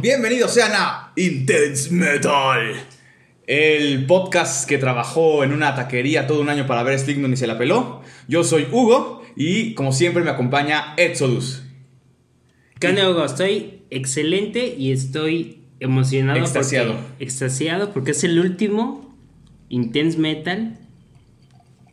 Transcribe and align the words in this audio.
Bienvenidos 0.00 0.54
sean 0.54 0.72
a 0.74 1.12
Intense 1.14 1.92
Metal, 1.92 2.74
el 3.46 4.06
podcast 4.06 4.66
que 4.66 4.78
trabajó 4.78 5.44
en 5.44 5.52
una 5.52 5.74
taquería 5.74 6.26
todo 6.26 6.40
un 6.40 6.48
año 6.48 6.66
para 6.66 6.82
ver 6.82 6.98
Slignon 6.98 7.34
y 7.34 7.36
se 7.36 7.46
la 7.46 7.58
peló. 7.58 8.00
Yo 8.26 8.42
soy 8.42 8.66
Hugo 8.72 9.22
y 9.36 9.74
como 9.74 9.92
siempre 9.92 10.22
me 10.22 10.30
acompaña 10.30 10.94
Exodus. 10.96 11.64
¿Qué 12.78 12.88
onda, 12.88 13.10
Hugo? 13.10 13.26
Estoy 13.26 13.82
excelente 13.90 14.74
y 14.78 14.92
estoy 14.92 15.64
emocionado. 15.80 16.38
Extasiado. 16.40 16.94
Porque, 16.94 17.24
extasiado 17.24 17.92
porque 17.92 18.12
es 18.12 18.24
el 18.24 18.38
último 18.38 19.14
Intense 19.68 20.16
Metal 20.18 20.78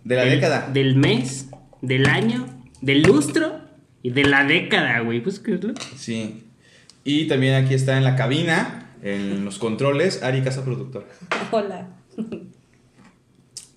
De 0.05 0.15
la 0.15 0.21
del, 0.23 0.31
década. 0.31 0.69
del 0.71 0.95
mes, 0.95 1.49
del 1.81 2.05
año, 2.05 2.47
del 2.79 3.01
lustro 3.01 3.59
y 4.01 4.11
de 4.11 4.23
la 4.23 4.45
década, 4.45 5.01
güey. 5.01 5.21
Pues 5.21 5.41
creerlo. 5.41 5.73
Sí. 5.97 6.45
Y 7.09 7.25
también 7.29 7.53
aquí 7.55 7.73
está 7.73 7.95
en 7.95 8.03
la 8.03 8.17
cabina, 8.17 8.91
en 9.01 9.45
los 9.45 9.59
controles, 9.59 10.23
Ari 10.23 10.41
Casa 10.41 10.65
Productora. 10.65 11.05
Hola. 11.51 11.87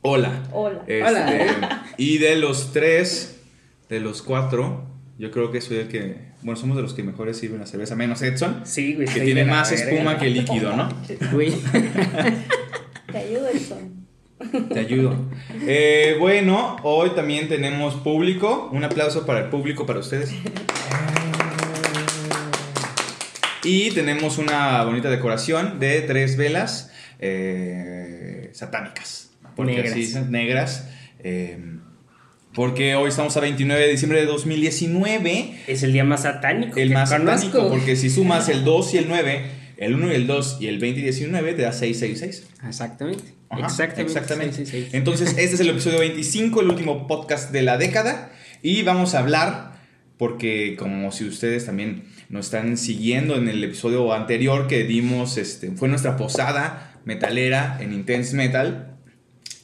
Hola. 0.03 0.43
Hola. 0.51 0.81
Este, 0.89 1.05
Hola. 1.05 1.85
Y 1.97 2.19
de 2.19 2.35
los 2.35 2.73
tres, 2.73 3.41
de 3.89 4.01
los 4.01 4.23
cuatro, 4.23 4.85
yo 5.17 5.31
creo 5.31 5.53
que 5.53 5.61
soy 5.61 5.77
el 5.77 5.87
que. 5.87 6.17
Bueno, 6.43 6.59
somos 6.61 6.77
de 6.77 6.83
los 6.83 6.93
que 6.93 7.05
mejores 7.05 7.37
sirven 7.37 7.61
la 7.61 7.67
cerveza, 7.67 7.95
menos 7.95 8.21
Edson, 8.21 8.63
Sí, 8.65 8.95
güey. 8.95 9.07
que 9.07 9.21
tiene 9.21 9.45
más 9.45 9.71
verga. 9.71 9.85
espuma 9.93 10.19
que 10.19 10.29
líquido, 10.29 10.75
¿no? 10.75 10.89
Güey. 11.33 11.53
Te 13.13 13.19
ayudo, 13.19 13.49
Edson. 13.49 14.07
Te 14.73 14.81
ayudo. 14.81 15.15
Eh, 15.69 16.17
bueno, 16.19 16.79
hoy 16.83 17.11
también 17.11 17.49
tenemos 17.49 17.95
público. 17.95 18.71
Un 18.73 18.83
aplauso 18.83 19.25
para 19.25 19.39
el 19.39 19.51
público, 19.51 19.87
para 19.87 20.01
ustedes. 20.01 20.33
Y 23.63 23.91
tenemos 23.91 24.39
una 24.39 24.83
bonita 24.85 25.11
decoración 25.11 25.79
de 25.81 26.01
tres 26.03 26.37
velas 26.37 26.91
eh, 27.19 28.51
satánicas. 28.53 29.31
Porque 29.57 29.75
Negras. 29.75 29.93
así 29.93 30.15
negras. 30.31 30.89
eh, 31.23 31.59
porque 32.55 32.97
hoy 32.97 33.11
estamos 33.11 33.37
a 33.37 33.41
29 33.41 33.81
de 33.81 33.91
diciembre 33.91 34.19
de 34.21 34.27
2019. 34.27 35.61
Es 35.69 35.85
el 35.85 35.93
día 35.93 36.03
más 36.03 36.23
satánico. 36.23 36.79
El 36.81 36.89
que 36.89 36.95
más 36.95 37.11
conozco. 37.11 37.37
satánico, 37.47 37.69
porque 37.69 37.95
si 37.95 38.11
sumas 38.11 38.49
el 38.49 38.65
2 38.65 38.95
y 38.95 38.99
el 38.99 39.09
9, 39.09 39.43
el 39.77 39.95
1 39.95 40.11
y 40.11 40.15
el 40.17 40.27
2 40.27 40.59
y 40.61 40.67
el 40.67 40.79
20 40.81 41.01
y 41.01 41.03
19, 41.05 41.53
te 41.55 41.63
da 41.63 41.73
666. 41.73 42.49
Exactamente. 42.67 43.23
Ajá, 43.51 43.67
exactamente. 43.67 44.03
exactamente. 44.03 44.89
Entonces, 44.97 45.31
este 45.39 45.55
es 45.55 45.61
el 45.61 45.69
episodio 45.71 46.01
25, 46.01 46.61
el 46.61 46.71
último 46.71 47.07
podcast 47.07 47.53
de 47.53 47.63
la 47.63 47.79
década. 47.79 48.33
Y 48.63 48.83
vamos 48.83 49.15
a 49.15 49.21
hablar, 49.21 49.70
porque 50.21 50.77
como 50.79 51.11
si 51.13 51.25
ustedes 51.25 51.65
también 51.65 52.03
nos 52.29 52.45
están 52.45 52.77
siguiendo 52.77 53.37
en 53.37 53.49
el 53.49 53.65
episodio 53.65 54.13
anterior 54.13 54.67
que 54.67 54.85
dimos, 54.85 55.39
este, 55.39 55.71
fue 55.71 55.89
nuestra 55.89 56.19
posada 56.19 57.01
metalera 57.07 57.79
en 57.81 57.95
Intense 57.95 58.37
Metal. 58.37 58.99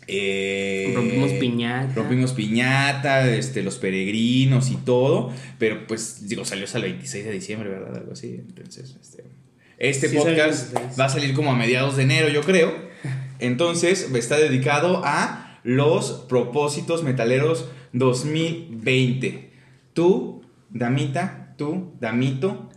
Eh, 0.06 0.92
Rompimos 0.94 1.32
piñata. 1.32 1.92
Rompimos 1.94 2.32
piñata, 2.32 3.30
este, 3.30 3.62
los 3.62 3.76
peregrinos 3.76 4.70
y 4.70 4.76
todo. 4.76 5.30
Pero 5.58 5.86
pues, 5.86 6.26
digo, 6.26 6.46
salió 6.46 6.64
hasta 6.64 6.78
el 6.78 6.84
26 6.84 7.26
de 7.26 7.32
diciembre, 7.32 7.68
¿verdad? 7.68 7.94
Algo 7.94 8.12
así. 8.12 8.40
Entonces, 8.48 8.96
este, 8.98 9.24
este 9.76 10.08
Sí, 10.08 10.16
podcast 10.16 10.72
26. 10.72 10.98
va 10.98 11.04
a 11.04 11.08
salir 11.10 11.34
como 11.34 11.52
a 11.52 11.54
mediados 11.54 11.98
de 11.98 12.04
enero, 12.04 12.30
yo 12.30 12.40
creo. 12.40 12.74
Entonces, 13.40 14.10
está 14.14 14.38
dedicado 14.38 15.02
a 15.04 15.60
los 15.64 16.24
propósitos 16.30 17.02
metaleros 17.02 17.68
2020. 17.92 19.50
Tú, 19.92 20.45
damita, 20.70 21.54
tú, 21.56 21.92
damito, 22.00 22.70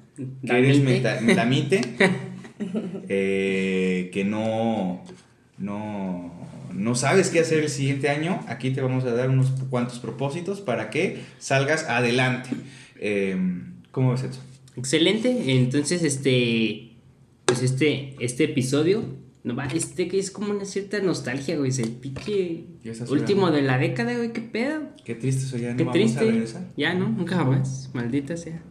que 0.46 0.58
eres 0.58 0.82
meta- 0.82 1.20
damite, 1.22 1.82
eh, 3.10 4.10
que 4.14 4.24
no, 4.24 5.04
no, 5.58 6.34
no 6.74 6.96
sabes 6.96 7.30
qué 7.30 7.40
hacer 7.40 7.60
el 7.64 7.70
siguiente 7.70 8.10
año, 8.10 8.40
aquí 8.48 8.72
te 8.72 8.82
vamos 8.82 9.04
a 9.06 9.14
dar 9.14 9.30
unos 9.30 9.52
cuantos 9.70 10.00
propósitos 10.00 10.62
para 10.62 10.90
que 10.90 11.20
salgas 11.40 11.86
adelante. 11.86 12.50
Eh, 13.00 13.38
¿Cómo 13.92 14.12
ves 14.12 14.24
eso? 14.24 14.42
Excelente. 14.76 15.52
Entonces, 15.58 16.04
este. 16.04 16.92
Pues 17.46 17.62
este, 17.64 18.16
este 18.20 18.44
episodio. 18.46 19.04
No 19.50 19.56
va, 19.56 19.66
este 19.66 20.08
que 20.08 20.20
es 20.20 20.30
como 20.30 20.52
una 20.52 20.64
cierta 20.64 21.00
nostalgia, 21.00 21.58
güey. 21.58 21.72
Es 21.72 21.80
el 21.80 21.98
estás 22.84 23.10
último 23.10 23.50
de 23.50 23.64
la 23.64 23.80
década, 23.80 24.16
güey. 24.16 24.32
¿Qué 24.32 24.42
pedo? 24.42 24.82
Qué 25.04 25.16
triste 25.16 25.46
eso 25.46 25.58
ya, 25.58 25.72
no 25.72 25.78
Qué 25.78 25.84
vamos 25.86 25.96
a 25.98 26.00
triste. 26.00 26.26
regresar. 26.26 26.68
Ya, 26.78 26.94
¿no? 26.94 27.10
Nunca 27.10 27.44
más. 27.44 27.90
Maldita 27.94 28.38
sea. 28.38 28.62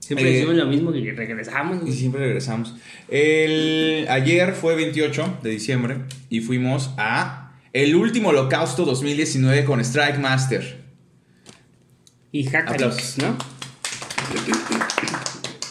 Siempre 0.00 0.28
Eh, 0.28 0.32
decimos 0.34 0.56
lo 0.56 0.66
mismo 0.66 0.92
y 0.92 1.08
regresamos, 1.12 1.76
Y 1.76 1.80
güey. 1.82 1.92
siempre 1.92 2.22
regresamos. 2.22 2.74
El, 3.08 4.06
ayer 4.08 4.52
fue 4.54 4.74
28 4.74 5.38
de 5.44 5.50
diciembre 5.50 5.98
y 6.28 6.40
fuimos 6.40 6.90
a 6.98 7.52
el 7.72 7.94
último 7.94 8.30
holocausto 8.30 8.84
2019 8.84 9.64
con 9.64 9.78
Strike 9.80 10.18
Master. 10.18 10.80
Y 12.32 12.42
Hackers. 12.46 13.18
¿no? 13.18 13.38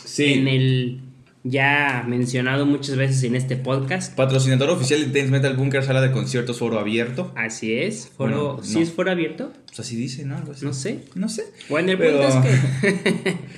Sí. 0.05 0.33
En 0.33 0.47
el 0.47 1.01
ya 1.43 2.03
mencionado 2.07 2.65
muchas 2.65 2.95
veces 2.97 3.23
en 3.23 3.35
este 3.35 3.55
podcast. 3.55 4.15
Patrocinador 4.15 4.69
oficial 4.69 4.99
de 4.99 5.05
Intense 5.07 5.31
Metal 5.31 5.55
Bunker, 5.55 5.83
sala 5.83 6.01
de 6.01 6.11
conciertos, 6.11 6.59
foro 6.59 6.79
abierto. 6.79 7.31
Así 7.35 7.73
es. 7.73 8.11
Foro, 8.17 8.53
Bueno, 8.55 8.63
¿Sí 8.63 8.81
es 8.81 8.91
foro 8.91 9.11
abierto? 9.11 9.53
Pues 9.67 9.79
así 9.79 9.95
dice, 9.95 10.25
¿no? 10.25 10.35
Algo 10.37 10.51
así. 10.51 10.65
No 10.65 10.73
sé. 10.73 10.99
No 11.15 11.29
sé. 11.29 11.43
Bueno, 11.69 11.91
el 11.91 11.97
Pero- 11.97 12.21
punto 12.21 12.47
es 12.47 12.93
que. 12.93 13.37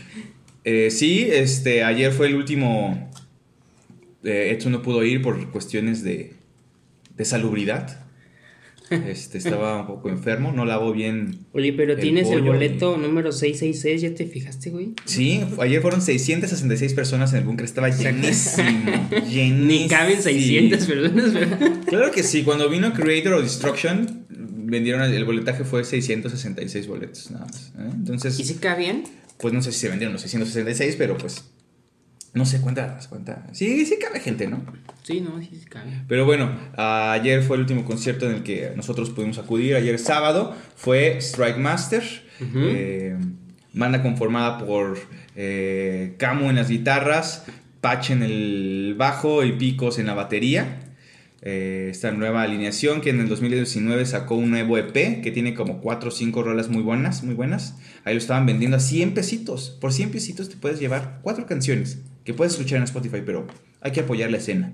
Eh, 0.64 0.92
sí, 0.92 1.28
este, 1.32 1.84
ayer 1.84 2.12
fue 2.12 2.28
el 2.28 2.36
último. 2.36 3.10
Eh, 4.24 4.52
Edson 4.56 4.72
no 4.74 4.84
pudo 4.84 5.04
ir 5.04 5.24
por 5.24 5.50
cuestiones 5.50 6.04
de, 6.04 6.36
de 7.18 7.26
salubridad. 7.26 8.01
Este, 8.92 9.38
estaba 9.38 9.82
un 9.82 9.88
poco 9.88 10.10
enfermo, 10.10 10.52
no 10.52 10.66
lavó 10.66 10.92
bien. 10.92 11.46
Oye, 11.54 11.74
pero 11.74 11.94
El 11.94 12.00
tienes 12.00 12.30
el 12.30 12.42
boleto 12.42 12.98
número 12.98 13.32
666, 13.32 14.02
¿ya 14.02 14.14
te 14.16 14.26
fijaste, 14.26 14.70
güey? 14.70 14.94
Sí, 15.06 15.42
ayer 15.60 15.82
fueron 15.82 16.02
666 16.02 16.94
personas 16.94 17.32
en 17.34 17.40
el 17.40 17.46
búnker, 17.46 17.66
estaba 17.66 17.90
llenísimo. 17.90 19.10
llenísimo. 19.30 19.66
Ni 19.66 19.88
caben 19.88 20.22
600 20.22 20.86
personas, 20.86 21.34
¿verdad? 21.34 21.72
Claro 21.86 22.12
que 22.12 22.24
sí, 22.24 22.44
cuando 22.44 22.70
vino 22.70 22.94
Creator 22.94 23.34
of 23.34 23.44
Destruction, 23.44 24.26
vendieron 24.30 25.02
el, 25.04 25.14
el 25.14 25.26
boletaje 25.26 25.64
fue 25.64 25.84
666 25.84 26.88
boletos 26.88 27.32
nada 27.32 27.46
más. 27.46 27.74
¿eh? 27.78 27.90
Entonces, 27.94 28.40
¿Y 28.40 28.44
si 28.44 28.56
cabían? 28.56 29.04
pues 29.38 29.54
no 29.54 29.62
sé 29.62 29.72
si 29.72 29.80
se 29.80 29.90
vendieron 29.90 30.14
los 30.14 30.22
666, 30.22 30.96
pero 30.98 31.18
pues 31.18 31.51
no 32.34 32.46
sé 32.46 32.62
cuánta, 32.62 32.98
cuánta. 33.10 33.46
Sí, 33.52 33.86
sí 33.86 33.98
cabe 34.00 34.22
gente, 34.22 34.48
¿no? 34.48 34.64
Sí, 35.04 35.20
no, 35.20 35.42
sí, 35.42 35.50
sí 35.52 35.66
cabían. 35.66 36.06
Pero 36.08 36.26
bueno, 36.26 36.50
ayer 36.78 37.44
fue 37.44 37.58
el 37.58 37.62
último 37.62 37.84
concierto 37.84 38.30
en 38.30 38.38
el 38.38 38.44
que 38.44 38.72
nosotros 38.76 39.10
pudimos 39.10 39.38
acudir. 39.38 39.76
Ayer 39.76 40.00
sábado 40.00 40.56
fue 40.78 41.18
Strike 41.18 41.58
Master, 41.58 42.04
eh, 42.40 43.18
banda 43.74 44.02
conformada 44.02 44.60
por 44.60 44.98
eh, 45.36 46.16
Camu 46.18 46.50
en 46.50 46.56
las 46.56 46.70
guitarras, 46.70 47.46
Patch 47.82 48.12
en 48.12 48.24
el 48.24 48.96
bajo 48.98 49.44
y 49.44 49.52
Picos 49.52 50.00
en 50.00 50.06
la 50.06 50.14
batería. 50.14 50.80
Eh, 51.42 51.88
esta 51.92 52.12
nueva 52.12 52.44
alineación 52.44 53.02
que 53.02 53.10
en 53.10 53.20
el 53.20 53.28
2019 53.28 54.06
sacó 54.06 54.36
un 54.36 54.52
nuevo 54.52 54.78
EP 54.78 55.22
que 55.22 55.32
tiene 55.32 55.54
como 55.54 55.82
4 55.82 56.10
o 56.10 56.12
5 56.12 56.44
rolas 56.44 56.70
muy 56.70 56.84
buenas, 56.84 57.24
muy 57.24 57.34
buenas. 57.34 57.76
Ahí 58.06 58.14
lo 58.14 58.20
estaban 58.20 58.46
vendiendo 58.46 58.78
a 58.78 58.80
100 58.80 59.16
pesitos. 59.16 59.72
Por 59.82 59.92
100 59.92 60.12
pesitos 60.12 60.48
te 60.48 60.56
puedes 60.56 60.80
llevar 60.80 61.20
4 61.24 61.46
canciones 61.46 62.00
que 62.24 62.34
puedes 62.34 62.54
escuchar 62.54 62.78
en 62.78 62.84
Spotify, 62.84 63.22
pero 63.26 63.48
hay 63.82 63.92
que 63.92 64.02
apoyar 64.02 64.30
la 64.32 64.38
escena. 64.38 64.74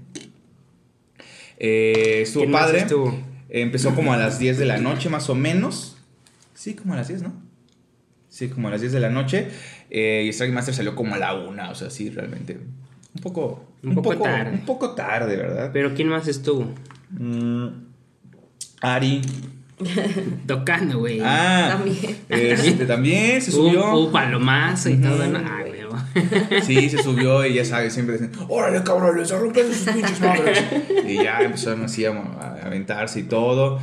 Eh, 1.57 2.21
estuvo 2.23 2.44
¿Quién 2.44 2.51
más 2.51 2.65
padre. 2.65 2.79
estuvo? 2.79 3.17
Empezó 3.49 3.95
como 3.95 4.13
a 4.13 4.17
las 4.17 4.39
10 4.39 4.57
de 4.57 4.65
la 4.65 4.77
noche 4.77 5.09
más 5.09 5.29
o 5.29 5.35
menos. 5.35 5.97
Sí, 6.53 6.73
como 6.73 6.94
a 6.94 6.97
las 6.97 7.07
10, 7.07 7.21
¿no? 7.23 7.33
Sí, 8.29 8.49
como 8.49 8.67
a 8.67 8.71
las 8.71 8.81
10 8.81 8.94
de 8.94 8.99
la 8.99 9.09
noche. 9.09 9.47
Eh, 9.89 10.23
y 10.25 10.29
Strike 10.29 10.53
Master 10.53 10.73
salió 10.73 10.95
como 10.95 11.15
a 11.15 11.17
la 11.17 11.33
1, 11.33 11.71
o 11.71 11.75
sea, 11.75 11.89
sí, 11.89 12.09
realmente. 12.09 12.59
Un 13.15 13.21
poco, 13.21 13.65
Un 13.81 13.95
poco 13.95 14.17
tarde. 14.17 14.51
Un 14.51 14.65
poco 14.65 14.91
tarde, 14.91 15.38
¿verdad? 15.38 15.71
Pero 15.73 15.93
¿quién 15.93 16.09
más 16.09 16.27
estuvo? 16.27 16.67
Mm, 17.11 17.67
Ari. 18.81 19.21
Tocando, 20.45 21.00
güey. 21.00 21.19
Ah, 21.23 21.77
También. 21.77 22.17
Este, 22.29 22.85
también 22.85 23.41
se 23.41 23.51
subió. 23.51 23.93
Hubo 23.93 24.11
palomazo 24.11 24.89
y 24.89 24.97
todo, 24.97 25.25
¿no? 25.27 25.39
Ah, 25.39 25.63
Sí, 26.63 26.89
se 26.89 27.01
subió 27.03 27.45
y 27.45 27.53
ya 27.55 27.65
sabes, 27.65 27.94
siempre 27.94 28.17
dicen, 28.17 28.31
órale 28.49 28.83
cabrones, 28.83 29.31
a 29.31 29.39
romper 29.39 29.65
sus 29.73 29.89
pinches 29.94 30.19
madres. 30.19 30.63
Y 31.07 31.15
ya 31.23 31.39
empezaron 31.41 31.83
así 31.85 32.05
a, 32.05 32.11
a 32.11 32.59
aventarse 32.65 33.19
y 33.21 33.23
todo. 33.23 33.79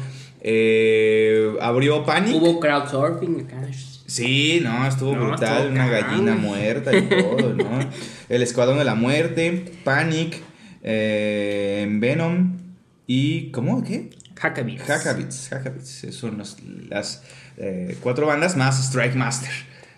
Eh, 0.47 1.55
abrió 1.61 2.05
Panic. 2.05 2.35
Hubo 2.35 2.61
crowdsurfing 2.61 3.47
acá. 3.47 3.63
Sí, 4.07 4.61
no, 4.63 4.87
estuvo 4.87 5.15
No, 5.17 5.29
brutal. 5.29 5.57
estuvo 5.59 5.73
Una 5.73 5.89
cabrón. 5.91 6.11
gallina 6.11 6.35
muerta 6.35 6.95
y 6.97 7.03
todo, 7.09 7.55
¿no? 7.55 7.81
El 8.29 8.43
Escuadrón 8.43 8.79
de 8.79 8.85
la 8.85 8.95
Muerte, 8.95 9.73
Panic, 9.85 10.43
eh, 10.83 11.87
Venom 11.91 12.59
y. 13.07 13.51
¿Cómo? 13.53 13.83
¿Qué? 13.83 14.11
Hackabits. 14.39 14.83
Hackabits. 14.85 15.49
Hackabits. 15.51 16.07
Son 16.11 16.37
las, 16.39 16.57
las, 16.91 17.23
eh, 17.57 17.97
cuatro 18.03 18.27
bandas 18.27 18.57
más 18.57 18.79
Strike 18.85 19.15
Master. 19.15 19.51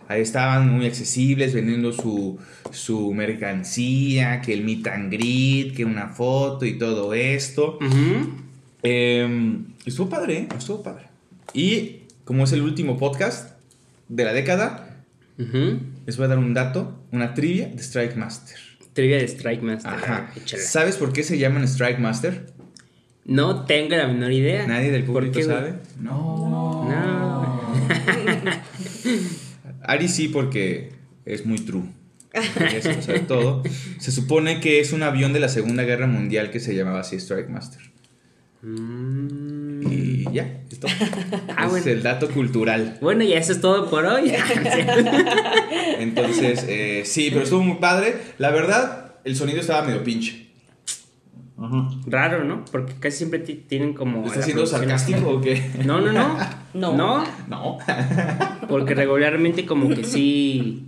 Ahí 0.09 0.23
estaban 0.23 0.71
muy 0.71 0.87
accesibles, 0.87 1.53
vendiendo 1.53 1.93
su, 1.93 2.39
su 2.71 3.13
mercancía, 3.13 4.41
que 4.41 4.53
el 4.53 4.63
meet 4.63 4.87
and 4.87 5.13
greet, 5.13 5.75
que 5.75 5.85
una 5.85 6.09
foto 6.09 6.65
y 6.65 6.79
todo 6.79 7.13
esto. 7.13 7.79
Eh, 8.83 9.59
estuvo 9.85 10.09
padre, 10.09 10.39
¿eh? 10.39 10.49
estuvo 10.57 10.83
padre. 10.83 11.07
Y 11.55 12.03
como 12.25 12.45
es 12.45 12.53
el 12.53 12.63
último 12.63 12.99
podcast 12.99 13.57
de 14.09 14.25
la 14.25 14.33
década, 14.33 15.03
les 15.37 16.17
voy 16.17 16.27
a 16.27 16.29
dar 16.29 16.39
un 16.39 16.55
dato, 16.55 17.01
una 17.11 17.35
trivia 17.35 17.69
de 17.69 17.83
Strike 17.83 18.15
Master. 18.17 18.57
Trivia 18.93 19.19
de 19.19 19.25
Strike 19.25 19.63
Master. 19.63 19.93
Ajá. 19.93 20.31
Échala. 20.37 20.63
¿Sabes 20.63 20.97
por 20.97 21.13
qué 21.13 21.25
se 21.25 21.37
llaman 21.37 21.65
Strike 21.65 21.99
Master? 21.99 22.47
No 23.25 23.65
tengo 23.65 23.97
la 23.97 24.07
menor 24.07 24.31
idea. 24.31 24.67
¿Nadie 24.69 24.93
del 24.93 25.03
¿Por 25.03 25.15
público 25.25 25.43
sabe? 25.43 25.75
No. 26.01 26.89
No. 26.89 27.61
Ari 29.87 30.09
sí 30.09 30.29
porque 30.29 30.91
es 31.25 31.47
muy 31.47 31.59
true. 31.59 31.85
Eso 32.33 32.91
todo. 33.27 33.63
Se 33.99 34.13
supone 34.13 34.61
que 34.61 34.81
es 34.81 34.93
un 34.93 35.03
avión 35.03 35.33
de 35.33 35.41
la 35.41 35.49
Segunda 35.49 35.85
Guerra 35.85 36.07
Mundial 36.07 36.51
que 36.51 36.61
se 36.61 36.75
llamaba 36.75 37.01
así 37.01 37.17
Strike 37.17 37.49
Master. 37.49 37.83
Mm. 38.63 39.93
Y 39.93 40.25
ya, 40.33 40.61
esto. 40.71 40.87
Ah, 41.57 41.65
es 41.65 41.71
bueno. 41.71 41.87
el 41.87 42.03
dato 42.03 42.29
cultural. 42.31 42.99
Bueno, 43.01 43.25
y 43.25 43.33
eso 43.33 43.53
es 43.53 43.61
todo 43.61 43.89
por 43.89 44.05
hoy. 44.05 44.33
Entonces, 45.99 46.65
eh, 46.69 47.03
sí, 47.05 47.29
pero 47.31 47.45
estuvo 47.45 47.63
muy 47.63 47.79
padre. 47.79 48.17
La 48.39 48.51
verdad, 48.51 49.15
el 49.25 49.37
sonido 49.37 49.61
estaba 49.61 49.83
medio 49.87 50.03
pinche. 50.05 50.46
Raro, 52.07 52.45
¿no? 52.45 52.65
Porque 52.71 52.93
casi 53.01 53.17
siempre 53.19 53.39
ti- 53.39 53.65
tienen 53.67 53.95
como. 53.95 54.27
¿Estás 54.27 54.45
siendo 54.45 54.67
sarcástico 54.67 55.31
o 55.31 55.41
qué? 55.41 55.71
No, 55.85 56.01
no, 56.01 56.13
no. 56.13 56.37
No. 56.75 56.95
No, 56.95 57.25
No. 57.49 57.79
porque 58.69 58.95
regularmente 58.95 59.65
como 59.65 59.89
que 59.89 60.05
sí. 60.05 60.87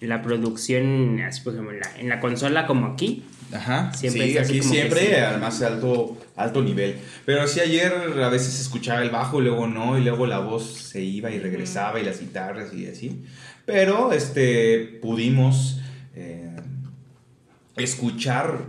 La 0.00 0.20
producción, 0.20 1.18
así 1.26 1.40
por 1.40 1.54
ejemplo, 1.54 1.72
en 1.72 1.80
la, 1.80 1.88
en 1.98 2.08
la 2.10 2.20
consola 2.20 2.66
como 2.66 2.88
aquí. 2.88 3.24
Ajá. 3.54 3.90
Siempre 3.94 4.30
sí, 4.32 4.36
aquí 4.36 4.62
siempre, 4.62 5.00
sí. 5.06 5.14
además 5.14 5.62
alto, 5.62 6.18
alto 6.36 6.62
nivel. 6.62 6.96
Pero 7.24 7.48
sí, 7.48 7.60
ayer 7.60 7.90
a 8.22 8.28
veces 8.28 8.60
escuchaba 8.60 9.00
el 9.02 9.08
bajo, 9.08 9.40
luego 9.40 9.66
no, 9.66 9.96
y 9.98 10.04
luego 10.04 10.26
la 10.26 10.40
voz 10.40 10.66
se 10.70 11.00
iba 11.00 11.30
y 11.30 11.38
regresaba, 11.38 11.98
y 12.00 12.04
las 12.04 12.20
guitarras 12.20 12.74
y 12.74 12.86
así. 12.86 13.24
Pero 13.64 14.12
este, 14.12 14.98
pudimos 15.00 15.80
eh, 16.14 16.54
escuchar 17.76 18.66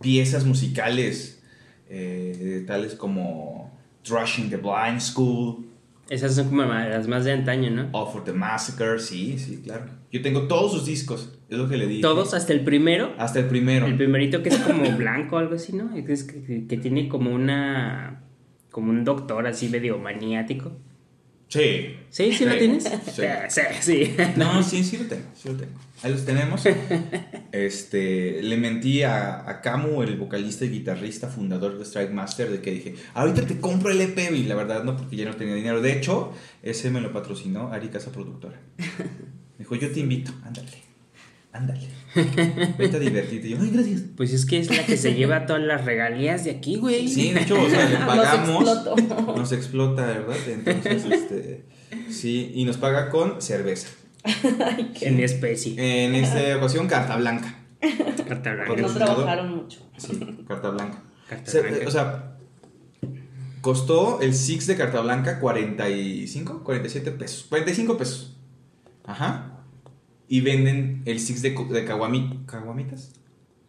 piezas 0.00 0.44
musicales 0.44 1.42
eh, 1.88 2.64
tales 2.66 2.94
como 2.94 3.76
Thrashing 4.02 4.50
the 4.50 4.56
Blind 4.56 5.00
School, 5.00 5.66
Esas 6.10 6.34
son 6.34 6.48
como 6.48 6.62
las 6.62 7.06
más 7.08 7.24
de 7.24 7.32
antaño, 7.32 7.70
¿no? 7.70 7.88
All 7.92 8.10
for 8.12 8.24
the 8.24 8.32
Massacre, 8.32 8.98
sí, 8.98 9.38
sí, 9.38 9.60
claro. 9.62 9.86
Yo 10.10 10.22
tengo 10.22 10.48
todos 10.48 10.72
sus 10.72 10.86
discos, 10.86 11.38
es 11.50 11.58
lo 11.58 11.68
que 11.68 11.76
le 11.76 11.86
dije. 11.86 12.00
Todos 12.02 12.32
hasta 12.34 12.52
el 12.54 12.60
primero. 12.64 13.12
Hasta 13.18 13.40
el 13.40 13.46
primero. 13.46 13.86
El 13.86 13.96
primerito 13.96 14.42
que 14.42 14.48
es 14.48 14.58
como 14.58 14.90
blanco 14.96 15.36
o 15.36 15.38
algo 15.38 15.54
así, 15.54 15.74
¿no? 15.74 15.94
Es 15.94 16.24
que, 16.24 16.42
que- 16.42 16.66
que 16.66 16.76
tiene 16.78 17.08
como 17.08 17.30
una. 17.30 18.22
como 18.70 18.90
un 18.90 19.04
doctor 19.04 19.46
así 19.46 19.68
medio 19.68 19.98
maniático. 19.98 20.72
Sí. 21.48 21.96
¿Sí? 22.10 22.32
¿Sí, 22.32 22.44
lo 22.44 22.56
tienes? 22.56 22.84
Sí. 22.84 23.22
Sí, 23.48 23.62
sí. 23.80 24.16
No, 24.36 24.62
sí, 24.62 24.84
sí 24.84 24.98
lo 24.98 25.04
tengo, 25.06 25.24
sí 25.34 25.48
lo 25.48 25.56
tengo. 25.56 25.72
Ahí 26.02 26.12
los 26.12 26.24
tenemos. 26.24 26.62
Este, 27.50 28.42
le 28.42 28.58
mentí 28.58 29.02
a, 29.02 29.48
a 29.48 29.62
Camu, 29.62 30.02
el 30.02 30.16
vocalista 30.16 30.66
y 30.66 30.68
guitarrista, 30.68 31.28
fundador 31.28 31.78
de 31.78 31.84
Strike 31.84 32.12
Master, 32.12 32.50
de 32.50 32.60
que 32.60 32.72
dije, 32.72 32.94
ahorita 33.14 33.46
te 33.46 33.58
compro 33.58 33.90
el 33.90 34.00
EP, 34.02 34.18
y 34.32 34.44
la 34.44 34.54
verdad 34.54 34.84
no, 34.84 34.96
porque 34.98 35.16
ya 35.16 35.24
no 35.24 35.34
tenía 35.34 35.54
dinero. 35.54 35.80
De 35.80 35.96
hecho, 35.96 36.34
ese 36.62 36.90
me 36.90 37.00
lo 37.00 37.10
patrocinó 37.10 37.72
Ari 37.72 37.88
Casa 37.88 38.12
Productora. 38.12 38.60
Me 38.76 38.84
dijo, 39.58 39.74
yo 39.76 39.90
te 39.90 40.00
invito, 40.00 40.30
ándale, 40.44 40.68
ándale. 41.52 41.88
Vete 42.78 42.96
a 42.96 43.00
divertirte. 43.00 43.48
Y 43.48 43.50
yo, 43.50 43.58
ay, 43.60 43.70
gracias. 43.70 44.02
Pues 44.16 44.32
es 44.32 44.46
que 44.46 44.58
es 44.58 44.74
la 44.74 44.84
que 44.84 44.96
se 44.96 45.14
lleva 45.14 45.46
todas 45.46 45.62
las 45.62 45.84
regalías 45.84 46.44
de 46.44 46.52
aquí, 46.52 46.76
güey. 46.76 47.08
Sí, 47.08 47.32
de 47.32 47.42
hecho, 47.42 47.60
o 47.62 47.68
sea, 47.68 47.88
le 47.88 47.98
Nos 47.98 48.06
pagamos. 48.06 48.68
explotó. 48.68 49.36
Nos 49.36 49.52
explota, 49.52 50.06
¿verdad? 50.06 50.36
Entonces, 50.48 51.04
este, 51.10 51.64
sí, 52.10 52.52
y 52.54 52.64
nos 52.64 52.76
paga 52.76 53.10
con 53.10 53.40
cerveza. 53.42 53.88
En 55.00 55.20
especie. 55.20 55.74
En 56.06 56.14
esta 56.14 56.56
ocasión, 56.56 56.86
carta 56.88 57.16
blanca. 57.16 57.54
Carta 58.26 58.52
blanca. 58.52 58.64
Porque 58.66 58.82
No 58.82 58.88
trabajaron 58.88 59.56
mucho. 59.56 59.80
Sí, 59.96 60.18
carta 60.46 60.70
blanca. 60.70 61.02
Carta 61.28 61.50
Se- 61.50 61.60
blanca. 61.60 61.86
O 61.86 61.90
sea, 61.90 62.36
costó 63.60 64.20
el 64.20 64.34
Six 64.34 64.66
de 64.66 64.76
carta 64.76 65.00
blanca 65.00 65.38
45, 65.40 66.64
47 66.64 67.10
pesos. 67.12 67.46
45 67.48 67.96
pesos. 67.96 68.36
Ajá. 69.04 69.47
Y 70.28 70.40
venden 70.42 71.02
el 71.06 71.20
Six 71.20 71.42
de, 71.42 71.50
de 71.50 71.88
caguami- 71.88 72.44
caguamitas. 72.46 73.12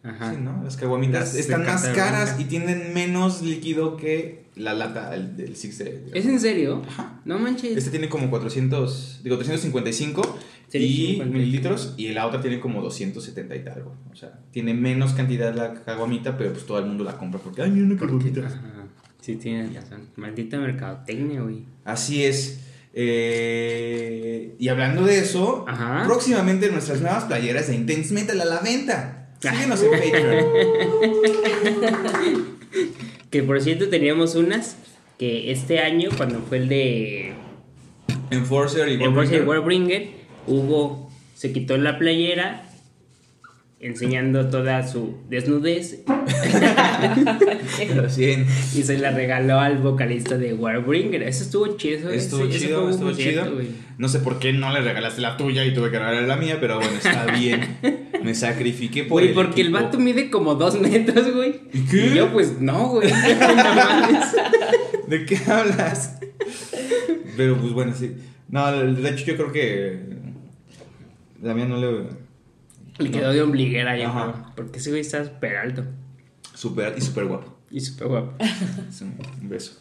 Ajá. 0.02 0.32
Sí, 0.34 0.40
¿no? 0.40 0.62
Las 0.62 0.76
caguamitas 0.76 1.34
Las 1.34 1.34
están 1.36 1.64
más 1.64 1.84
caras 1.88 2.36
y 2.40 2.44
tienen 2.44 2.94
menos 2.94 3.42
líquido 3.42 3.96
que 3.96 4.44
la 4.56 4.74
lata 4.74 5.14
el, 5.14 5.36
del 5.36 5.56
Six 5.56 5.78
de. 5.78 5.84
de- 5.84 6.18
¿Es 6.18 6.26
en 6.26 6.40
serio? 6.40 6.82
Ajá. 6.88 7.20
No 7.24 7.38
manches. 7.38 7.76
Este 7.76 7.90
tiene 7.90 8.08
como 8.08 8.30
400, 8.30 9.20
digo 9.22 9.36
355 9.36 10.20
y 10.68 10.70
355. 10.70 11.24
mililitros 11.32 11.94
y 11.96 12.08
la 12.08 12.26
otra 12.26 12.40
tiene 12.40 12.60
como 12.60 12.80
270 12.82 13.56
y 13.56 13.64
tal. 13.64 13.84
O 14.12 14.16
sea, 14.16 14.38
tiene 14.52 14.72
menos 14.74 15.12
cantidad 15.12 15.54
la 15.54 15.74
caguamita, 15.84 16.36
pero 16.38 16.52
pues 16.52 16.64
todo 16.66 16.78
el 16.78 16.86
mundo 16.86 17.04
la 17.04 17.16
compra 17.18 17.40
porque, 17.40 17.62
ay, 17.62 17.70
mira 17.70 17.84
una 17.86 17.96
caguamita. 17.98 18.48
Sí, 19.20 19.36
tienes 19.36 19.74
razón. 19.74 20.08
Maldita 20.16 20.58
mercadotecnia, 20.58 21.42
güey. 21.42 21.64
Así 21.84 22.24
es. 22.24 22.60
Eh, 22.92 24.54
y 24.58 24.68
hablando 24.68 25.04
de 25.04 25.18
eso, 25.18 25.64
Ajá. 25.68 26.02
próximamente 26.06 26.70
nuestras 26.70 27.00
nuevas 27.00 27.24
playeras 27.24 27.68
de 27.68 27.76
Intense 27.76 28.12
Metal 28.14 28.40
a 28.40 28.44
la 28.44 28.60
venta. 28.60 29.28
Síguenos 29.40 29.82
en 29.82 29.90
Patreon. 29.90 30.46
Que 33.30 33.44
por 33.44 33.60
cierto 33.60 33.88
teníamos 33.88 34.34
unas 34.34 34.76
que 35.18 35.52
este 35.52 35.78
año, 35.78 36.10
cuando 36.16 36.40
fue 36.40 36.58
el 36.58 36.68
de 36.68 37.32
Enforcer 38.30 38.88
y 38.88 38.94
Enforcer 38.94 39.46
Warbringer. 39.46 39.48
Warbringer, 39.48 40.08
Hugo 40.48 41.10
se 41.34 41.52
quitó 41.52 41.76
la 41.76 41.96
playera 41.98 42.69
enseñando 43.82 44.48
toda 44.50 44.86
su 44.86 45.14
desnudez 45.30 46.00
Lo 47.94 48.10
siento. 48.10 48.50
y 48.76 48.82
se 48.82 48.98
la 48.98 49.10
regaló 49.10 49.58
al 49.58 49.78
vocalista 49.78 50.36
de 50.36 50.52
Warbringer. 50.54 51.22
Eso 51.22 51.44
estuvo 51.44 51.76
chido. 51.76 52.10
Estuvo 52.10 52.44
ese- 52.44 52.56
ese 52.56 52.66
chido, 52.66 52.90
estuvo 52.90 53.12
chido. 53.12 53.50
No 53.98 54.08
sé 54.08 54.18
por 54.20 54.38
qué 54.38 54.52
no 54.52 54.70
le 54.72 54.80
regalaste 54.82 55.20
la 55.22 55.36
tuya 55.36 55.64
y 55.64 55.72
tuve 55.74 55.90
que 55.90 55.98
regalarle 55.98 56.26
la 56.28 56.36
mía, 56.36 56.58
pero 56.60 56.76
bueno, 56.76 56.92
está 57.02 57.26
bien. 57.32 57.78
Me 58.22 58.34
sacrifiqué 58.34 59.04
por 59.04 59.22
Güey, 59.22 59.32
porque 59.34 59.62
el 59.62 59.70
vato 59.70 59.98
mide 59.98 60.28
como 60.30 60.54
dos 60.54 60.78
metros, 60.78 61.32
güey. 61.34 61.60
¿Y 61.72 61.80
qué? 61.86 62.06
Y 62.08 62.14
yo, 62.14 62.30
pues, 62.32 62.60
no, 62.60 62.88
güey. 62.90 63.10
¿De 65.08 65.24
qué 65.24 65.38
hablas? 65.50 66.18
Pero 67.36 67.56
pues 67.56 67.72
bueno, 67.72 67.94
sí. 67.98 68.12
No, 68.50 68.70
de 68.72 69.08
hecho 69.10 69.24
yo 69.24 69.36
creo 69.36 69.52
que 69.52 70.00
la 71.42 71.54
mía 71.54 71.64
no 71.64 71.78
le 71.78 72.08
Le 73.00 73.10
quedó 73.10 73.32
de 73.32 73.42
ombliguera 73.42 73.96
ya, 73.96 74.08
Ajá. 74.08 74.52
Porque 74.56 74.78
ese 74.78 74.90
güey 74.90 75.00
está 75.02 75.24
súper 75.24 75.56
alto. 75.56 75.84
super 76.54 76.94
y 76.96 77.00
súper 77.00 77.24
guapo. 77.26 77.56
Y 77.70 77.80
súper 77.80 78.08
guapo. 78.08 78.34
Un, 79.42 79.48
beso. 79.48 79.72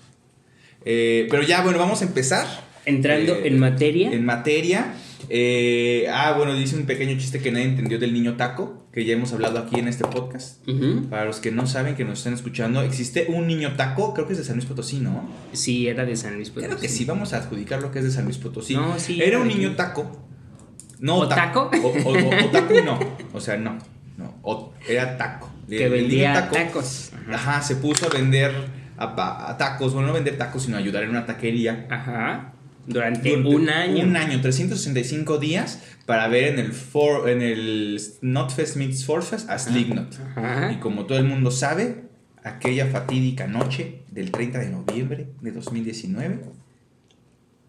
Eh, 0.85 1.27
pero 1.29 1.43
ya, 1.43 1.61
bueno, 1.63 1.77
vamos 1.79 2.01
a 2.01 2.05
empezar. 2.05 2.45
Entrando 2.85 3.35
Eh, 3.35 3.47
en 3.47 3.59
materia. 3.59 4.11
En 4.11 4.25
materia. 4.25 4.93
Eh, 5.27 6.07
ah, 6.11 6.33
bueno, 6.37 6.55
dice 6.55 6.75
un 6.75 6.85
pequeño 6.85 7.17
chiste 7.17 7.39
que 7.39 7.51
nadie 7.51 7.65
entendió 7.65 7.99
del 7.99 8.13
niño 8.13 8.35
taco, 8.35 8.87
que 8.93 9.05
ya 9.05 9.13
hemos 9.13 9.31
hablado 9.33 9.59
aquí 9.59 9.77
en 9.79 9.87
este 9.87 10.05
podcast. 10.05 10.65
Para 11.09 11.25
los 11.25 11.39
que 11.39 11.51
no 11.51 11.67
saben, 11.67 11.95
que 11.95 12.05
nos 12.05 12.19
están 12.19 12.33
escuchando, 12.33 12.81
existe 12.81 13.27
un 13.29 13.45
niño 13.45 13.75
taco, 13.75 14.13
creo 14.13 14.25
que 14.25 14.33
es 14.33 14.39
de 14.39 14.45
San 14.45 14.55
Luis 14.55 14.65
Potosí, 14.65 14.99
¿no? 14.99 15.29
Sí, 15.51 15.87
era 15.87 16.05
de 16.05 16.15
San 16.15 16.35
Luis 16.35 16.49
Potosí. 16.49 16.67
Claro 16.67 16.81
que 16.81 16.87
sí, 16.89 17.05
vamos 17.05 17.33
a 17.33 17.37
adjudicar 17.37 17.81
lo 17.81 17.91
que 17.91 17.99
es 17.99 18.05
de 18.05 18.11
San 18.11 18.23
Luis 18.25 18.37
Potosí. 18.37 18.75
No, 18.75 18.97
sí, 18.97 19.21
Era 19.21 19.39
un 19.39 19.47
niño 19.49 19.75
taco. 19.75 20.28
No 20.99 21.17
¿Otaco? 21.17 21.69
O, 21.83 21.87
o, 21.87 22.11
o- 22.13 22.45
otaku 22.45 22.73
no. 22.85 22.99
O 23.33 23.39
sea, 23.39 23.57
no. 23.57 23.77
no. 24.17 24.73
Era 24.87 25.17
taco. 25.17 25.49
Que 25.67 25.85
El 25.85 25.91
vendía 25.91 26.33
taco, 26.33 26.55
tacos. 26.55 27.11
Ajá. 27.13 27.35
Ajá, 27.35 27.61
se 27.61 27.75
puso 27.75 28.07
a 28.07 28.09
vender 28.09 28.51
a, 28.97 29.49
a 29.49 29.57
tacos. 29.57 29.93
Bueno, 29.93 30.07
no 30.07 30.13
vender 30.13 30.37
tacos, 30.37 30.63
sino 30.63 30.77
ayudar 30.77 31.03
en 31.03 31.11
una 31.11 31.25
taquería. 31.25 31.87
Ajá. 31.89 32.53
Durante, 32.87 33.29
Durante 33.29 33.55
un 33.55 33.69
año. 33.69 34.03
Un 34.03 34.15
año, 34.17 34.41
365 34.41 35.37
días 35.37 35.79
para 36.07 36.27
ver 36.27 36.53
en 36.53 36.59
el, 36.59 36.73
for, 36.73 37.29
en 37.29 37.41
el 37.43 38.01
Notfest 38.21 38.77
Meets 38.77 39.05
Forfest 39.05 39.47
a 39.49 39.59
Slipknot. 39.59 40.19
Ajá. 40.35 40.71
Y 40.71 40.77
como 40.77 41.05
todo 41.05 41.19
el 41.19 41.25
mundo 41.25 41.51
sabe, 41.51 42.05
aquella 42.43 42.87
fatídica 42.87 43.45
noche 43.45 44.01
del 44.09 44.31
30 44.31 44.57
de 44.59 44.69
noviembre 44.69 45.27
de 45.39 45.51
2019, 45.51 46.39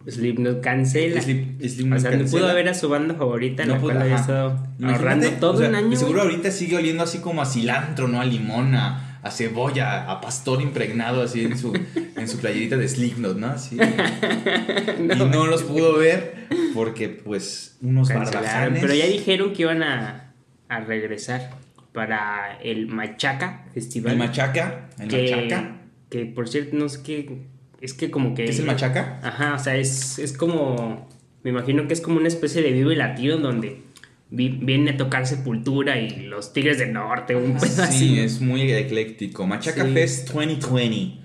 Slipknot 0.07 0.61
cancela. 0.63 1.21
Slip- 1.21 1.61
Slipknot 1.61 1.99
o 1.99 2.01
sea, 2.01 2.11
no 2.13 2.25
pudo 2.25 2.55
ver 2.55 2.69
a 2.69 2.75
su 2.75 2.89
banda 2.89 3.15
favorita, 3.15 3.65
No 3.67 3.75
la 3.75 3.81
pudo, 3.81 3.91
cual 3.93 4.03
había 4.03 4.17
estado 4.17 4.67
ahorrando 4.83 5.29
todo 5.33 5.53
o 5.53 5.57
sea, 5.59 5.69
un 5.69 5.75
año. 5.75 5.93
y 5.93 5.97
seguro 5.97 6.23
ahorita 6.23 6.51
sigue 6.51 6.77
oliendo 6.77 7.03
así 7.03 7.19
como 7.19 7.43
a 7.43 7.47
cilantro, 7.47 8.09
¿no? 8.09 8.21
A 8.21 8.25
limón, 8.25 8.75
a, 8.75 9.19
a 9.23 9.31
cebolla, 9.31 10.11
a 10.11 10.21
pastor 10.23 10.63
impregnado 10.63 11.23
así 11.23 11.45
en 11.45 11.59
su, 11.59 11.73
en 12.17 12.29
su 12.29 12.39
playerita 12.39 12.77
de 12.79 12.89
Slipknot, 12.89 13.37
¿no? 13.37 13.49
Así. 13.49 13.77
y 14.99 15.03
no 15.25 15.47
los 15.47 15.63
pudo 15.65 15.97
ver 15.99 16.47
porque, 16.75 17.09
pues, 17.09 17.77
unos 17.83 18.09
barbajanes. 18.09 18.81
Pero 18.81 18.95
ya 18.95 19.07
dijeron 19.07 19.53
que 19.53 19.63
iban 19.63 19.83
a, 19.83 20.33
a 20.69 20.81
regresar 20.81 21.51
para 21.93 22.59
el 22.63 22.87
Machaca 22.87 23.65
Festival. 23.75 24.13
El 24.13 24.19
machaca, 24.19 24.89
el 24.99 25.09
que, 25.09 25.31
machaca. 25.37 25.77
que 26.09 26.25
por 26.27 26.49
cierto, 26.49 26.77
no 26.77 26.89
sé 26.89 27.03
qué. 27.03 27.43
Es 27.81 27.95
que 27.95 28.11
como 28.11 28.35
que. 28.35 28.45
¿Qué 28.45 28.51
es 28.51 28.59
el 28.59 28.67
machaca? 28.67 29.21
Ajá, 29.23 29.55
o 29.55 29.59
sea, 29.59 29.77
es, 29.77 30.19
es 30.19 30.33
como. 30.33 31.09
Me 31.43 31.51
imagino 31.51 31.87
que 31.89 31.95
es 31.95 32.01
como 32.01 32.19
una 32.19 32.29
especie 32.29 32.61
de 32.63 32.71
vivo 32.73 32.93
y 32.93 32.97
latino 32.97 33.39
donde 33.39 33.83
vi- 34.31 34.59
viene 34.63 34.91
a 34.91 34.97
tocar 34.99 35.27
Sepultura 35.27 35.99
y 35.99 36.27
los 36.27 36.53
Tigres 36.53 36.79
del 36.79 36.93
Norte, 36.93 37.35
un 37.35 37.55
pedo 37.55 37.67
Sí, 37.67 37.81
así. 37.81 38.19
es 38.19 38.41
muy 38.43 38.71
ecléctico. 38.71 39.47
Machaca 39.47 39.85
Sí. 39.87 39.93
Fest 39.93 40.29
2020. 40.31 41.19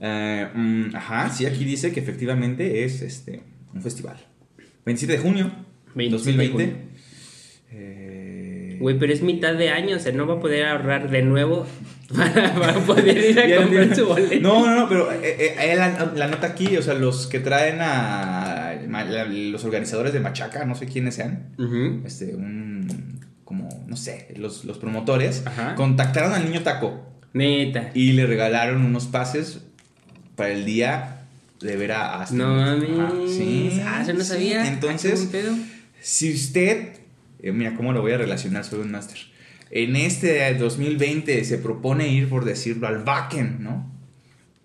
Eh, 0.00 0.48
mm, 0.54 0.94
ajá, 0.96 1.30
sí, 1.30 1.46
aquí 1.46 1.64
dice 1.64 1.92
que 1.92 2.00
efectivamente 2.00 2.84
es 2.84 3.00
este 3.00 3.42
un 3.72 3.80
festival. 3.80 4.16
27 4.84 5.14
de 5.14 5.18
junio 5.18 5.50
27 5.94 6.36
de 6.36 6.46
2020. 6.48 6.52
junio. 6.52 6.94
Eh, 7.70 8.33
Güey, 8.78 8.98
pero 8.98 9.12
es 9.12 9.22
mitad 9.22 9.54
de 9.54 9.70
año, 9.70 9.96
o 9.96 10.00
sea, 10.00 10.12
no 10.12 10.26
va 10.26 10.34
a 10.34 10.40
poder 10.40 10.66
ahorrar 10.66 11.10
de 11.10 11.22
nuevo 11.22 11.66
para, 12.16 12.54
para 12.54 12.74
poder 12.80 13.16
ir 13.30 13.38
a 13.40 13.56
comprar 13.62 13.94
su 13.96 14.06
boleto. 14.06 14.40
No, 14.40 14.64
no, 14.66 14.74
no, 14.80 14.88
pero 14.88 15.10
eh, 15.12 15.54
eh, 15.58 15.74
la, 15.76 16.12
la 16.14 16.26
nota 16.28 16.48
aquí, 16.48 16.76
o 16.76 16.82
sea, 16.82 16.94
los 16.94 17.26
que 17.26 17.40
traen 17.40 17.78
a 17.80 18.74
los 19.28 19.64
organizadores 19.64 20.12
de 20.12 20.20
Machaca, 20.20 20.64
no 20.64 20.74
sé 20.74 20.86
quiénes 20.86 21.14
sean, 21.16 21.54
este, 22.04 22.34
un, 22.34 23.20
como, 23.44 23.68
no 23.86 23.96
sé, 23.96 24.28
los, 24.36 24.64
los 24.64 24.78
promotores, 24.78 25.42
Ajá. 25.46 25.74
contactaron 25.74 26.32
al 26.32 26.44
niño 26.44 26.62
taco 26.62 27.02
Neta. 27.32 27.90
y 27.94 28.12
le 28.12 28.26
regalaron 28.26 28.84
unos 28.84 29.06
pases 29.06 29.60
para 30.36 30.50
el 30.52 30.64
día 30.64 31.22
de 31.60 31.76
ver 31.76 31.92
a 31.92 32.20
Aston. 32.20 32.38
No 32.38 32.54
mames. 32.54 33.30
Sí. 33.34 33.80
Ah, 33.84 34.00
eso 34.02 34.12
no 34.12 34.22
sabía. 34.24 34.62
Ah, 34.62 34.68
Entonces, 34.68 35.28
si 36.00 36.32
usted, 36.34 36.88
eh, 37.48 37.52
mira 37.52 37.74
cómo 37.74 37.92
lo 37.92 38.00
voy 38.00 38.12
a 38.12 38.18
relacionar, 38.18 38.64
soy 38.64 38.80
un 38.80 38.90
máster. 38.90 39.18
En 39.70 39.96
este 39.96 40.54
2020 40.54 41.44
se 41.44 41.58
propone 41.58 42.08
ir, 42.08 42.28
por 42.28 42.44
decirlo, 42.44 42.86
al 42.86 43.04
Wacken, 43.04 43.62
¿no? 43.62 43.92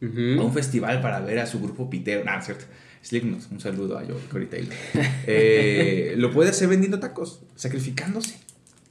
A 0.01 0.41
un 0.41 0.53
festival 0.53 1.01
para 1.01 1.19
ver 1.19 1.39
a 1.39 1.45
su 1.45 1.59
grupo 1.59 1.89
pitero. 1.89 2.23
Es 2.37 2.45
cierto. 2.45 2.65
Slipknot, 3.01 3.51
un 3.51 3.59
saludo 3.59 3.97
a 3.97 4.05
Joe 4.05 4.15
Corey 4.31 4.47
Taylor. 4.47 4.73
Eh, 5.31 6.15
lo 6.17 6.31
puede 6.31 6.49
hacer 6.49 6.67
vendiendo 6.67 6.99
tacos, 6.99 7.43
sacrificándose. 7.55 8.39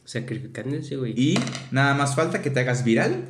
Sacrificándose, 0.04 0.96
güey. 0.96 1.14
Y 1.16 1.38
nada 1.70 1.94
más 1.94 2.14
falta 2.14 2.42
que 2.42 2.50
te 2.50 2.60
hagas 2.60 2.84
viral 2.84 3.24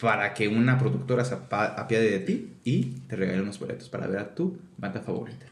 para 0.00 0.32
que 0.32 0.48
una 0.48 0.78
productora 0.78 1.24
se 1.24 1.34
apiade 1.34 2.10
de 2.10 2.20
ti 2.20 2.52
y 2.64 2.84
te 3.08 3.16
regale 3.16 3.42
unos 3.42 3.58
boletos 3.58 3.88
para 3.88 4.06
ver 4.06 4.18
a 4.18 4.34
tu 4.34 4.58
banda 4.78 5.00
favorita. 5.00 5.46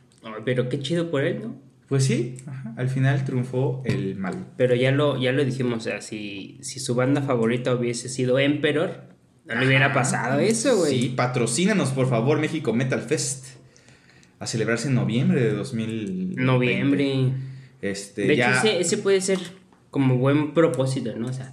Pero 0.44 0.68
qué 0.68 0.80
chido 0.80 1.10
por 1.10 1.24
él, 1.24 1.40
¿no? 1.42 1.67
Pues 1.88 2.04
sí, 2.04 2.36
ajá, 2.46 2.74
al 2.76 2.88
final 2.88 3.24
triunfó 3.24 3.82
el 3.86 4.16
mal. 4.16 4.46
Pero 4.56 4.74
ya 4.74 4.92
lo, 4.92 5.18
ya 5.20 5.32
lo 5.32 5.44
dijimos, 5.44 5.78
o 5.78 5.80
sea, 5.80 6.02
si, 6.02 6.58
si 6.60 6.80
su 6.80 6.94
banda 6.94 7.22
favorita 7.22 7.74
hubiese 7.74 8.08
sido 8.10 8.38
Emperor, 8.38 9.04
no 9.46 9.54
le 9.54 9.66
hubiera 9.66 9.94
pasado 9.94 10.38
eso, 10.40 10.76
güey. 10.76 11.00
Sí, 11.00 11.08
patrocínanos 11.08 11.90
por 11.90 12.08
favor 12.08 12.38
México 12.38 12.74
Metal 12.74 13.00
Fest. 13.00 13.46
A 14.38 14.46
celebrarse 14.46 14.88
en 14.88 14.94
noviembre 14.94 15.42
de 15.42 15.52
2000. 15.52 16.36
Noviembre. 16.36 17.32
Este, 17.80 18.22
de 18.22 18.36
ya. 18.36 18.50
hecho, 18.50 18.68
ese, 18.68 18.80
ese 18.80 18.98
puede 18.98 19.20
ser 19.20 19.38
como 19.90 20.16
buen 20.16 20.52
propósito, 20.52 21.14
¿no? 21.16 21.28
O 21.28 21.32
sea, 21.32 21.52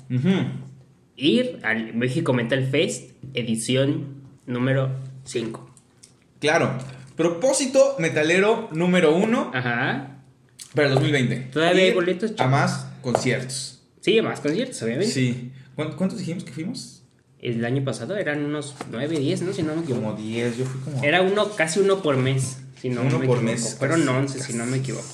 ir 1.15 1.60
al 1.63 1.94
México 1.94 2.34
Metal 2.34 2.63
Fest, 2.65 3.12
edición 3.34 4.24
número 4.46 4.92
5. 5.24 5.70
Claro. 6.39 6.77
Propósito 7.15 7.96
metalero 7.98 8.68
número 8.74 9.15
uno 9.15 9.50
Ajá. 9.54 10.14
Para 10.75 10.89
el 10.89 10.94
2020. 10.96 11.36
Todavía 11.51 11.84
hay 11.84 11.94
boletos, 11.94 12.32
A 12.32 12.36
chavos. 12.36 12.51
más 12.51 12.86
conciertos. 13.01 13.82
Sí, 14.01 14.22
más 14.22 14.39
conciertos, 14.39 14.82
obviamente. 14.84 15.12
Sí. 15.13 15.51
¿Cuán- 15.75 15.94
¿Cuántos 15.94 16.20
dijimos 16.20 16.44
que 16.44 16.51
fuimos? 16.51 17.03
El 17.41 17.63
año 17.65 17.84
pasado 17.84 18.15
eran 18.17 18.44
unos 18.46 18.75
9, 18.91 19.20
10, 19.20 19.41
¿no? 19.44 19.53
Si 19.53 19.62
no 19.63 19.75
me 19.75 19.82
equivoco. 19.84 20.05
Como 20.05 20.17
10, 20.17 20.58
yo 20.58 20.65
fui 20.65 20.82
como... 20.82 21.03
Era 21.03 21.22
uno, 21.22 21.50
casi 21.55 21.79
uno 21.79 22.01
por 22.01 22.17
mes, 22.17 22.58
si 22.82 22.89
no 22.89 23.01
Uno 23.01 23.20
me 23.20 23.25
por 23.27 23.38
equivoco. 23.38 23.41
mes. 23.44 23.75
Fueron 23.77 24.01
Casi, 24.05 24.10
11, 24.17 24.39
si 24.44 24.53
no 24.53 24.65
me 24.65 24.77
equivoco. 24.77 25.05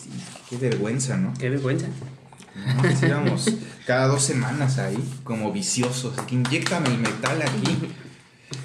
Qué 0.50 0.58
vergüenza, 0.58 1.18
¿no? 1.18 1.34
Qué 1.40 1.50
vergüenza. 1.50 1.88
No, 2.56 3.08
íbamos 3.08 3.46
cada 3.88 4.08
dos 4.08 4.24
semanas 4.24 4.78
ahí, 4.78 4.98
como 5.24 5.52
viciosos. 5.52 6.14
Que 6.28 6.36
inyectame 6.36 6.90
el 6.90 6.98
metal 6.98 7.42
aquí. 7.42 7.78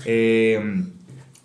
Eh, 0.05 0.85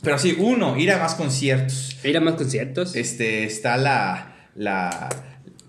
pero 0.04 0.18
sí, 0.18 0.36
uno, 0.40 0.76
ir 0.78 0.92
a 0.92 0.98
más 0.98 1.16
conciertos. 1.16 1.98
Ir 2.04 2.18
a 2.18 2.22
más 2.22 2.36
conciertos. 2.36 2.96
Este, 2.96 3.44
está 3.44 3.78
la, 3.78 4.50
la 4.56 5.10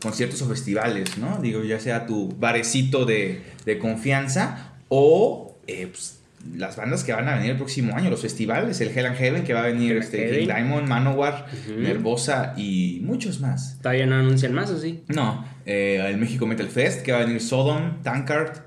conciertos 0.03 0.43
o 0.43 0.49
festivales, 0.49 1.17
¿no? 1.19 1.41
Digo, 1.41 1.63
ya 1.65 1.79
sea 1.79 2.07
tu 2.07 2.35
barecito 2.39 3.05
de, 3.05 3.43
de 3.65 3.79
confianza 3.79 4.73
o 4.89 5.57
eh, 5.67 5.89
pues, 5.91 6.19
las 6.57 6.77
bandas 6.77 7.05
que 7.05 7.13
van 7.13 7.29
a 7.29 7.37
venir 7.37 7.53
el 7.53 7.57
próximo 7.57 7.95
año, 7.97 8.11
los 8.11 8.21
festivales, 8.21 8.81
el 8.81 8.89
Hell 8.89 9.07
and 9.07 9.17
Heaven 9.17 9.45
que 9.45 9.55
va 9.55 9.61
a 9.61 9.67
venir, 9.67 9.97
este. 9.97 10.39
King 10.39 10.47
Diamond, 10.47 10.89
Manowar. 10.89 11.47
Nervosa 11.77 12.55
y 12.57 13.01
muchos 13.05 13.41
más. 13.41 13.79
Todavía 13.79 14.07
no 14.07 14.17
anuncian 14.17 14.53
más, 14.53 14.71
¿o 14.71 14.79
sí? 14.79 15.03
No, 15.09 15.47
eh, 15.67 16.05
el 16.05 16.19
México 16.19 16.47
Metal 16.47 16.69
Fest 16.69 17.03
que 17.03 17.13
va 17.13 17.19
a 17.19 17.25
venir 17.25 17.41
Sodom, 17.41 18.03
Tankard, 18.03 18.59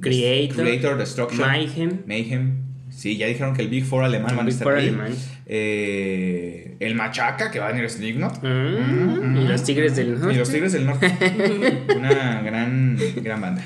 Creator, 0.00 0.56
Creator 0.56 0.98
Destruction, 0.98 1.40
Mayhem. 1.46 2.02
Mayhem. 2.06 2.62
Sí, 2.90 3.16
ya 3.16 3.26
dijeron 3.26 3.54
que 3.54 3.62
el 3.62 3.68
Big 3.68 3.84
Four 3.84 4.04
alemán 4.04 4.36
van 4.36 4.46
a 4.46 4.50
estar 4.50 4.68
ahí. 4.68 4.88
alemán. 4.88 5.14
Eh, 5.54 6.76
el 6.80 6.94
Machaca 6.94 7.50
que 7.50 7.58
va 7.58 7.68
a 7.68 7.72
venir 7.72 7.90
Slipknot. 7.90 8.42
Mm, 8.42 9.36
y 9.36 9.46
los 9.46 9.62
Tigres 9.64 9.94
del 9.96 10.18
Norte. 10.18 10.34
Y 10.34 10.38
los 10.38 10.50
Tigres 10.50 10.72
del 10.72 10.86
Norte. 10.86 11.12
Una 11.94 12.40
gran, 12.40 12.96
gran 13.16 13.38
banda. 13.38 13.62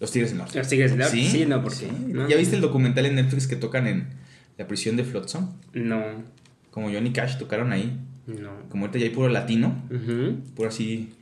Los 0.00 0.10
Tigres 0.10 0.30
del 0.32 0.38
Norte. 0.38 0.58
Los 0.58 0.66
Tigres 0.68 0.90
del 0.90 0.98
Norte. 0.98 1.16
Sí, 1.24 1.46
no, 1.46 1.62
porque. 1.62 1.88
no. 2.08 2.28
¿Ya 2.28 2.36
viste 2.36 2.56
el 2.56 2.60
documental 2.60 3.06
en 3.06 3.14
Netflix 3.14 3.46
que 3.46 3.54
tocan 3.54 3.86
en 3.86 4.08
la 4.58 4.66
prisión 4.66 4.96
de 4.96 5.04
Flotsam? 5.04 5.52
No, 5.74 6.02
Como 6.72 6.90
Johnny 6.90 7.12
Cash 7.12 7.38
tocaron 7.38 7.70
ahí. 7.72 7.96
no. 8.26 8.50
Como 8.68 8.86
ahorita 8.86 8.98
ya 8.98 9.04
hay 9.04 9.10
puro 9.12 9.28
latino. 9.28 9.80
Puro 10.56 10.70
así. 10.70 11.12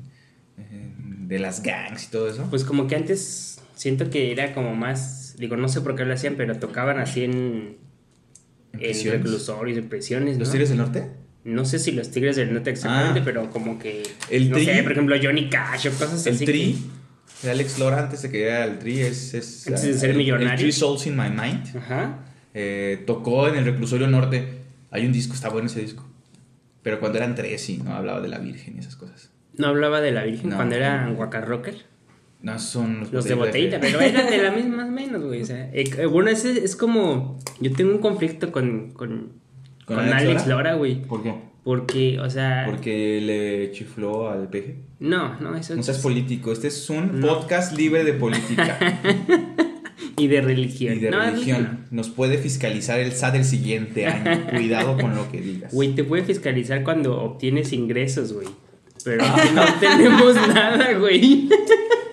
eh, 0.56 0.92
de 1.26 1.38
las 1.38 1.62
gangs 1.62 2.04
y 2.04 2.10
todo 2.10 2.26
eso. 2.30 2.46
Pues 2.48 2.64
como 2.64 2.86
que 2.86 2.96
antes 2.96 3.60
siento 3.74 4.08
que 4.08 4.32
era 4.32 4.54
como 4.54 4.74
más. 4.74 5.36
Digo, 5.38 5.58
no 5.58 5.68
sé 5.68 5.82
por 5.82 5.94
qué 5.94 6.06
lo 6.06 6.14
hacían, 6.14 6.36
pero 6.36 6.56
tocaban 6.58 6.98
así 6.98 7.24
en. 7.24 7.89
En 8.72 9.10
reclusorios, 9.12 9.78
en 9.78 9.88
prisiones. 9.88 10.38
¿Los. 10.38 10.50
Tigres 10.50 10.68
del 10.70 10.78
Norte? 10.78 11.10
No 11.44 11.64
sé 11.64 11.78
si 11.78 11.92
los 11.92 12.10
Tigres 12.10 12.36
del 12.36 12.52
Norte 12.52 12.70
exactamente, 12.70 13.20
Ah. 13.20 13.22
pero 13.24 13.50
como 13.50 13.78
que. 13.78 14.02
El 14.30 14.50
no 14.50 14.56
Tri- 14.58 14.64
sé, 14.66 14.82
por 14.82 14.92
ejemplo, 14.92 15.16
Johnny 15.22 15.48
Cash 15.48 15.88
o 15.88 15.90
cosas 15.92 16.26
El 16.26 16.34
así. 16.34 16.44
Tri. 16.44 16.78
de 17.42 17.50
Alex 17.50 17.78
Lora 17.78 17.98
antes 18.00 18.20
de 18.22 18.30
que 18.30 18.42
era 18.44 18.64
el 18.64 18.78
Tri. 18.78 19.00
Es, 19.00 19.32
es, 19.34 19.66
Antes 19.66 19.82
de 19.84 19.94
ser 19.94 20.10
el- 20.10 20.16
millonario. 20.18 20.50
El 20.50 20.56
Three 20.58 20.72
Souls 20.72 21.06
in 21.06 21.16
My 21.16 21.30
Mind. 21.30 21.72
que- 21.72 21.78
Ajá. 21.78 22.18
Eh, 22.52 23.02
tocó 23.06 23.48
en 23.48 23.56
el 23.56 23.64
reclusorio 23.64 24.06
norte. 24.08 24.60
Hay 24.90 25.06
un 25.06 25.12
disco, 25.12 25.34
está 25.34 25.48
bueno 25.48 25.66
ese 25.68 25.80
disco. 25.80 26.06
Pero 26.82 26.98
cuando 27.00 27.18
eran 27.18 27.34
tres, 27.34 27.60
sí, 27.62 27.80
¿no? 27.84 27.94
Hablaba 27.94 28.20
de 28.20 28.28
la 28.28 28.38
Virgen 28.38 28.76
y 28.76 28.80
esas 28.80 28.96
cosas. 28.96 29.30
No 29.56 29.68
hablaba 29.68 30.00
de 30.00 30.10
la 30.12 30.24
Virgen 30.24 30.50
No. 30.50 30.56
cuando 30.56 30.74
eran 30.76 31.16
Waka 31.16 31.40
Rocker. 31.42 31.76
No, 32.42 32.59
son 32.59 33.00
los, 33.00 33.12
Los 33.12 33.25
de 33.26 33.35
botellita 33.35 33.76
botellita, 33.76 33.80
pero 33.99 34.00
eran 34.00 34.30
de 34.30 34.42
la 34.42 34.50
misma 34.50 34.76
más 34.78 34.88
o 34.88 34.92
menos, 34.92 35.23
güey. 35.23 35.42
O 35.42 35.47
sea, 35.47 35.70
eh, 35.73 35.85
eh, 35.99 36.06
bueno, 36.06 36.30
ese 36.30 36.64
es 36.64 36.75
como. 36.75 37.38
Yo 37.61 37.73
tengo 37.73 37.92
un 37.92 37.99
conflicto 37.99 38.50
con, 38.50 38.90
con, 38.92 39.32
¿Con 39.85 39.97
con, 39.97 40.12
Alex 40.12 40.47
Lora? 40.47 40.75
Güey. 40.75 41.02
¿Por 41.02 41.23
qué? 41.23 41.35
Porque, 41.64 42.18
o 42.18 42.30
sea. 42.30 42.64
Porque 42.66 43.20
le 43.20 43.73
chifló 43.73 44.30
al 44.30 44.49
peje. 44.49 44.76
No, 44.99 45.38
no, 45.40 45.54
eso 45.54 45.76
No 45.76 45.82
seas 45.82 45.99
político. 45.99 46.52
Este 46.52 46.68
es 46.68 46.88
un 46.90 47.20
No. 47.20 47.26
podcast 47.26 47.76
libre 47.76 48.04
de 48.04 48.12
política 48.14 48.78
Y 50.16 50.26
de 50.26 50.40
religión. 50.40 50.97
y 50.97 51.00
de 51.00 51.11
No, 51.11 51.20
religión. 51.20 51.87
Nos 51.90 52.09
puede 52.09 52.38
fiscalizar 52.38 53.00
el 53.00 53.12
SAT 53.12 53.37
el 53.37 53.44
siguiente 53.44 54.06
año. 54.06 54.47
Cuidado 54.50 54.97
con 54.99 55.14
lo 55.14 55.30
que 55.30 55.40
digas. 55.40 55.73
Güey, 55.73 55.94
te 55.94 56.04
puede 56.04 56.25
fiscalizar 56.25 56.82
cuando 56.82 57.20
obtienes 57.20 57.73
ingresos, 57.73 58.32
güey. 58.32 58.49
Pero 59.04 59.25
no 59.54 59.64
tenemos 59.80 60.35
nada, 60.35 60.92
güey. 60.99 61.49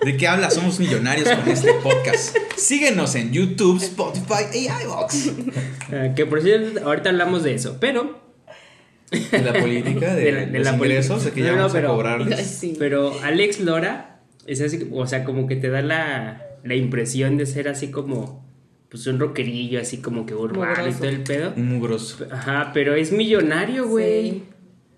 ¿De 0.08 0.16
qué 0.16 0.26
hablas? 0.26 0.54
Somos 0.54 0.80
millonarios 0.80 1.28
con 1.28 1.46
este 1.50 1.70
podcast. 1.82 2.34
Síguenos 2.56 3.14
en 3.14 3.30
YouTube, 3.30 3.76
Spotify 3.76 4.44
y 4.54 4.64
iVoox. 4.84 5.32
Ah, 5.92 6.14
que 6.16 6.24
por 6.24 6.40
cierto, 6.40 6.80
ahorita 6.82 7.10
hablamos 7.10 7.42
de 7.42 7.52
eso. 7.54 7.76
Pero, 7.78 8.18
De 9.10 9.42
la 9.42 9.52
política, 9.52 10.14
de, 10.14 10.24
De 10.24 10.32
la- 10.32 10.46
de 10.46 10.58
los 10.60 10.66
la 10.66 10.72
ingresos, 10.76 11.24
de 11.26 11.32
que 11.32 11.42
ya 11.42 11.50
No, 11.50 11.56
vamos 11.58 11.72
pero- 11.72 11.88
a 11.88 11.92
cobrarles. 11.92 12.46
Sí. 12.46 12.74
pero 12.78 13.20
Alex 13.22 13.60
Lora 13.60 14.22
es 14.46 14.62
así, 14.62 14.88
o 14.90 15.06
sea, 15.06 15.24
como 15.24 15.46
que 15.46 15.56
te 15.56 15.68
da 15.68 15.82
la, 15.82 16.42
la 16.64 16.74
impresión 16.74 17.36
de 17.36 17.44
ser 17.44 17.68
así 17.68 17.90
como, 17.90 18.48
pues 18.88 19.06
un 19.08 19.20
rockerillo, 19.20 19.78
así 19.78 19.98
como 19.98 20.24
que 20.24 20.34
urbano 20.34 20.88
y 20.88 20.92
todo 20.92 21.08
el 21.10 21.22
pedo. 21.22 21.52
Mugroso. 21.56 22.26
Ajá, 22.32 22.70
pero 22.72 22.94
es 22.94 23.12
millonario, 23.12 23.86
güey. 23.86 24.30
Sí. 24.30 24.44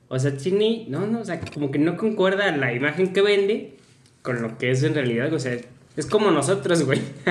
O 0.07 0.21
sea, 0.21 0.37
tiene, 0.37 0.87
no, 0.89 1.05
no, 1.09 1.19
o 1.19 1.25
sea, 1.25 1.41
como 1.53 1.73
que 1.73 1.81
no 1.81 1.97
concuerda 1.97 2.57
la 2.57 2.73
imagen 2.73 3.13
que 3.13 3.23
vende 3.23 3.77
con 4.23 4.43
lo 4.43 4.59
que 4.59 4.71
es 4.71 4.83
en 4.83 4.95
realidad, 4.95 5.33
o 5.33 5.39
sea, 5.39 5.57
es 5.97 6.07
como 6.07 6.31
nosotros, 6.31 6.85
güey. 6.85 7.01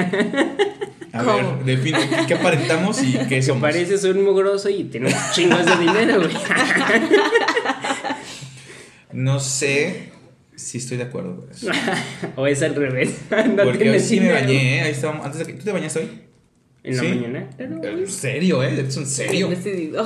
A 1.12 1.24
¿Cómo? 1.24 1.36
ver, 1.64 1.66
define 1.66 2.00
¿qué- 2.28 2.36
aparentamos 2.36 3.02
y 3.02 3.18
qué 3.28 3.42
somos. 3.42 3.62
Pareces 3.64 4.04
un 4.04 4.24
mugroso 4.24 4.70
y 4.70 4.84
tienes 4.86 5.16
chingos 5.34 5.66
de 5.66 5.76
dinero, 5.78 6.18
güey. 6.18 6.30
No 9.12 9.40
sé 9.40 10.12
si 10.56 10.78
estoy 10.78 10.98
de 10.98 11.04
acuerdo 11.04 11.38
con 11.42 11.50
eso. 11.52 11.68
o 12.36 12.46
es 12.48 12.62
al 12.62 12.76
revés. 12.76 13.22
No 13.56 13.64
Porque 13.64 13.90
hoy 13.90 14.00
sí 14.00 14.18
me 14.20 14.28
dinero. 14.28 14.42
bañé, 14.42 14.78
¿eh? 14.78 14.82
Ahí 14.82 14.92
estábamos. 14.92 15.26
Antes 15.26 15.40
de 15.40 15.46
que. 15.48 15.54
¿Tú 15.54 15.66
te 15.66 15.72
bañaste 15.72 16.00
hoy? 16.00 16.10
En 16.84 16.96
la 16.98 17.02
¿Sí? 17.04 17.08
mañana. 17.10 17.50
En 17.58 18.08
serio, 18.08 18.64
¿eh? 18.64 18.86
Es 18.88 18.96
en 18.98 19.06
serio. 19.08 19.48
Decidido. 19.50 20.06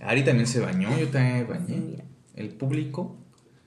Ari 0.00 0.22
también 0.24 0.46
se 0.46 0.60
bañó, 0.60 0.88
yo 0.98 1.06
también 1.08 1.36
me 1.38 1.44
bañé. 1.44 2.04
El 2.34 2.48
público. 2.50 3.16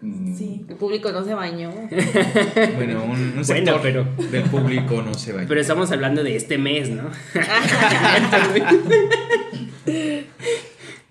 Sí, 0.02 0.66
el 0.68 0.76
público 0.78 1.12
no 1.12 1.24
se 1.24 1.34
bañó. 1.36 1.70
Bueno, 2.76 3.04
un, 3.04 3.12
un 3.12 3.32
Bueno, 3.34 3.44
sector 3.44 3.80
pero- 3.84 4.06
del 4.32 4.44
público 4.44 5.02
no 5.04 5.14
se 5.14 5.32
bañó. 5.34 5.48
Pero 5.48 5.62
estamos 5.62 5.92
hablando 5.92 6.24
de 6.24 6.36
este 6.36 6.58
mes, 6.58 6.90
¿no? 6.90 7.04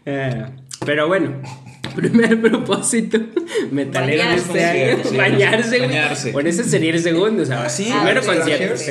Ah, 0.06 0.50
Pero 0.86 1.08
bueno, 1.08 1.42
primer 1.94 2.40
propósito 2.40 3.18
metalero 3.70 4.24
de 4.30 4.34
este 4.36 4.52
Bañarse. 4.58 5.20
año, 5.20 5.38
bañarse, 5.38 5.78
bañarse. 5.80 6.32
Bueno, 6.32 6.48
ese 6.48 6.64
sería 6.64 6.90
el 6.92 7.00
segundo, 7.00 7.42
o 7.42 7.46
sea, 7.46 7.64
Ah, 7.64 7.68
sí, 7.68 7.84
primero 7.92 8.22
concierto, 8.24 8.46
trashers. 8.74 8.82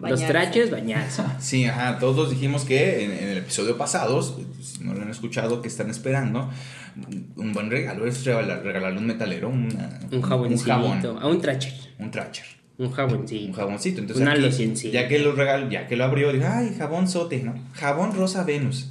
Los 0.00 0.26
traches, 0.26 0.70
bañarse. 0.70 1.22
Sí, 1.40 1.64
ajá, 1.64 1.98
todos 1.98 2.30
dijimos 2.30 2.64
que 2.64 3.04
en, 3.04 3.10
en 3.12 3.28
el 3.30 3.38
episodio 3.38 3.76
pasado, 3.78 4.22
si 4.22 4.82
no 4.84 4.94
lo 4.94 5.02
han 5.02 5.10
escuchado, 5.10 5.62
que 5.62 5.68
están 5.68 5.90
esperando, 5.90 6.50
un 7.36 7.52
buen 7.52 7.70
regalo 7.70 8.06
es 8.06 8.24
regalar- 8.24 8.62
regalarle 8.62 8.98
un 8.98 9.06
metalero 9.06 9.48
una- 9.48 10.00
Un 10.10 10.22
jaboncito, 10.22 10.64
jabón, 10.70 11.22
a 11.22 11.26
un 11.26 11.40
tracher, 11.40 11.74
un 11.98 12.10
tracher, 12.10 12.44
un 12.78 12.90
jaboncito. 12.90 13.46
un 13.46 13.52
jaboncito. 13.52 14.00
Entonces, 14.00 14.26
aquí, 14.28 14.90
ya 14.90 15.08
que 15.08 15.18
lo 15.18 15.32
regal, 15.32 15.68
ya 15.70 15.86
que 15.86 15.96
lo 15.96 16.04
abrió, 16.04 16.32
dije, 16.32 16.46
ay, 16.46 16.74
jabón 16.78 17.08
sote, 17.08 17.42
¿no? 17.42 17.54
Jabón 17.74 18.14
rosa 18.14 18.44
Venus. 18.44 18.90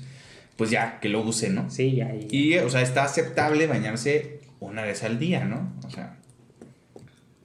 Pues 0.58 0.70
ya, 0.70 1.00
que 1.02 1.10
lo 1.10 1.22
use, 1.22 1.50
¿no? 1.50 1.70
Sí, 1.70 1.96
ya, 1.98 2.14
ya. 2.16 2.28
Y, 2.30 2.58
o 2.60 2.70
sea, 2.70 2.82
está 2.82 3.04
aceptable 3.04 3.68
bañarse 3.68 4.40
una 4.62 4.84
vez 4.84 5.04
al 5.04 5.20
día, 5.20 5.44
¿no? 5.44 5.74
O 5.86 5.90
sea, 5.90 6.18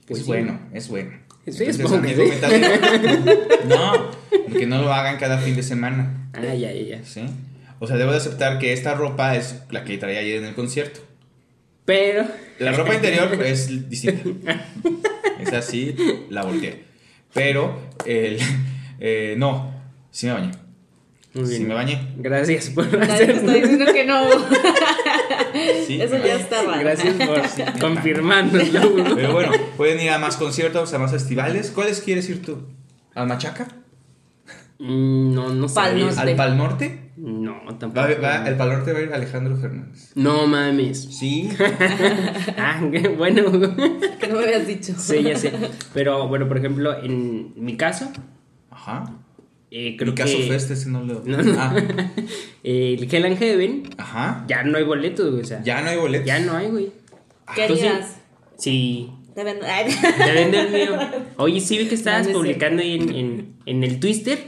Pues 0.07 0.21
es 0.21 0.25
sí. 0.27 0.29
bueno, 0.31 0.61
es 0.73 0.89
bueno. 0.89 1.11
Sí, 1.49 1.65
Entonces, 1.65 2.01
que 2.03 2.15
sí. 2.15 3.29
no, 3.69 4.11
que 4.53 4.67
no 4.67 4.83
lo 4.83 4.93
hagan 4.93 5.17
cada 5.19 5.39
fin 5.39 5.57
de 5.57 5.63
semana. 5.63 6.29
Ah, 6.35 6.43
ya, 6.43 6.55
ya, 6.55 6.73
ya. 6.73 7.05
¿sí? 7.05 7.23
O 7.79 7.87
sea, 7.87 7.97
debo 7.97 8.11
de 8.11 8.19
aceptar 8.19 8.59
que 8.59 8.73
esta 8.73 8.95
ropa 8.95 9.37
es 9.37 9.63
la 9.71 9.85
que 9.85 9.97
traía 9.97 10.21
ayer 10.21 10.39
en 10.39 10.45
el 10.45 10.55
concierto. 10.55 11.01
Pero, 11.87 12.25
La 12.59 12.73
ropa 12.73 12.95
interior 12.95 13.33
es 13.43 13.89
distinta. 13.89 14.67
Es 15.41 15.55
así, 15.55 15.97
la 16.29 16.43
volteé. 16.43 16.85
Pero, 17.33 17.81
el, 18.05 18.39
eh, 19.01 19.35
no, 19.39 19.73
sí 20.11 20.27
me 20.27 20.35
bañé. 20.35 20.51
Muy 21.35 21.45
Sí 21.47 21.51
bien. 21.57 21.69
me 21.69 21.75
bañé. 21.75 22.09
Gracias 22.17 22.71
por 22.71 22.87
Nadie 22.93 23.07
te 23.07 23.13
hacer. 23.13 23.31
está 23.31 23.53
diciendo 23.55 23.85
que 23.93 24.05
no. 24.05 24.23
Sí, 25.87 26.01
Eso 26.01 26.17
ya 26.19 26.39
raro. 26.65 26.81
Gracias 26.81 27.15
por 27.15 27.81
confirmárnoslo, 27.81 28.91
güey. 28.91 29.15
Pero 29.15 29.33
bueno, 29.33 29.53
pueden 29.77 30.01
ir 30.01 30.11
a 30.11 30.19
más 30.19 30.37
conciertos, 30.37 30.93
a 30.95 30.99
más 30.99 31.11
festivales. 31.11 31.71
¿Cuáles 31.75 32.01
quieres 32.01 32.29
ir 32.31 32.43
tú? 32.43 32.59
¿Al 33.15 33.27
Machaca? 33.27 33.67
Mm, 34.79 35.35
No, 35.35 35.49
no. 35.53 35.69
Norte. 35.69 36.21
¿Al 36.21 36.37
Pal 36.37 36.57
Norte? 36.57 37.11
No, 37.17 37.61
tampoco. 37.79 38.07
Va, 38.09 38.15
va- 38.41 38.49
el 38.49 38.57
Pal 38.57 38.69
Norte 38.71 38.93
va 38.93 38.99
a 38.99 39.03
ir 39.03 39.13
Alejandro 39.13 39.57
Fernández. 39.57 40.13
No 40.15 40.47
mames. 40.47 41.03
Sí. 41.19 41.51
Ah, 42.57 42.81
qué 42.91 43.09
bueno. 43.09 43.51
Que 44.21 44.27
no 44.29 44.37
me 44.37 44.45
habías 44.45 44.67
dicho. 44.67 44.95
Sí, 44.97 45.23
ya 45.23 45.37
sé. 45.37 45.53
Pero 45.95 46.29
bueno, 46.29 46.47
por 46.49 46.59
ejemplo, 46.59 46.97
en 47.03 47.53
mi 47.57 47.77
caso, 47.77 48.11
Ajá. 48.71 49.05
Eh, 49.71 49.97
creo 49.97 50.13
Mi 50.13 50.17
caso 50.17 50.37
que 50.37 50.45
Fest, 50.45 50.71
ese 50.71 50.89
no 50.91 51.03
lo. 51.05 51.23
No, 51.25 51.43
no. 51.43 51.55
Ah, 51.59 51.75
el 52.65 53.09
Hell 53.15 53.25
and 53.25 53.39
Heaven 53.39 53.83
ajá. 53.99 54.45
ya 54.49 54.63
no 54.65 54.79
hay 54.79 54.85
boletos, 54.85 55.31
güey. 55.31 55.43
O 55.43 55.47
sea, 55.47 55.63
Ya 55.63 55.81
no 55.83 55.91
hay 55.91 55.97
boletos. 55.99 56.27
ya 56.27 56.39
no 56.41 56.55
hay, 56.57 56.69
güey. 56.69 56.91
¿Qué 57.55 57.67
Tú 57.67 57.77
sí- 57.77 57.87
harías? 57.87 58.17
Sí. 58.59 59.11
Te 59.35 59.45
vendo- 59.45 59.65
Ay. 59.67 59.87
Te 60.19 60.33
vendo 60.33 60.59
el 60.59 60.71
mío. 60.73 60.99
Oye, 61.37 61.61
sí 61.61 61.79
vi 61.79 61.87
que 61.87 61.95
estabas 61.95 62.27
No, 62.27 62.33
no 62.33 62.39
es 62.39 62.43
publicando 62.43 62.83
ahí 62.83 62.95
en, 62.95 63.15
en, 63.15 63.55
en 63.67 63.85
el 63.85 64.01
Twister 64.01 64.39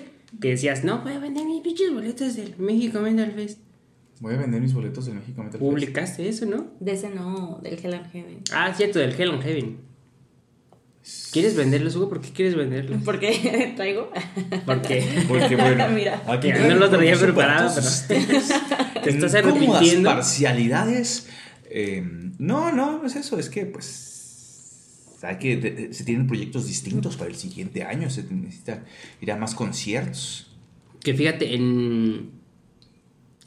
que 0.41 0.49
decías, 0.49 0.83
no, 0.85 0.99
voy 1.03 1.13
a 1.13 1.19
vender 1.21 1.45
mis 1.47 1.61
pinches 1.63 1.93
boletos 1.93 2.35
del 2.37 2.55
México 2.59 3.01
Metal 3.01 3.31
Fest. 3.33 3.61
Voy 4.21 4.35
a 4.35 4.39
vender 4.39 4.61
mis 4.61 4.75
boletos 4.75 5.07
del 5.07 5.15
México 5.17 5.39
Metal 5.43 5.59
Fest. 5.61 5.63
Publicaste 5.71 6.29
eso, 6.29 6.47
¿no? 6.47 6.67
De 6.81 6.93
ese 6.93 7.11
no, 7.11 7.61
del 7.63 7.75
Hell 7.83 7.95
and 7.95 8.11
Heaven. 8.13 8.39
Ah, 8.53 8.73
cierto, 8.77 8.99
del 8.99 9.13
Hell 9.19 9.31
and 9.31 9.43
Heaven. 9.43 9.79
¿Quieres 11.33 11.57
venderlos, 11.57 11.97
Hugo? 11.97 12.09
¿Por 12.09 12.21
qué 12.21 12.31
quieres 12.31 12.55
venderlos? 12.55 13.03
¿Por 13.03 13.19
qué 13.19 13.73
traigo? 13.77 14.11
Porque 14.65 15.25
Porque 15.27 15.57
bueno, 15.57 15.89
Mira. 15.95 16.23
aquí 16.29 16.49
Ya, 16.49 16.55
traigo 16.55 16.75
no 16.75 16.81
lo 16.81 16.91
traía 16.91 17.17
preparado, 17.19 17.73
pero- 17.75 17.89
te 19.03 19.11
estás 19.11 19.35
arrepintiendo. 19.35 20.09
parcialidades. 20.11 21.27
Eh, 21.71 22.03
no, 22.39 22.71
no, 22.73 22.99
no 23.01 23.07
es 23.07 23.17
eso, 23.17 23.39
es 23.39 23.49
que 23.49 23.67
pues 23.67 25.19
hay 25.23 25.39
que 25.39 25.57
de- 25.57 25.95
se 25.95 26.05
tienen 26.05 26.27
proyectos 26.27 26.67
distintos 26.67 27.17
para 27.17 27.31
el 27.31 27.37
siguiente 27.37 27.83
año, 27.83 28.09
se 28.11 28.23
necesita 28.25 28.85
ir 29.21 29.33
a 29.33 29.37
más 29.37 29.55
conciertos. 29.55 30.51
Que 31.01 31.15
fíjate, 31.15 31.55
en. 31.55 32.31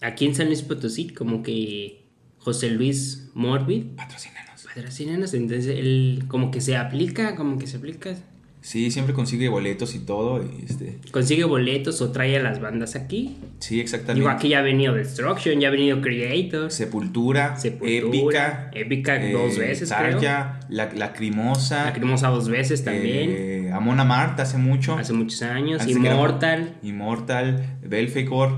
Aquí 0.02 0.26
en 0.26 0.36
San 0.36 0.48
Luis 0.48 0.62
Potosí, 0.62 1.08
como 1.10 1.42
que 1.42 2.04
José 2.38 2.70
Luis 2.70 3.30
Morbid, 3.34 3.96
Patrocínanos. 3.96 4.45
Patrocínanos, 4.76 5.34
entonces 5.34 5.68
él 5.78 6.26
como 6.28 6.52
que 6.52 6.60
se 6.62 6.76
aplica, 6.76 7.36
como 7.36 7.58
que 7.58 7.66
se 7.68 7.78
aplica. 7.78 8.16
Sí, 8.62 8.90
siempre 8.90 9.14
consigue 9.14 9.48
boletos 9.48 9.94
y 9.94 10.00
todo 10.00 10.44
y 10.44 10.66
este, 10.66 10.98
Consigue 11.12 11.44
boletos 11.44 12.02
o 12.02 12.12
trae 12.12 12.36
a 12.36 12.42
las 12.42 12.60
bandas 12.60 12.96
aquí. 12.96 13.38
sí, 13.60 13.80
exactamente. 13.80 14.22
Digo, 14.22 14.30
aquí 14.32 14.50
ya 14.50 14.60
ha 14.60 14.64
venido 14.64 14.96
Destruction, 14.96 15.60
ya 15.60 15.68
ha 15.68 15.72
venido 15.72 16.02
Creators, 16.02 16.74
Sepultura, 16.74 17.58
Sepultura, 17.58 18.72
Épica, 18.74 19.20
Épica 19.20 19.32
dos 19.32 19.56
veces, 19.60 19.94
creo. 19.96 20.20
Tarja, 20.20 20.62
la, 20.70 20.92
Lacrimosa, 20.92 21.86
Lacrimosa 21.86 22.30
dos 22.30 22.50
veces 22.50 22.84
también, 22.84 23.30
eh, 23.32 23.72
Amon 23.72 24.00
Amarth 24.00 24.40
hace 24.40 24.58
mucho, 24.58 24.98
hace 24.98 25.14
muchos 25.14 25.44
años, 25.44 25.82
Antes 25.82 25.96
Immortal, 25.96 26.76
Immortal, 26.82 27.78
Belfegor, 27.84 28.58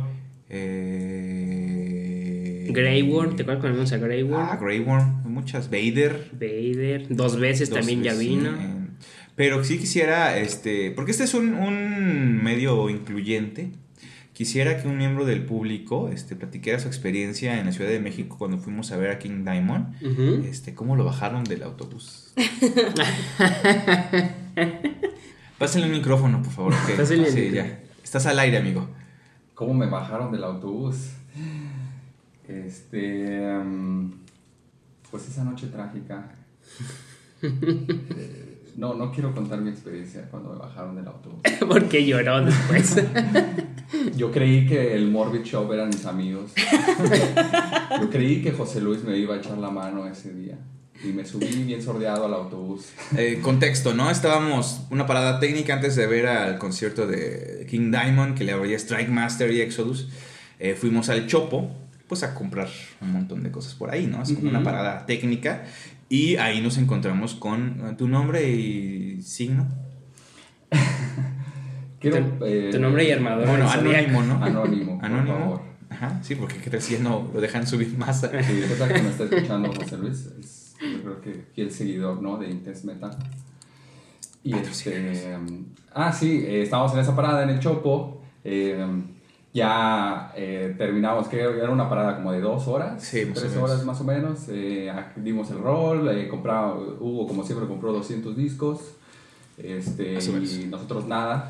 eh, 0.50 1.78
Grey 2.70 3.02
Worm, 3.02 3.36
¿te 3.36 3.42
acuerdas 3.42 3.62
cuando 3.62 3.78
vimos 3.80 3.92
a 3.92 3.98
Grey 3.98 4.24
Worm? 4.24 4.50
Ah, 4.50 4.58
Grey 4.62 4.80
Worm, 4.80 5.27
muchas, 5.38 5.70
Vader. 5.70 6.30
Vader, 6.34 7.08
dos 7.16 7.40
veces 7.40 7.70
dos 7.70 7.80
también 7.80 8.04
ya 8.04 8.14
vino. 8.14 8.52
sí, 8.52 8.58
eh, 8.60 8.74
pero 9.36 9.64
sí 9.64 9.78
quisiera, 9.78 10.38
este, 10.38 10.92
porque 10.92 11.12
este 11.12 11.24
es 11.26 11.34
un, 11.34 11.54
un 11.54 12.42
medio 12.44 12.90
incluyente. 12.90 13.72
Quisiera 14.34 14.80
que 14.82 14.88
un 14.88 14.98
miembro 14.98 15.26
del 15.26 15.44
público 15.46 16.10
este, 16.10 16.36
platicara 16.36 16.78
su 16.80 16.88
experiencia 16.88 17.60
en 17.60 17.66
la 17.66 17.72
Ciudad 17.72 17.90
de 17.90 18.00
México 18.00 18.38
cuando 18.38 18.60
fuimos 18.60 18.92
a 18.92 18.98
ver 18.98 19.10
a 19.10 19.18
King 19.18 19.44
Diamond. 19.44 19.96
Este, 20.46 20.76
cómo 20.76 20.96
lo 20.96 21.04
bajaron 21.06 21.44
del 21.44 21.64
autobús. 21.64 22.34
Pásenle 25.58 25.88
un 25.88 25.94
micrófono, 25.94 26.42
por 26.44 26.52
favor. 26.52 26.74
que- 26.86 26.94
Pásenle 26.94 27.32
sí, 27.32 27.50
ya. 27.52 27.80
Estás 28.04 28.26
al 28.28 28.38
aire, 28.40 28.58
amigo. 28.58 28.88
¿Cómo 29.56 29.74
me 29.74 29.88
bajaron 29.88 30.32
del 30.32 30.44
autobús? 30.44 31.14
Este. 32.48 33.42
Pues 35.12 35.28
esa 35.28 35.44
noche 35.44 35.68
trágica. 35.68 36.30
Eh, 37.42 38.58
no, 38.78 38.94
no 38.94 39.12
quiero 39.12 39.34
contar 39.34 39.60
mi 39.60 39.72
experiencia 39.72 40.28
cuando 40.30 40.54
me 40.54 40.60
bajaron 40.60 40.96
del 40.96 41.08
autobús. 41.08 41.42
Porque 41.68 42.06
lloró 42.06 42.46
después. 42.46 43.04
Yo 44.16 44.32
creí 44.32 44.68
que 44.68 44.96
el 44.96 45.10
Morbid 45.10 45.44
Show 45.44 45.72
eran 45.74 45.90
mis 45.90 46.06
amigos. 46.06 46.52
Yo 48.02 48.10
creí 48.10 48.42
que 48.42 48.52
José 48.52 48.82
Luis 48.82 49.04
me 49.04 49.18
iba 49.18 49.36
a 49.36 49.38
echar 49.38 49.58
la 49.58 49.70
mano 49.70 50.06
ese 50.06 50.34
día. 50.34 50.58
Y 51.04 51.08
me 51.08 51.26
subí 51.26 51.64
bien 51.64 51.82
sordeado 51.82 52.26
al 52.26 52.34
autobús. 52.34 52.90
Eh, 53.16 53.40
contexto, 53.42 53.94
¿no? 53.94 54.10
Estábamos 54.10 54.82
una 54.90 55.06
parada 55.06 55.40
técnica 55.40 55.76
antes 55.76 55.96
de 55.96 56.08
ver 56.08 56.28
al 56.28 56.58
concierto 56.58 57.08
de 57.08 57.66
King 57.70 57.92
Diamond 57.92 58.38
que 58.38 58.44
le 58.44 58.52
abría 58.52 58.78
Strike 58.78 59.10
Master 59.10 59.52
y 59.52 59.62
Exodus. 59.62 60.10
Eh, 60.60 60.76
fuimos 60.76 61.10
al 61.10 61.28
Chopo, 61.28 61.72
pues 62.08 62.24
a 62.24 62.34
comprar 62.34 62.68
un 63.02 63.12
montón 63.12 63.44
de 63.44 63.52
cosas 63.52 63.74
por 63.76 63.90
ahí, 63.92 64.08
¿no? 64.08 64.22
Es 64.24 64.32
como 64.34 64.50
una 64.50 64.64
parada 64.64 65.06
técnica. 65.06 65.66
Y 66.10 66.38
ahí 66.38 66.62
nos 66.62 66.78
encontramos 66.78 67.36
con 67.36 67.82
eh, 67.86 67.96
tu 67.98 68.08
nombre 68.08 68.50
y 68.50 69.22
signo. 69.22 69.68
Quiero, 72.00 72.24
tu, 72.26 72.46
eh, 72.46 72.70
tu 72.72 72.80
nombre 72.80 73.08
y 73.08 73.12
armadura. 73.12 73.48
Bueno, 73.50 73.70
anónimo, 73.70 74.22
¿no? 74.24 74.44
Anónimo, 74.44 74.96
por 75.00 75.06
Anónimo. 75.06 75.38
favor. 75.40 75.62
Ajá, 75.90 76.20
sí, 76.22 76.36
porque 76.36 76.58
qué 76.58 76.70
tal 76.70 76.82
si 76.82 76.94
ya 76.98 77.00
no 77.04 77.30
lo 77.34 77.42
dejan 77.42 77.66
subir 77.66 77.98
más. 77.98 78.24
a- 78.24 78.30
Sí, 78.44 78.62
creo 78.76 78.88
que 78.88 79.02
me 79.02 79.10
está 79.10 79.24
escuchando 79.30 79.74
José 79.74 79.98
Luis. 79.98 80.28
Es, 80.40 80.76
yo 80.82 81.02
creo 81.02 81.22
que 81.22 81.46
fiel 81.54 81.72
seguidor, 81.72 82.22
¿no? 82.22 82.38
De 82.38 82.50
Intense 82.50 82.86
Metal. 82.86 83.18
Y 84.44 84.54
este. 84.54 85.36
um, 85.36 85.66
ah, 85.94 86.14
sí, 86.14 86.44
eh, 86.46 86.62
estábamos 86.62 86.94
en 86.94 87.00
esa 87.00 87.16
parada 87.16 87.44
en 87.44 87.50
el 87.50 87.60
Chopo. 87.60 88.22
eh, 88.44 88.86
ya 89.58 90.32
eh, 90.36 90.76
terminamos, 90.78 91.28
creo 91.30 91.52
que 91.52 91.58
era 91.58 91.72
una 91.72 91.90
parada 91.90 92.18
como 92.18 92.32
de 92.32 92.40
dos 92.40 92.68
horas. 92.68 93.04
Sí, 93.04 93.26
tres 93.34 93.58
horas 93.58 93.84
más 93.84 94.00
o 94.00 94.04
menos. 94.04 94.46
eh, 94.50 94.94
dimos 95.16 95.50
el 95.50 95.58
rol. 95.58 96.08
Eh, 96.16 96.28
compraba, 96.28 96.76
Hugo, 96.76 97.28
como 97.28 97.44
siempre, 97.44 97.68
compró 97.68 97.92
200 97.92 98.38
discos. 98.38 98.80
Este, 99.58 100.14
y 100.14 100.68
nosotros 100.70 101.08
nada. 101.08 101.50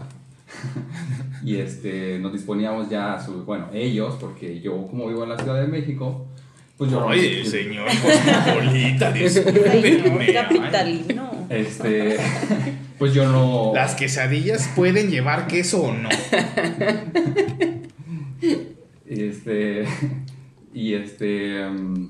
y 1.43 1.57
este, 1.57 2.17
nos 2.19 2.31
disponíamos 2.31 2.89
ya 2.89 3.15
a 3.15 3.25
su, 3.25 3.43
bueno, 3.43 3.67
ellos, 3.73 4.15
porque 4.21 4.61
yo 4.61 4.87
como 4.87 5.09
vivo 5.09 5.23
en 5.23 5.29
la 5.29 5.37
Ciudad 5.37 5.59
de 5.59 5.67
México, 5.67 6.25
pues 6.77 6.89
yo... 6.89 7.05
Oye, 7.05 7.43
señor 7.49 7.89
cosmopolita, 7.89 9.11
discúlpeme. 9.11 10.33
capitalino. 10.33 11.29
Este, 11.49 12.15
pues 12.97 13.13
yo 13.13 13.29
no... 13.29 13.73
¿Las 13.75 13.95
quesadillas 13.95 14.69
pueden 14.77 15.11
llevar 15.11 15.47
queso 15.47 15.81
o 15.81 15.93
no? 15.93 16.07
Este, 19.09 19.85
y 20.73 20.93
este, 20.93 21.65
mm, 21.65 22.09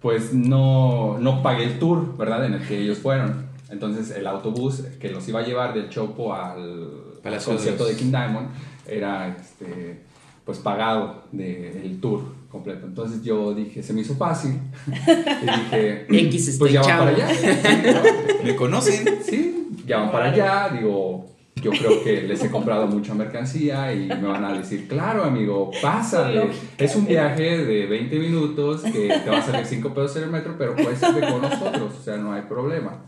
pues 0.00 0.32
no, 0.32 1.18
no 1.18 1.42
pagué 1.42 1.64
el 1.64 1.78
tour, 1.78 2.16
¿verdad? 2.16 2.46
En 2.46 2.54
el 2.54 2.66
que 2.66 2.80
ellos 2.80 2.98
fueron. 2.98 3.46
Entonces 3.70 4.10
el 4.16 4.26
autobús 4.26 4.82
que 4.98 5.10
los 5.10 5.28
iba 5.28 5.40
a 5.40 5.42
llevar 5.42 5.74
del 5.74 5.90
Chopo 5.90 6.32
al, 6.32 6.92
al 7.22 7.38
de 7.38 7.44
concierto 7.44 7.84
de 7.84 7.96
King 7.96 8.10
Diamond 8.10 8.48
era 8.86 9.36
este, 9.38 10.00
pues 10.44 10.58
pagado 10.58 11.24
del 11.32 12.00
tour 12.00 12.22
completo. 12.50 12.86
Entonces 12.86 13.22
yo 13.22 13.52
dije, 13.52 13.82
se 13.82 13.92
me 13.92 14.00
hizo 14.00 14.14
fácil. 14.16 14.58
Y 14.86 15.44
dije, 15.44 16.06
X 16.08 16.56
pues 16.58 16.72
ya 16.72 16.80
van 16.80 16.98
para 16.98 17.10
allá. 17.10 17.28
¿Me 18.44 18.56
conocen? 18.56 19.22
Sí, 19.22 19.68
ya 19.86 19.98
van 19.98 20.10
para 20.10 20.30
allá, 20.30 20.70
digo, 20.74 21.26
yo 21.60 21.70
creo 21.70 22.02
que 22.02 22.22
les 22.22 22.42
he 22.44 22.50
comprado 22.50 22.86
mucha 22.86 23.14
mercancía 23.14 23.92
y 23.92 24.06
me 24.08 24.26
van 24.26 24.44
a 24.44 24.52
decir, 24.56 24.86
claro, 24.88 25.24
amigo, 25.24 25.70
pásale. 25.82 26.50
Es 26.76 26.94
un 26.96 27.06
viaje 27.06 27.64
de 27.64 27.86
20 27.86 28.18
minutos 28.18 28.82
que 28.82 29.08
te 29.08 29.30
va 29.30 29.38
a 29.38 29.42
salir 29.42 29.66
5 29.66 29.94
pesos 29.94 30.16
en 30.16 30.24
el 30.24 30.30
metro, 30.30 30.54
pero 30.58 30.74
puedes 30.74 31.02
irte 31.02 31.20
con 31.20 31.42
nosotros, 31.42 31.92
o 31.98 32.02
sea, 32.02 32.16
no 32.16 32.32
hay 32.32 32.42
problema. 32.42 32.98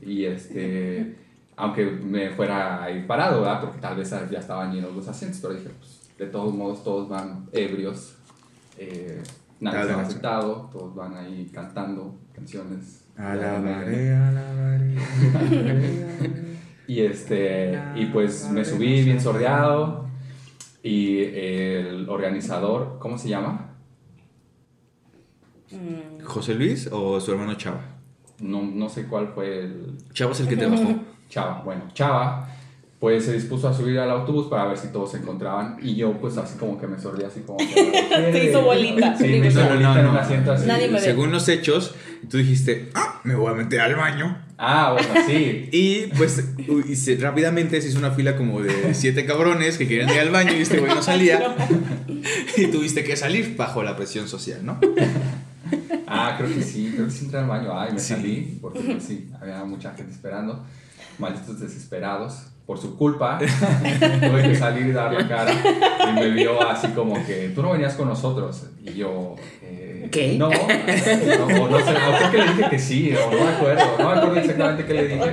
Y 0.00 0.24
este, 0.24 1.16
aunque 1.56 1.84
me 1.86 2.30
fuera 2.30 2.82
a 2.82 2.90
ir 2.90 3.06
parado, 3.06 3.40
¿verdad? 3.42 3.60
Porque 3.60 3.80
tal 3.80 3.96
vez 3.96 4.10
ya 4.30 4.38
estaban 4.38 4.72
llenos 4.72 4.94
los 4.94 5.08
asientos, 5.08 5.40
pero 5.40 5.54
dije, 5.54 5.70
pues, 5.78 6.00
de 6.18 6.26
todos 6.26 6.54
modos, 6.54 6.82
todos 6.84 7.08
van 7.08 7.46
ebrios, 7.52 8.14
eh, 8.76 9.20
nadie 9.60 9.76
se 9.76 9.78
ha 9.78 9.82
Adelante. 9.84 10.08
aceptado, 10.10 10.70
todos 10.72 10.94
van 10.94 11.16
ahí 11.16 11.50
cantando 11.52 12.14
canciones. 12.34 13.04
Alabaré, 13.16 14.14
alabaré. 14.14 14.94
Y 16.88 17.02
este, 17.02 17.78
y 17.96 18.06
pues 18.06 18.48
me 18.50 18.64
subí 18.64 19.04
bien 19.04 19.20
sordeado. 19.20 20.08
Y 20.82 21.22
el 21.22 22.08
organizador, 22.08 22.96
¿cómo 22.98 23.18
se 23.18 23.28
llama? 23.28 23.74
Mm, 25.70 26.24
¿José 26.24 26.54
Luis 26.54 26.88
o 26.90 27.20
su 27.20 27.30
hermano 27.30 27.54
Chava? 27.54 27.82
No, 28.40 28.62
no 28.62 28.88
sé 28.88 29.06
cuál 29.06 29.28
fue 29.34 29.64
el 29.64 29.98
Chava 30.14 30.32
es 30.32 30.40
el 30.40 30.48
que 30.48 30.56
te 30.56 30.66
bajó. 30.66 30.98
Chava. 31.28 31.62
Bueno, 31.62 31.84
Chava, 31.92 32.48
pues 33.00 33.24
se 33.26 33.32
dispuso 33.32 33.68
a 33.68 33.74
subir 33.74 33.98
al 34.00 34.10
autobús 34.10 34.46
para 34.48 34.66
ver 34.66 34.76
si 34.76 34.88
todos 34.88 35.12
se 35.12 35.18
encontraban. 35.18 35.76
Y 35.80 35.94
yo, 35.94 36.12
pues 36.20 36.36
así 36.36 36.58
como 36.58 36.80
que 36.80 36.86
me 36.88 36.98
sordí, 37.00 37.22
así 37.24 37.40
como 37.40 37.58
que. 37.58 37.66
Te 38.32 38.50
hizo 38.50 38.62
bolita. 38.62 39.16
Sí, 39.16 39.24
me 39.40 39.46
hizo 39.48 39.60
No, 39.62 39.68
bolita 39.68 39.88
no, 39.94 39.98
en 40.00 40.04
no. 40.06 40.10
un 40.12 40.16
asiento 40.16 40.52
así. 40.52 40.66
Nadie 40.66 40.88
me 40.88 40.94
ve. 40.94 41.00
Según 41.00 41.30
los 41.30 41.48
hechos, 41.48 41.94
tú 42.28 42.38
dijiste, 42.38 42.90
ah, 42.94 43.20
me 43.24 43.36
voy 43.36 43.52
a 43.52 43.54
meter 43.54 43.80
al 43.80 43.94
baño. 43.94 44.42
Ah, 44.58 44.92
bueno, 44.94 45.08
sí. 45.28 45.68
Y 45.70 46.06
pues 46.18 46.42
y 46.88 46.96
se- 46.96 47.16
rápidamente 47.18 47.80
se 47.80 47.88
hizo 47.88 47.98
una 48.00 48.10
fila 48.10 48.36
como 48.36 48.60
de 48.60 48.92
siete 48.94 49.24
cabrones 49.24 49.78
que 49.78 49.86
querían 49.86 50.08
ir 50.10 50.18
al 50.18 50.30
baño 50.30 50.52
y 50.54 50.62
este 50.62 50.78
güey 50.80 50.92
no 50.92 51.02
salía. 51.02 51.54
Y 52.56 52.66
tuviste 52.66 53.04
que 53.04 53.14
salir 53.16 53.54
bajo 53.56 53.84
la 53.84 53.94
presión 53.96 54.26
social, 54.26 54.58
¿no? 54.66 54.80
Ah, 56.08 56.34
creo 56.38 56.52
que 56.52 56.62
sí, 56.62 56.90
creo 56.94 57.06
que 57.06 57.12
sí 57.12 57.26
entré 57.26 57.38
al 57.40 57.46
baño. 57.46 57.78
Ay, 57.78 57.92
me 57.92 58.00
Sí. 58.00 58.14
salí, 58.14 58.58
porque 58.60 58.80
pues, 58.80 59.04
sí, 59.04 59.30
había 59.40 59.62
mucha 59.64 59.92
gente 59.94 60.12
esperando. 60.12 60.64
Malditos 61.18 61.60
desesperados. 61.60 62.46
Por 62.68 62.76
su 62.76 62.98
culpa, 62.98 63.38
tuve 64.20 64.42
que 64.42 64.54
salir 64.54 64.88
y 64.88 64.92
dar 64.92 65.10
la 65.10 65.26
cara. 65.26 65.50
Y 66.10 66.12
me 66.12 66.28
vio 66.32 66.60
así 66.68 66.88
como 66.88 67.14
que, 67.24 67.48
tú 67.54 67.62
no 67.62 67.72
venías 67.72 67.94
con 67.94 68.08
nosotros. 68.08 68.68
Y 68.84 68.92
yo, 68.92 69.36
eh, 69.62 70.06
¿Qué? 70.12 70.36
No, 70.36 70.50
no, 70.50 71.68
no 71.70 71.78
sé, 71.78 71.92
o 71.92 72.18
creo 72.18 72.30
que 72.30 72.36
le 72.36 72.44
dije 72.44 72.68
que 72.68 72.78
sí, 72.78 73.14
o 73.14 73.30
no 73.32 73.42
me 73.42 73.50
acuerdo, 73.52 73.84
no 73.98 74.10
me 74.10 74.18
acuerdo 74.18 74.36
exactamente 74.36 74.84
qué 74.84 74.92
le 74.92 75.08
dije. 75.08 75.32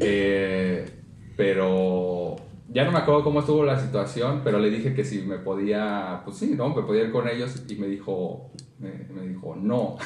Eh, 0.00 0.90
pero 1.36 2.36
ya 2.70 2.86
no 2.86 2.92
me 2.92 2.98
acuerdo 2.98 3.22
cómo 3.22 3.40
estuvo 3.40 3.62
la 3.66 3.78
situación, 3.78 4.40
pero 4.42 4.58
le 4.58 4.70
dije 4.70 4.94
que 4.94 5.04
si 5.04 5.20
me 5.20 5.36
podía, 5.36 6.22
pues 6.24 6.38
sí, 6.38 6.54
¿no? 6.56 6.74
Me 6.74 6.80
podía 6.80 7.02
ir 7.02 7.12
con 7.12 7.28
ellos 7.28 7.62
y 7.68 7.74
me 7.74 7.88
dijo, 7.88 8.52
me, 8.78 8.90
me 9.14 9.28
dijo, 9.28 9.54
no. 9.54 9.98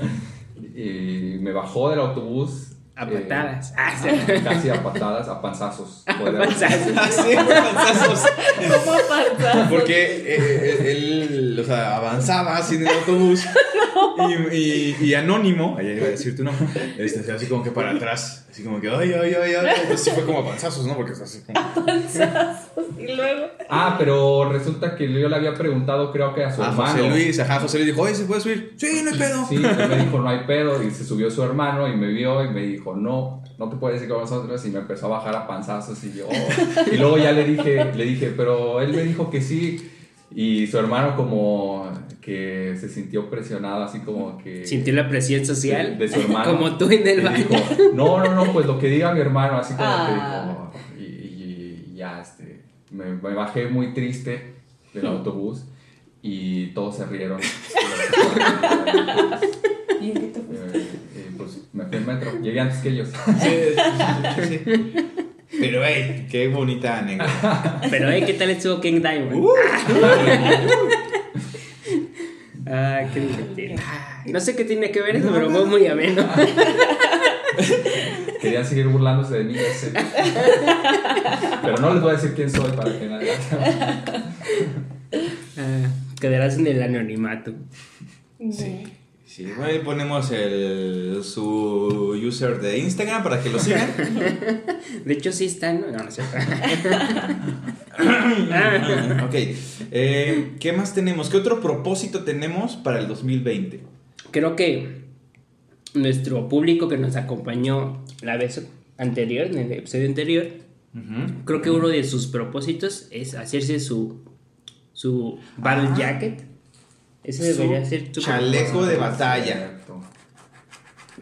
y 0.74 1.36
me 1.42 1.52
bajó 1.52 1.90
del 1.90 2.00
autobús. 2.00 2.71
A 2.94 3.04
eh, 3.04 3.06
patadas. 3.06 3.72
Ah, 3.76 3.94
sí. 4.00 4.08
casi 4.44 4.68
a 4.68 4.82
patadas, 4.82 5.28
a 5.28 5.40
panzazos. 5.40 6.04
A 6.06 6.18
panzazos. 6.18 6.96
Así, 6.96 7.34
panzazos. 7.34 8.28
Porque 9.70 10.24
eh, 10.26 10.92
él, 10.92 11.58
o 11.58 11.64
sea, 11.64 11.96
avanzaba 11.96 12.58
así 12.58 12.76
en 12.76 12.82
el 12.82 12.88
autobús 12.88 13.44
y, 14.50 14.56
y, 14.56 14.96
y 15.00 15.14
anónimo, 15.14 15.76
ahí 15.78 15.88
iba 15.88 16.06
a 16.06 16.10
decir 16.10 16.36
tu 16.36 16.44
nombre, 16.44 16.66
este, 16.98 17.30
así 17.32 17.46
como 17.46 17.62
que 17.62 17.70
para 17.70 17.92
atrás, 17.92 18.41
así 18.52 18.62
como 18.62 18.82
que, 18.82 18.90
ay, 18.90 19.14
ay, 19.14 19.34
ay, 19.34 19.54
ay, 19.54 19.66
entonces 19.82 20.04
sí 20.04 20.10
fue 20.10 20.26
como 20.26 20.40
a 20.40 20.46
panzazos, 20.46 20.86
¿no? 20.86 20.94
Porque 20.94 21.12
es 21.12 21.20
así 21.22 21.40
como... 21.40 21.58
Y 22.98 23.16
luego. 23.16 23.46
Ah, 23.70 23.96
pero 23.98 24.52
resulta 24.52 24.94
que 24.94 25.10
yo 25.10 25.28
le 25.28 25.34
había 25.34 25.54
preguntado, 25.54 26.12
creo 26.12 26.34
que 26.34 26.44
a 26.44 26.54
su 26.54 26.62
A 26.62 26.66
hermano. 26.66 26.82
Ah, 26.84 26.92
José 26.92 27.08
Luis, 27.08 27.40
ajá, 27.40 27.60
José 27.60 27.78
Luis 27.78 27.90
dijo, 27.90 28.02
oye, 28.02 28.14
¿se 28.14 28.24
puede 28.24 28.40
subir? 28.42 28.74
Sí, 28.76 29.00
no 29.02 29.10
hay 29.10 29.18
pedo. 29.18 29.46
Sí, 29.48 29.56
él 29.56 29.88
me 29.88 29.96
dijo, 30.04 30.18
no 30.18 30.28
hay 30.28 30.40
pedo, 30.46 30.82
y 30.82 30.90
se 30.90 31.02
subió 31.02 31.30
su 31.30 31.42
hermano 31.42 31.88
y 31.88 31.96
me 31.96 32.08
vio 32.08 32.44
y 32.44 32.50
me 32.50 32.60
dijo, 32.62 32.94
no, 32.94 33.42
no 33.58 33.70
te 33.70 33.76
puedes 33.76 34.02
ir 34.02 34.08
con 34.08 34.20
nosotros, 34.20 34.64
y 34.66 34.70
me 34.70 34.80
empezó 34.80 35.06
a 35.06 35.10
bajar 35.10 35.34
a 35.34 35.46
panzazos 35.46 36.04
y 36.04 36.12
yo, 36.12 36.28
y 36.92 36.96
luego 36.98 37.16
ya 37.16 37.32
le 37.32 37.44
dije, 37.44 37.92
le 37.94 38.04
dije, 38.04 38.34
pero 38.36 38.82
él 38.82 38.92
me 38.92 39.02
dijo 39.02 39.30
que 39.30 39.40
sí, 39.40 39.91
y 40.34 40.66
su 40.66 40.78
hermano 40.78 41.16
como 41.16 41.90
que 42.20 42.76
se 42.78 42.88
sintió 42.88 43.28
presionado, 43.28 43.82
así 43.84 43.98
como 44.00 44.38
que... 44.38 44.64
Sintió 44.66 44.94
la 44.94 45.08
presión 45.08 45.44
social. 45.44 45.98
de, 45.98 46.06
de 46.06 46.12
su 46.14 46.20
hermano. 46.20 46.52
Como 46.56 46.78
tú 46.78 46.88
en 46.90 47.06
el 47.06 47.20
baño. 47.20 47.44
dijo, 47.48 47.92
no, 47.94 48.22
no, 48.24 48.34
no, 48.34 48.52
pues 48.52 48.66
lo 48.66 48.78
que 48.78 48.88
diga 48.88 49.12
mi 49.12 49.20
hermano, 49.20 49.58
así 49.58 49.74
como 49.74 49.86
Ah. 49.88 50.70
que 50.94 50.94
dijo, 51.00 51.00
y, 51.00 51.04
y- 51.04 51.88
y 51.92 51.96
ya, 51.96 52.20
este, 52.20 52.62
me, 52.92 53.06
me 53.06 53.34
bajé 53.34 53.66
muy 53.66 53.92
triste 53.92 54.54
del 54.94 55.06
autobús 55.08 55.64
y 56.22 56.68
todos 56.68 56.96
se 56.96 57.06
rieron. 57.06 57.40
¿Y 60.00 60.10
en 60.10 60.14
qué 60.14 60.26
te 60.28 60.40
fuiste? 60.40 60.78
Eh, 60.78 60.86
eh, 61.16 61.30
pues 61.36 61.60
me 61.72 61.84
fui 61.86 61.96
en 61.96 62.06
metro, 62.06 62.30
llegué 62.40 62.60
antes 62.60 62.78
que 62.78 62.88
ellos. 62.90 63.08
Sí, 63.40 63.50
sí, 64.36 64.42
sí, 64.48 64.60
sí. 64.64 64.92
Pero, 65.62 65.84
hey, 65.84 66.26
qué 66.30 66.48
bonita 66.48 66.98
anécdota. 66.98 67.80
Pero, 67.90 68.10
eh, 68.10 68.24
¿qué 68.26 68.34
tal 68.34 68.50
estuvo 68.50 68.80
King 68.80 69.00
Diamond? 69.00 69.34
Uh. 69.34 69.54
Ah, 72.74 73.02
qué 73.12 73.20
divertido. 73.20 73.74
No 74.26 74.40
sé 74.40 74.56
qué 74.56 74.64
tiene 74.64 74.90
que 74.90 75.02
ver 75.02 75.16
eso, 75.16 75.30
pero 75.30 75.50
fue 75.50 75.66
muy 75.66 75.86
ameno. 75.88 76.26
Querían 78.40 78.64
seguir 78.64 78.86
burlándose 78.86 79.38
de 79.38 79.44
mí. 79.44 79.56
Pero 81.60 81.76
no 81.78 81.92
les 81.92 82.02
voy 82.02 82.12
a 82.12 82.14
decir 82.14 82.32
quién 82.34 82.48
soy 82.48 82.70
para 82.70 82.98
que 82.98 83.06
nadie. 83.08 83.32
Ah, 85.58 85.90
quedarás 86.18 86.56
en 86.56 86.66
el 86.68 86.82
anonimato. 86.82 87.52
Sí. 88.50 88.84
Sí, 89.34 89.44
bueno, 89.44 89.64
ahí 89.64 89.78
ponemos 89.78 90.30
el, 90.30 91.20
su 91.24 92.14
user 92.22 92.60
de 92.60 92.76
Instagram 92.80 93.22
para 93.22 93.42
que 93.42 93.48
lo 93.48 93.58
sigan. 93.58 93.88
De 95.06 95.12
hecho, 95.14 95.32
sí 95.32 95.46
está, 95.46 95.72
¿no? 95.72 95.86
No, 95.90 96.10
sé. 96.10 96.20
ok, 99.24 99.34
eh, 99.90 100.52
¿qué 100.60 100.72
más 100.74 100.92
tenemos? 100.94 101.30
¿Qué 101.30 101.38
otro 101.38 101.62
propósito 101.62 102.24
tenemos 102.24 102.76
para 102.76 102.98
el 102.98 103.08
2020? 103.08 103.80
Creo 104.32 104.54
que 104.54 105.00
nuestro 105.94 106.46
público 106.50 106.88
que 106.88 106.98
nos 106.98 107.16
acompañó 107.16 108.04
la 108.20 108.36
vez 108.36 108.68
anterior, 108.98 109.46
en 109.46 109.56
el 109.56 109.72
episodio 109.72 110.08
anterior, 110.08 110.48
creo 111.46 111.62
que 111.62 111.70
uno 111.70 111.88
de 111.88 112.04
sus 112.04 112.26
propósitos 112.26 113.08
es 113.10 113.34
hacerse 113.34 113.80
su, 113.80 114.20
su 114.92 115.38
battle 115.56 115.88
Ah. 115.92 115.96
jacket. 115.96 116.51
Ese 117.24 117.52
debería 117.54 117.84
ser 117.84 118.12
tu 118.12 118.20
chaleco 118.20 118.84
de 118.84 118.96
batalla. 118.96 119.78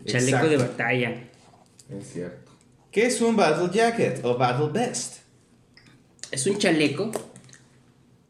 Chaleco 0.07 0.37
Exacto. 0.37 0.49
de 0.49 0.57
batalla. 0.57 1.23
es 1.91 2.13
cierto. 2.13 2.53
¿Qué 2.91 3.07
es 3.07 3.21
un 3.21 3.37
Battle 3.37 3.69
Jacket 3.73 4.25
o 4.25 4.37
Battle 4.37 4.71
Vest? 4.73 5.19
Es 6.31 6.47
un 6.47 6.59
chaleco 6.59 7.11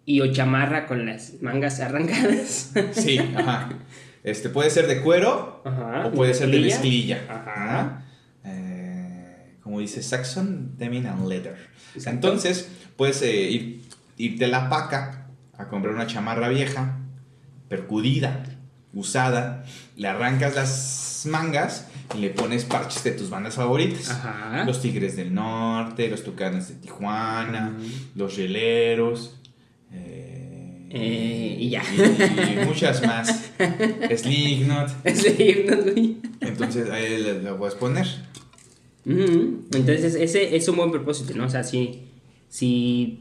y 0.04 0.20
o 0.20 0.32
chamarra 0.32 0.86
con 0.86 1.06
las 1.06 1.40
mangas 1.40 1.80
arrancadas. 1.80 2.72
Sí, 2.92 3.18
ajá. 3.18 3.70
Este 4.22 4.50
puede 4.50 4.68
ser 4.68 4.86
de 4.86 5.00
cuero 5.00 5.62
Ajá, 5.64 6.06
o 6.06 6.12
puede 6.12 6.34
ser 6.34 6.50
de 6.50 6.60
mezclilla. 6.60 7.24
Ajá. 7.28 8.04
Eh, 8.44 9.54
como 9.62 9.80
dice 9.80 10.02
Saxon, 10.02 10.76
Denim 10.76 11.06
and 11.06 11.26
Leather. 11.28 11.56
Exacto. 11.94 12.10
Entonces, 12.10 12.68
puedes 12.96 13.22
eh, 13.22 13.50
ir, 13.50 13.82
irte 14.18 14.44
a 14.44 14.48
la 14.48 14.68
paca 14.68 15.28
a 15.56 15.68
comprar 15.68 15.94
una 15.94 16.06
chamarra 16.06 16.48
vieja, 16.48 16.98
percudida, 17.70 18.44
usada, 18.92 19.64
le 19.96 20.08
arrancas 20.08 20.54
las 20.54 21.22
mangas 21.30 21.86
y 22.14 22.18
le 22.18 22.30
pones 22.30 22.64
parches 22.66 23.02
de 23.04 23.12
tus 23.12 23.30
bandas 23.30 23.54
favoritas. 23.54 24.10
Ajá. 24.10 24.64
Los 24.66 24.82
Tigres 24.82 25.16
del 25.16 25.32
Norte, 25.32 26.08
los 26.08 26.22
Tucanes 26.24 26.68
de 26.68 26.74
Tijuana, 26.74 27.74
los 28.14 28.36
Rieleros. 28.36 29.36
eh, 29.92 30.36
Eh, 30.92 31.56
y 31.60 31.70
ya. 31.70 31.82
Y, 31.94 32.66
muchas 32.66 33.00
más. 33.06 33.52
Slipknot. 34.16 34.88
Sí, 35.14 35.64
no, 35.68 35.76
güey. 35.82 36.16
Entonces 36.40 36.90
ahí 36.90 37.22
le- 37.22 37.40
lo 37.42 37.56
puedes 37.56 37.76
poner. 37.76 38.06
Entonces, 39.06 40.14
ese 40.16 40.56
es 40.56 40.66
un 40.68 40.76
buen 40.76 40.90
propósito, 40.90 41.32
¿no? 41.34 41.46
O 41.46 41.48
sea, 41.48 41.62
si, 41.64 42.08
si 42.48 43.20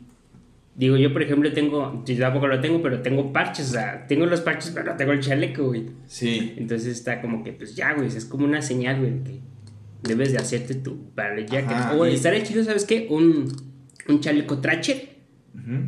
digo, 0.80 0.98
yo 0.98 1.12
por 1.14 1.22
ejemplo 1.22 1.52
tengo, 1.54 2.04
yo 2.06 2.18
tampoco 2.18 2.48
lo 2.48 2.60
tengo, 2.62 2.82
pero 2.82 3.02
tengo 3.02 3.32
parches, 3.34 3.70
o 3.70 3.74
sea, 3.74 4.08
tengo 4.08 4.26
los 4.26 4.42
parches, 4.42 4.72
pero 4.72 4.92
no 4.92 4.98
tengo 4.98 5.12
el 5.12 5.20
chaleco, 5.20 5.66
güey. 5.68 5.88
Sí. 6.08 6.54
Entonces 6.58 6.88
está 6.98 7.22
como 7.22 7.44
que, 7.44 7.52
pues 7.54 7.76
ya, 7.76 7.94
güey, 7.94 8.08
es 8.08 8.26
como 8.26 8.46
una 8.46 8.62
señal, 8.62 9.00
güey, 9.00 9.24
que 9.24 9.40
debes 10.04 10.32
de 10.32 10.38
hacerte 10.40 10.76
tu 10.76 11.12
barrel 11.16 11.46
jacket. 11.46 11.72
Ajá, 11.72 11.94
o 11.96 12.08
y- 12.08 12.14
estaría 12.16 12.42
chido, 12.44 12.64
¿sabes 12.64 12.86
qué? 12.86 13.08
Un, 13.10 13.54
un 14.08 14.20
chaleco 14.22 14.60
tracher 14.60 15.10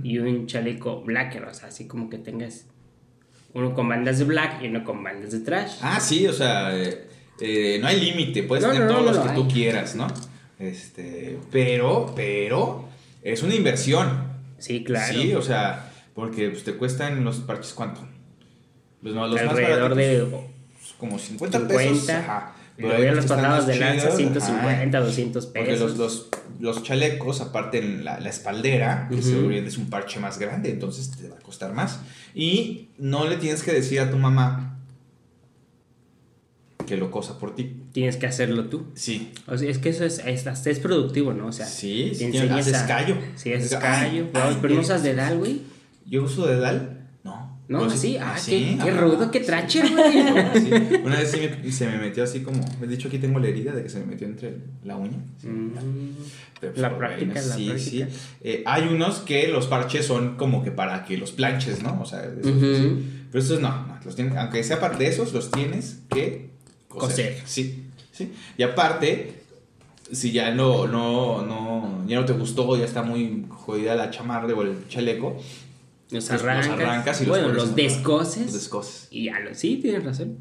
y 0.03 0.17
un 0.19 0.45
chaleco 0.45 1.01
blacker, 1.01 1.45
o 1.45 1.53
sea, 1.53 1.69
así 1.69 1.87
como 1.87 2.09
que 2.09 2.17
tengas 2.17 2.67
uno 3.53 3.73
con 3.73 3.87
bandas 3.89 4.19
de 4.19 4.25
black 4.25 4.61
y 4.61 4.67
uno 4.67 4.83
con 4.83 5.01
bandas 5.03 5.31
de 5.31 5.39
trash. 5.39 5.77
Ah, 5.81 5.99
sí, 5.99 6.27
o 6.27 6.33
sea, 6.33 6.77
eh, 6.77 7.07
eh, 7.39 7.77
no 7.81 7.87
hay 7.87 7.99
límite, 7.99 8.43
puedes 8.43 8.63
No, 8.65 8.71
tener 8.71 8.87
no, 8.87 8.93
todos 8.93 9.05
los 9.07 9.15
lo 9.17 9.23
que 9.23 9.29
hay. 9.29 9.35
tú 9.35 9.47
quieras, 9.47 9.95
¿no? 9.95 10.07
Este, 10.59 11.37
pero, 11.51 12.13
pero, 12.15 12.87
es 13.23 13.41
una 13.43 13.55
inversión. 13.55 14.30
Sí, 14.61 14.83
claro. 14.83 15.13
Sí, 15.13 15.33
o 15.33 15.41
sea, 15.41 15.91
porque 16.13 16.49
pues, 16.49 16.63
te 16.63 16.75
cuestan 16.75 17.23
los 17.23 17.37
parches, 17.37 17.73
¿cuánto? 17.73 18.01
Los, 19.01 19.13
no- 19.15 19.27
los 19.27 19.41
más 19.41 19.49
Alrededor 19.51 19.95
de 19.95 20.27
como 20.97 21.17
50, 21.17 21.67
pesos. 21.67 21.81
50. 22.05 22.19
Ajá. 22.19 22.55
Y 22.77 22.83
Pero 22.83 22.95
hay 22.95 23.05
los 23.15 23.25
que 23.25 23.29
pasados 23.29 23.67
de 23.67 23.75
lanza, 23.75 24.01
chidos, 24.15 24.15
150, 24.17 24.97
ajá. 24.97 25.05
200 25.05 25.45
Porque 25.47 25.65
pesos. 25.71 25.97
los, 25.97 25.97
los, 25.97 26.29
los 26.59 26.83
chalecos, 26.83 27.41
aparte 27.41 27.79
en 27.79 28.05
la, 28.05 28.19
la 28.19 28.29
espaldera, 28.29 29.07
que 29.09 29.15
Ujú. 29.15 29.23
seguramente 29.23 29.69
es 29.69 29.77
un 29.77 29.89
parche 29.89 30.19
más 30.19 30.39
grande, 30.39 30.69
entonces 30.71 31.11
te 31.11 31.27
va 31.27 31.35
a 31.35 31.39
costar 31.39 31.73
más. 31.73 31.99
Y 32.33 32.89
no 32.97 33.27
le 33.27 33.37
tienes 33.37 33.63
que 33.63 33.71
decir 33.73 33.99
a 33.99 34.09
tu 34.09 34.17
mamá 34.17 34.70
que 36.91 36.97
lo 36.97 37.09
cosa 37.09 37.39
por 37.39 37.55
ti. 37.55 37.71
Tienes 37.93 38.17
que 38.17 38.27
hacerlo 38.27 38.65
tú. 38.65 38.87
Sí. 38.95 39.31
O 39.47 39.57
sea, 39.57 39.69
es 39.69 39.77
que 39.77 39.89
eso 39.89 40.03
es, 40.03 40.19
es, 40.25 40.45
es 40.67 40.79
productivo, 40.79 41.33
¿no? 41.33 41.47
O 41.47 41.51
sea, 41.53 41.65
Sí, 41.65 42.11
sí, 42.13 42.25
haces 42.37 42.77
callo. 42.83 43.15
Sí, 43.35 43.53
haces 43.53 43.75
callo. 43.77 44.27
pero 44.61 44.73
no 44.75 44.81
usas 44.81 45.01
dedal, 45.03 45.37
güey. 45.37 45.61
¿Yo 46.05 46.23
uso 46.23 46.45
dedal? 46.45 47.07
No. 47.23 47.61
No, 47.69 47.79
Pues, 47.79 47.93
así. 47.93 48.17
Ah, 48.17 48.33
así, 48.35 48.75
qué, 48.77 48.83
qué 48.83 48.91
rudo, 48.91 49.31
qué 49.31 49.39
tracher, 49.39 49.89
güey. 49.89 50.11
Sí. 50.61 50.69
Una 51.05 51.15
vez 51.19 51.31
sí 51.31 51.39
me- 51.63 51.71
se 51.71 51.87
me 51.87 51.97
metió 51.97 52.25
así 52.25 52.41
como. 52.41 52.65
He 52.83 52.87
dicho 52.87 53.07
aquí 53.07 53.17
tengo 53.19 53.39
la 53.39 53.47
herida 53.47 53.71
de 53.71 53.83
que 53.83 53.89
se 53.89 53.99
me 54.01 54.07
metió 54.07 54.27
entre 54.27 54.57
la 54.83 54.97
uña. 54.97 55.17
Mm. 55.43 55.69
Pero, 56.59 56.73
La 56.75 56.89
pues, 56.89 56.99
práctica, 56.99 57.33
la 57.35 57.41
sí, 57.41 57.65
práctica. 57.69 58.07
sí. 58.09 58.17
Eh, 58.41 58.63
hay 58.65 58.83
unos 58.89 59.19
que 59.19 59.47
los 59.47 59.67
parches 59.67 60.05
son 60.05 60.35
como 60.35 60.61
que 60.63 60.71
para 60.71 61.05
que 61.05 61.17
los 61.17 61.31
planches, 61.31 61.81
¿no? 61.81 62.01
O 62.01 62.05
sea, 62.05 62.23
esos, 62.25 62.59
sí. 62.61 63.05
Pero 63.31 63.43
esos 63.43 63.61
no, 63.61 63.69
no, 63.87 63.97
los 64.03 64.15
tienes, 64.15 64.35
aunque 64.35 64.61
sea 64.63 64.79
parte 64.81 65.05
de 65.05 65.09
esos, 65.09 65.31
los 65.31 65.49
tienes 65.51 65.99
que 66.13 66.50
coser. 66.99 67.33
Coser. 67.41 67.47
Sí, 67.47 67.83
sí. 68.11 68.31
Y 68.57 68.63
aparte, 68.63 69.33
si 70.11 70.31
ya 70.31 70.53
no, 70.53 70.87
no, 70.87 71.45
no, 71.45 72.03
ya 72.07 72.19
no 72.19 72.25
te 72.25 72.33
gustó, 72.33 72.77
ya 72.77 72.85
está 72.85 73.03
muy 73.03 73.45
jodida 73.49 73.95
la 73.95 74.09
chamarra 74.11 74.53
o 74.53 74.61
el 74.61 74.87
chaleco, 74.87 75.37
Los 76.09 76.29
los- 76.29 76.31
los 76.31 76.43
arrancas. 76.43 77.21
y 77.21 77.25
los 77.25 77.37
bueno, 77.39 77.53
los 77.53 77.69
en- 77.69 77.75
descoses. 77.75 78.43
los 78.43 78.53
descoses. 78.53 79.07
Y 79.11 79.25
ya 79.25 79.39
lo. 79.39 79.55
Sí, 79.55 79.77
tienes 79.81 80.03
razón. 80.03 80.37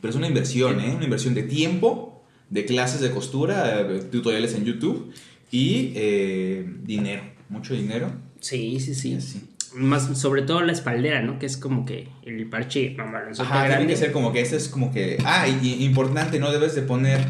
Pero 0.00 0.10
es 0.10 0.16
una 0.16 0.28
inversión, 0.28 0.80
¿eh? 0.80 0.92
Una 0.94 1.04
inversión 1.04 1.34
de 1.34 1.42
tiempo, 1.44 2.22
de 2.50 2.64
clases 2.66 3.00
de 3.00 3.10
costura, 3.10 3.88
tutoriales 4.10 4.54
en 4.54 4.64
YouTube 4.64 5.12
y 5.50 5.92
eh, 5.96 6.64
dinero, 6.82 7.22
mucho 7.48 7.74
dinero. 7.74 8.12
Sí, 8.40 8.78
sí, 8.80 8.90
Y 8.90 8.94
sí. 8.94 9.14
así. 9.14 9.40
Más, 9.74 10.18
sobre 10.18 10.42
todo 10.42 10.60
la 10.62 10.72
espaldera, 10.72 11.20
¿no? 11.22 11.38
Que 11.38 11.46
es 11.46 11.56
como 11.56 11.84
que 11.84 12.08
el 12.24 12.48
parche 12.48 12.94
mamalón 12.96 13.32
Ajá, 13.38 13.66
tiene 13.66 13.86
que 13.86 13.96
ser 13.96 14.12
como 14.12 14.32
que 14.32 14.40
este 14.40 14.56
es 14.56 14.68
como 14.68 14.92
que. 14.92 15.18
Ah, 15.24 15.46
y, 15.48 15.66
y 15.66 15.84
importante, 15.84 16.38
no 16.38 16.52
debes 16.52 16.74
de 16.74 16.82
poner 16.82 17.20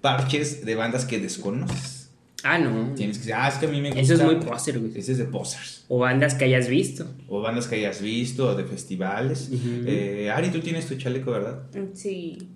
parches 0.00 0.64
de 0.64 0.74
bandas 0.74 1.04
que 1.04 1.18
desconoces. 1.18 2.04
Ah, 2.44 2.58
no. 2.58 2.92
Tienes 2.94 3.16
que 3.16 3.20
decir, 3.20 3.34
ah, 3.34 3.48
es 3.48 3.54
que 3.54 3.64
a 3.64 3.68
mí 3.70 3.80
me 3.80 3.88
gusta. 3.88 4.02
Eso 4.02 4.14
es 4.14 4.22
muy 4.22 4.36
poser, 4.36 4.78
güey. 4.78 4.92
Ese 4.94 5.12
es 5.12 5.18
de 5.18 5.24
posers. 5.24 5.86
O 5.88 5.98
bandas 6.00 6.34
que 6.34 6.44
hayas 6.44 6.68
visto. 6.68 7.10
O 7.26 7.40
bandas 7.40 7.66
que 7.66 7.76
hayas 7.76 8.02
visto, 8.02 8.48
o 8.48 8.54
de 8.54 8.64
festivales. 8.64 9.48
Eh, 9.86 10.30
Ari, 10.30 10.50
tú 10.50 10.60
tienes 10.60 10.86
tu 10.86 10.96
chaleco, 10.96 11.30
¿verdad? 11.30 11.62
Sí. 11.94 12.50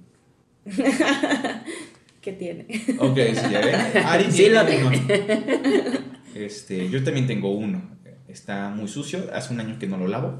¿Qué 2.21 2.33
tiene? 2.33 2.67
Ok, 2.99 3.17
sí, 3.33 3.51
ya 3.51 3.61
ven. 3.61 4.05
Ari 4.05 4.25
Sí, 4.25 4.37
tiene 4.37 4.55
lo 4.57 4.89
uno. 4.89 4.99
Este, 6.35 6.91
yo 6.91 7.03
también 7.03 7.27
tengo 7.27 7.51
uno. 7.51 7.98
Está 8.29 8.69
muy 8.71 8.89
sucio. 8.89 9.25
Hace 9.33 9.53
un 9.55 9.61
año 9.61 9.79
que 9.79 9.87
no 9.87 9.97
lo 9.97 10.07
lavo. 10.09 10.35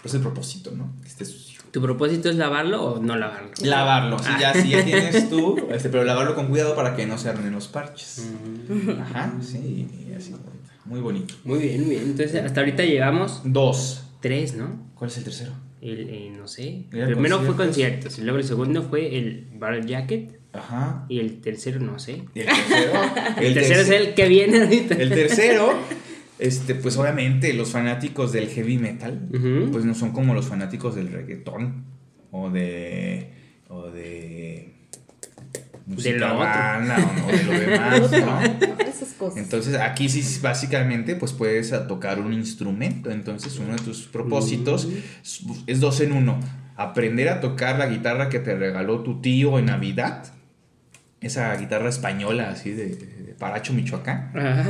Pues 0.00 0.14
el 0.14 0.20
propósito, 0.20 0.70
¿no? 0.76 0.92
Que 1.02 1.08
esté 1.08 1.24
sucio. 1.24 1.60
¿Tu 1.72 1.82
propósito 1.82 2.30
es 2.30 2.36
lavarlo 2.36 2.82
o 2.82 3.00
no 3.02 3.16
lavarlo? 3.16 3.50
Lavarlo, 3.62 4.18
sí, 4.18 4.24
Ah. 4.28 4.38
ya, 4.40 4.54
sí, 4.54 4.70
ya 4.70 4.84
tienes 4.84 5.28
tú, 5.30 5.66
este, 5.70 5.88
pero 5.90 6.04
lavarlo 6.04 6.34
con 6.34 6.46
cuidado 6.46 6.74
para 6.74 6.94
que 6.96 7.04
no 7.06 7.18
se 7.18 7.28
arruinen 7.28 7.52
los 7.52 7.68
parches. 7.68 8.30
Mm. 8.68 9.00
Ajá, 9.00 9.34
sí, 9.42 9.86
y 10.08 10.14
así. 10.14 10.34
Muy 10.86 11.00
bonito. 11.00 11.34
Muy 11.44 11.58
bien, 11.58 11.80
muy 11.82 11.90
bien. 11.96 12.02
Entonces, 12.04 12.42
hasta 12.42 12.60
ahorita 12.60 12.84
llevamos 12.84 13.42
Dos. 13.44 14.04
tres, 14.20 14.54
¿no? 14.54 14.88
¿Cuál 14.94 15.10
es 15.10 15.18
el 15.18 15.24
tercero? 15.24 15.52
El, 15.82 16.08
eh, 16.08 16.32
no 16.36 16.48
sé. 16.48 16.86
Era 16.92 17.06
Primero 17.06 17.40
fue 17.42 17.54
conciertos. 17.54 18.18
y 18.18 18.22
luego 18.22 18.38
el 18.38 18.44
segundo 18.44 18.82
fue 18.84 19.18
el 19.18 19.48
Barrel 19.54 19.84
Jacket, 19.86 20.40
Ajá. 20.54 21.04
y 21.10 21.18
el 21.18 21.40
tercero 21.42 21.80
no 21.80 21.98
sé. 21.98 22.24
Y 22.34 22.40
el 22.40 22.46
tercero. 22.46 22.92
El, 23.40 23.54
tercero 23.54 23.80
es 23.82 23.90
el 23.90 24.14
que 24.14 24.28
viene 24.28 24.62
ahorita. 24.62 24.94
El 24.94 25.10
tercero, 25.10 25.74
este, 26.38 26.74
pues 26.74 26.96
obviamente 26.96 27.52
los 27.54 27.70
fanáticos 27.72 28.32
del 28.32 28.48
heavy 28.48 28.78
metal, 28.78 29.28
pues 29.72 29.84
no 29.84 29.94
son 29.94 30.12
como 30.12 30.34
los 30.34 30.46
fanáticos 30.46 30.94
del 30.94 31.10
reggaetón 31.12 31.84
o 32.30 32.50
de. 32.50 33.32
o 33.68 33.90
de. 33.90 34.74
música 35.86 36.10
lo 36.18 36.26
otro. 36.26 36.36
urbana, 36.38 36.96
o, 37.24 37.28
o 37.28 37.32
de 37.32 37.44
lo 37.44 37.52
demás, 37.60 38.00
¿no? 38.10 38.84
Esas 38.86 39.08
cosas. 39.18 39.38
Entonces 39.38 39.74
aquí 39.76 40.08
sí 40.08 40.38
básicamente 40.42 41.14
pues 41.16 41.32
puedes 41.32 41.70
tocar 41.88 42.20
un 42.20 42.32
instrumento. 42.32 43.10
Entonces 43.10 43.58
uno 43.58 43.72
de 43.74 43.82
tus 43.82 44.06
propósitos 44.06 44.86
es- 45.22 45.42
es 45.66 45.80
dos 45.80 46.00
en 46.00 46.12
uno. 46.12 46.38
Aprender 46.76 47.28
a 47.28 47.40
tocar 47.40 47.78
la 47.78 47.86
guitarra 47.88 48.28
que 48.28 48.38
te 48.38 48.54
regaló 48.56 49.00
tu 49.02 49.20
tío 49.20 49.58
en 49.58 49.66
Navidad. 49.66 50.24
Esa 51.20 51.52
guitarra 51.56 51.88
española 51.88 52.50
así 52.50 52.70
de, 52.70 52.86
de 52.94 53.34
Paracho, 53.36 53.72
Michoacán. 53.72 54.30
Ajá. 54.36 54.64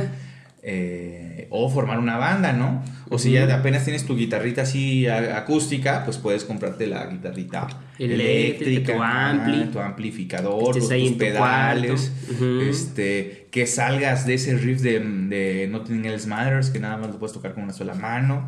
Eh, 0.61 1.47
o 1.51 1.69
formar 1.69 1.99
una 1.99 2.17
banda, 2.17 2.51
¿no? 2.51 2.83
O 3.09 3.17
si 3.17 3.31
ya 3.31 3.53
apenas 3.55 3.85
tienes 3.85 4.05
tu 4.05 4.15
guitarrita 4.15 4.63
así 4.63 5.07
acústica, 5.07 6.03
pues 6.03 6.17
puedes 6.17 6.43
comprarte 6.43 6.85
la 6.85 7.07
guitarrita 7.07 7.67
Eléctrica, 7.97 8.93
tu 8.93 9.01
ampli. 9.01 9.65
tu 9.71 9.79
amplificador, 9.79 10.75
tus, 10.75 10.89
tu 10.89 11.17
pedales, 11.17 12.11
este, 12.61 13.47
que 13.51 13.65
salgas 13.67 14.25
de 14.25 14.33
ese 14.35 14.57
riff 14.57 14.81
de, 14.81 14.99
de 14.99 15.67
Nothing 15.71 16.05
Else 16.05 16.27
Matters, 16.27 16.69
que 16.69 16.79
nada 16.79 16.97
más 16.97 17.09
lo 17.09 17.19
puedes 17.19 17.33
tocar 17.33 17.53
con 17.53 17.63
una 17.63 17.73
sola 17.73 17.95
mano. 17.95 18.45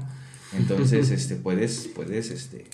Entonces, 0.58 1.12
este, 1.12 1.36
puedes, 1.36 1.89
puedes, 1.95 2.30
este, 2.30 2.65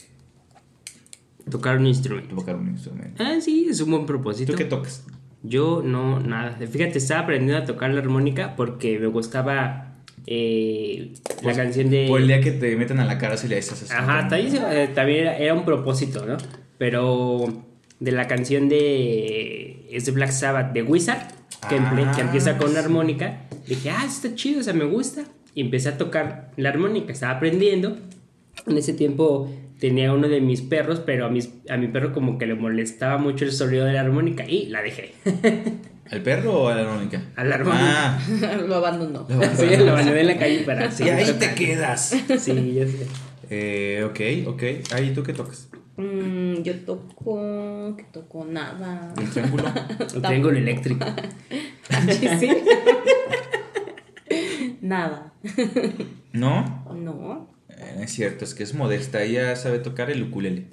Tocar 1.50 1.78
un 1.78 1.88
instrumento. 1.88 2.36
tocar 2.36 2.56
un 2.56 2.68
instrumento. 2.68 3.24
Ah, 3.24 3.38
sí, 3.40 3.68
es 3.70 3.80
un 3.80 3.92
buen 3.92 4.06
propósito. 4.06 4.52
¿Tú 4.52 4.58
qué 4.58 4.66
tocas? 4.66 5.04
Yo 5.44 5.82
no, 5.84 6.20
nada. 6.20 6.58
Fíjate, 6.68 6.98
estaba 6.98 7.22
aprendiendo 7.22 7.58
a 7.64 7.66
tocar 7.66 7.92
la 7.92 8.00
armónica 8.02 8.56
porque 8.56 9.00
me 9.00 9.08
gustaba 9.08 9.96
eh, 10.26 11.14
la 11.38 11.42
Pues, 11.44 11.58
canción 11.58 11.90
de... 11.90 12.08
O 12.10 12.18
el 12.18 12.28
día 12.28 12.42
que 12.42 12.52
te 12.52 12.76
metan 12.76 13.00
a 13.00 13.06
la 13.06 13.18
cara 13.18 13.38
si 13.38 13.48
le 13.48 13.58
estás 13.58 13.84
así. 13.84 13.94
Ajá, 13.94 14.20
hasta 14.20 14.36
ahí 14.36 14.50
se- 14.52 14.84
eh, 14.84 14.88
también 14.90 15.22
era, 15.22 15.38
era 15.38 15.54
un 15.54 15.64
propósito, 15.64 16.26
¿no? 16.26 16.38
Pero 16.78 17.46
de 18.00 18.12
la 18.12 18.28
canción 18.28 18.68
de... 18.70 19.88
Es 19.92 20.06
de 20.06 20.12
Black 20.12 20.32
Sabbath, 20.32 20.74
de 20.74 20.84
Wizard, 20.84 21.22
que, 21.70 21.78
emple- 21.78 22.06
Ah, 22.08 22.14
que 22.16 22.22
empieza 22.22 22.58
con 22.58 22.72
una 22.72 22.80
armónica. 22.80 23.44
Dije, 23.68 23.90
ah, 23.92 24.04
está 24.06 24.36
chido, 24.36 24.60
o 24.60 24.64
sea, 24.64 24.74
me 24.74 24.86
gusta. 24.86 25.24
Y 25.56 25.62
empecé 25.62 25.90
a 25.90 25.98
tocar 25.98 26.52
la 26.58 26.70
armónica, 26.70 27.14
estaba 27.14 27.34
aprendiendo. 27.34 27.98
En 28.66 28.78
ese 28.78 28.94
tiempo 28.94 29.50
tenía 29.80 30.14
uno 30.14 30.28
de 30.28 30.42
mis 30.42 30.62
perros, 30.62 31.02
pero 31.06 31.26
a, 31.26 31.30
mis, 31.30 31.50
a 31.70 31.78
mi 31.78 31.88
perro 31.88 32.14
como 32.14 32.38
que 32.38 32.46
le 32.46 32.56
molestaba 32.56 33.18
mucho 33.18 33.46
el 33.46 33.52
sonido 33.52 33.86
de 33.86 33.94
la 33.94 34.02
armónica 34.02 34.46
y 34.48 34.68
la 34.68 34.82
dejé. 34.82 35.14
¿Al 36.12 36.22
perro 36.22 36.64
o 36.64 36.68
a 36.70 36.76
la 36.76 36.82
armónica? 36.90 37.22
A 37.36 37.44
la 37.44 37.56
armónica. 37.56 38.18
Ah, 38.18 38.20
Lo 38.68 38.76
abandonó. 38.76 39.28
Sí, 39.58 39.76
lo 39.78 39.92
abandoné 39.92 40.22
en 40.22 40.28
la 40.28 40.38
calle 40.38 40.60
para 40.60 40.90
y 41.00 41.10
ahí 41.10 41.34
te 41.34 41.54
quedas. 41.54 42.10
Sí, 42.40 42.74
ya 42.74 42.88
sé. 42.88 43.08
Eh, 43.50 44.04
ok, 44.06 44.50
ok. 44.54 44.64
Ahí 44.94 45.14
tú 45.14 45.24
qué 45.24 45.34
tocas? 45.34 45.70
Mm, 45.98 46.62
yo 46.62 46.80
toco. 46.82 47.96
que 47.98 48.04
toco? 48.06 48.46
Nada. 48.46 49.14
El 49.20 49.30
triángulo. 49.30 49.64
Un 50.16 50.22
triángulo 50.22 50.58
eléctrico. 50.58 51.06
sí. 52.40 52.50
Nada. 54.82 55.34
¿No? 56.32 56.86
No. 56.96 57.57
Eh, 57.78 58.00
es 58.04 58.12
cierto, 58.12 58.44
es 58.46 58.54
que 58.54 58.64
es 58.64 58.74
modesta. 58.74 59.22
Ella 59.24 59.56
sabe 59.56 59.80
tocar 59.80 60.10
el 60.12 60.24
ukulele. 60.24 60.68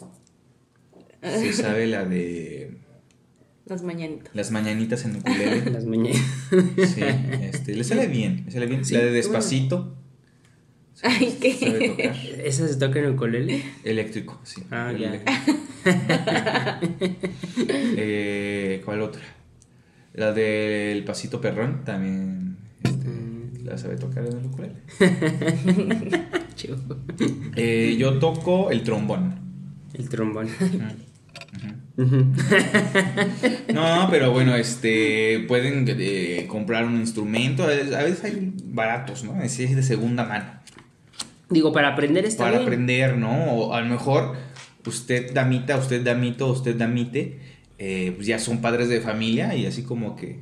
Se 1.23 1.53
sabe 1.63 1.87
la 1.87 2.05
de. 2.05 2.79
Las 3.67 3.83
mañanitas. 3.83 4.35
Las 4.35 4.51
mañanitas 4.51 5.05
en 5.05 5.17
ukulele. 5.17 5.71
Las 5.71 5.85
mañanas. 5.87 6.21
Sí, 6.95 7.01
este, 7.43 7.75
le 7.75 7.85
sale 7.85 8.07
bien, 8.09 8.43
le 8.47 8.51
sale 8.51 8.67
bien. 8.67 8.85
Sí, 8.85 8.95
la 8.95 9.01
de 9.01 9.11
despacito. 9.11 9.97
Ay, 11.03 11.37
¿qué? 11.41 11.53
Sabe 11.55 11.89
tocar. 11.89 12.17
¿Esa 12.45 12.69
se 12.69 12.77
toca 12.77 12.99
en 12.99 13.07
el 13.07 13.11
ukulele? 13.13 13.63
Eléctrico, 13.85 14.41
sí. 14.45 14.63
Ah, 14.71 14.91
el 14.91 14.99
ya. 14.99 15.09
eléctrico. 15.09 15.61
Eh, 17.97 18.83
¿Cuál 18.85 19.03
otra? 19.03 19.23
La 20.15 20.33
del 20.33 21.05
pasito 21.05 21.41
perrón 21.41 21.85
también 21.85 22.57
este, 22.83 23.09
Mm. 23.09 23.65
la 23.65 23.77
sabe 23.79 23.97
tocar 23.97 24.25
en 24.27 24.39
el 24.39 24.47
ukulele. 24.47 24.77
Chivo. 26.65 26.77
Eh, 27.57 27.97
yo 27.99 28.19
toco 28.19 28.71
el 28.71 28.83
trombón. 28.83 29.35
El 29.93 30.09
trombón. 30.09 30.49
Ujú. 31.97 32.33
No, 33.73 34.09
pero 34.11 34.33
bueno, 34.33 34.57
este 34.57 35.45
pueden 35.47 35.85
eh, 35.89 36.47
comprar 36.49 36.85
un 36.85 36.97
instrumento. 36.97 37.63
A 37.63 37.67
veces 37.69 38.25
hay 38.25 38.53
baratos, 38.65 39.23
¿no? 39.25 39.41
Es 39.43 39.61
es 39.61 39.77
de 39.77 39.83
segunda 39.83 40.25
mano. 40.25 40.47
Digo, 41.51 41.73
para 41.73 41.89
aprender 41.89 42.25
está 42.25 42.45
para 42.45 42.59
bien. 42.59 42.63
aprender, 42.63 43.17
¿no? 43.17 43.53
O 43.53 43.75
a 43.75 43.81
lo 43.81 43.87
mejor 43.87 44.35
usted 44.87 45.33
damita, 45.33 45.77
usted 45.77 46.03
damito, 46.03 46.51
usted 46.51 46.77
damite, 46.77 47.39
eh, 47.79 48.13
pues 48.17 48.27
ya 48.27 48.39
son 48.39 48.61
padres 48.61 48.89
de 48.89 49.01
familia 49.01 49.55
y 49.55 49.67
así 49.67 49.83
como 49.83 50.17
que 50.17 50.41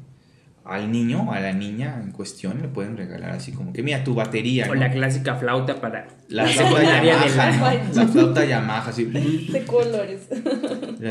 al 0.65 0.93
niño 0.93 1.23
o 1.29 1.33
a 1.33 1.41
la 1.41 1.53
niña 1.53 2.01
en 2.03 2.13
cuestión 2.13 2.63
le 2.63 2.69
pueden 2.69 2.97
regalar 2.97 3.31
así 3.31 3.51
como 3.53 3.73
que 3.73 3.83
mira 3.83 4.05
tu 4.05 4.15
batería, 4.15 4.67
O 4.71 4.75
¿no? 4.75 4.81
la 4.81 4.91
clásica 4.93 5.35
flauta 5.35 5.81
para 5.81 6.07
La 6.29 6.45
la 6.45 6.49
flauta 6.49 6.77
secundaria 6.77 7.17
de 7.19 7.29
Yamaha, 7.29 7.75
la... 7.75 7.83
¿no? 7.85 7.95
La 7.95 8.07
flauta 8.09 8.45
Yamaha, 8.45 8.89
así. 8.91 9.05
De 9.07 9.65
colores. 9.67 10.21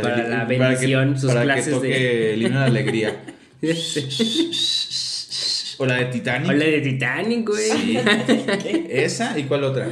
Para 0.02 0.28
la 0.30 0.46
bendición, 0.46 1.18
sus 1.20 1.30
para 1.32 1.44
clases 1.44 1.66
que 1.66 1.72
toque 1.72 1.88
de- 1.90 2.34
el 2.34 2.42
himno 2.44 2.56
de 2.56 2.60
la 2.60 2.66
alegría. 2.66 3.22
O 5.78 5.86
la 5.88 5.96
de 5.96 6.06
Titanic. 6.06 6.50
Hola 6.50 6.66
de 6.66 6.82
Titanic, 6.82 7.48
güey. 7.50 7.72
Sí. 7.72 7.98
Esa 8.90 9.38
y 9.40 9.44
cuál 9.46 9.64
otra. 9.64 9.88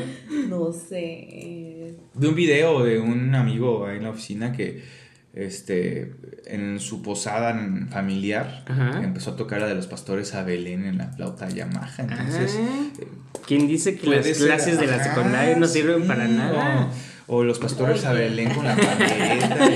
No 0.48 0.72
sé. 0.72 1.96
de 2.14 2.28
un 2.28 2.36
video 2.36 2.84
de 2.84 3.00
un 3.00 3.34
amigo 3.34 3.88
ahí 3.88 3.98
en 3.98 4.04
la 4.04 4.12
oficina 4.12 4.52
que 4.52 4.84
este 5.34 6.16
en 6.48 6.80
su 6.80 7.02
posada 7.04 7.54
familiar 7.92 8.64
Ajá. 8.68 9.02
empezó 9.04 9.32
a 9.32 9.36
tocar 9.36 9.62
la 9.62 9.68
de 9.68 9.76
los 9.76 9.86
pastores 9.88 10.34
a 10.34 10.44
Belén 10.44 10.86
en 10.86 10.98
la 10.98 11.08
flauta 11.10 11.48
Yamaha 11.50 11.92
entonces 12.00 12.58
Ah, 12.60 12.88
eh, 13.00 13.08
¿Quién 13.46 13.68
dice 13.68 13.96
que 13.96 14.08
las 14.10 14.26
ser- 14.26 14.38
clases 14.48 14.80
de 14.80 14.88
la 14.88 15.04
secundaria 15.04 15.56
no 15.56 15.68
sirven 15.68 16.02
sí, 16.02 16.08
para 16.08 16.28
nada? 16.28 16.90
O 17.30 17.44
los 17.44 17.60
pastores 17.60 18.04
a 18.06 18.12
Belén 18.14 18.50
con 18.54 18.66
la 18.66 18.76
paleta 18.78 19.70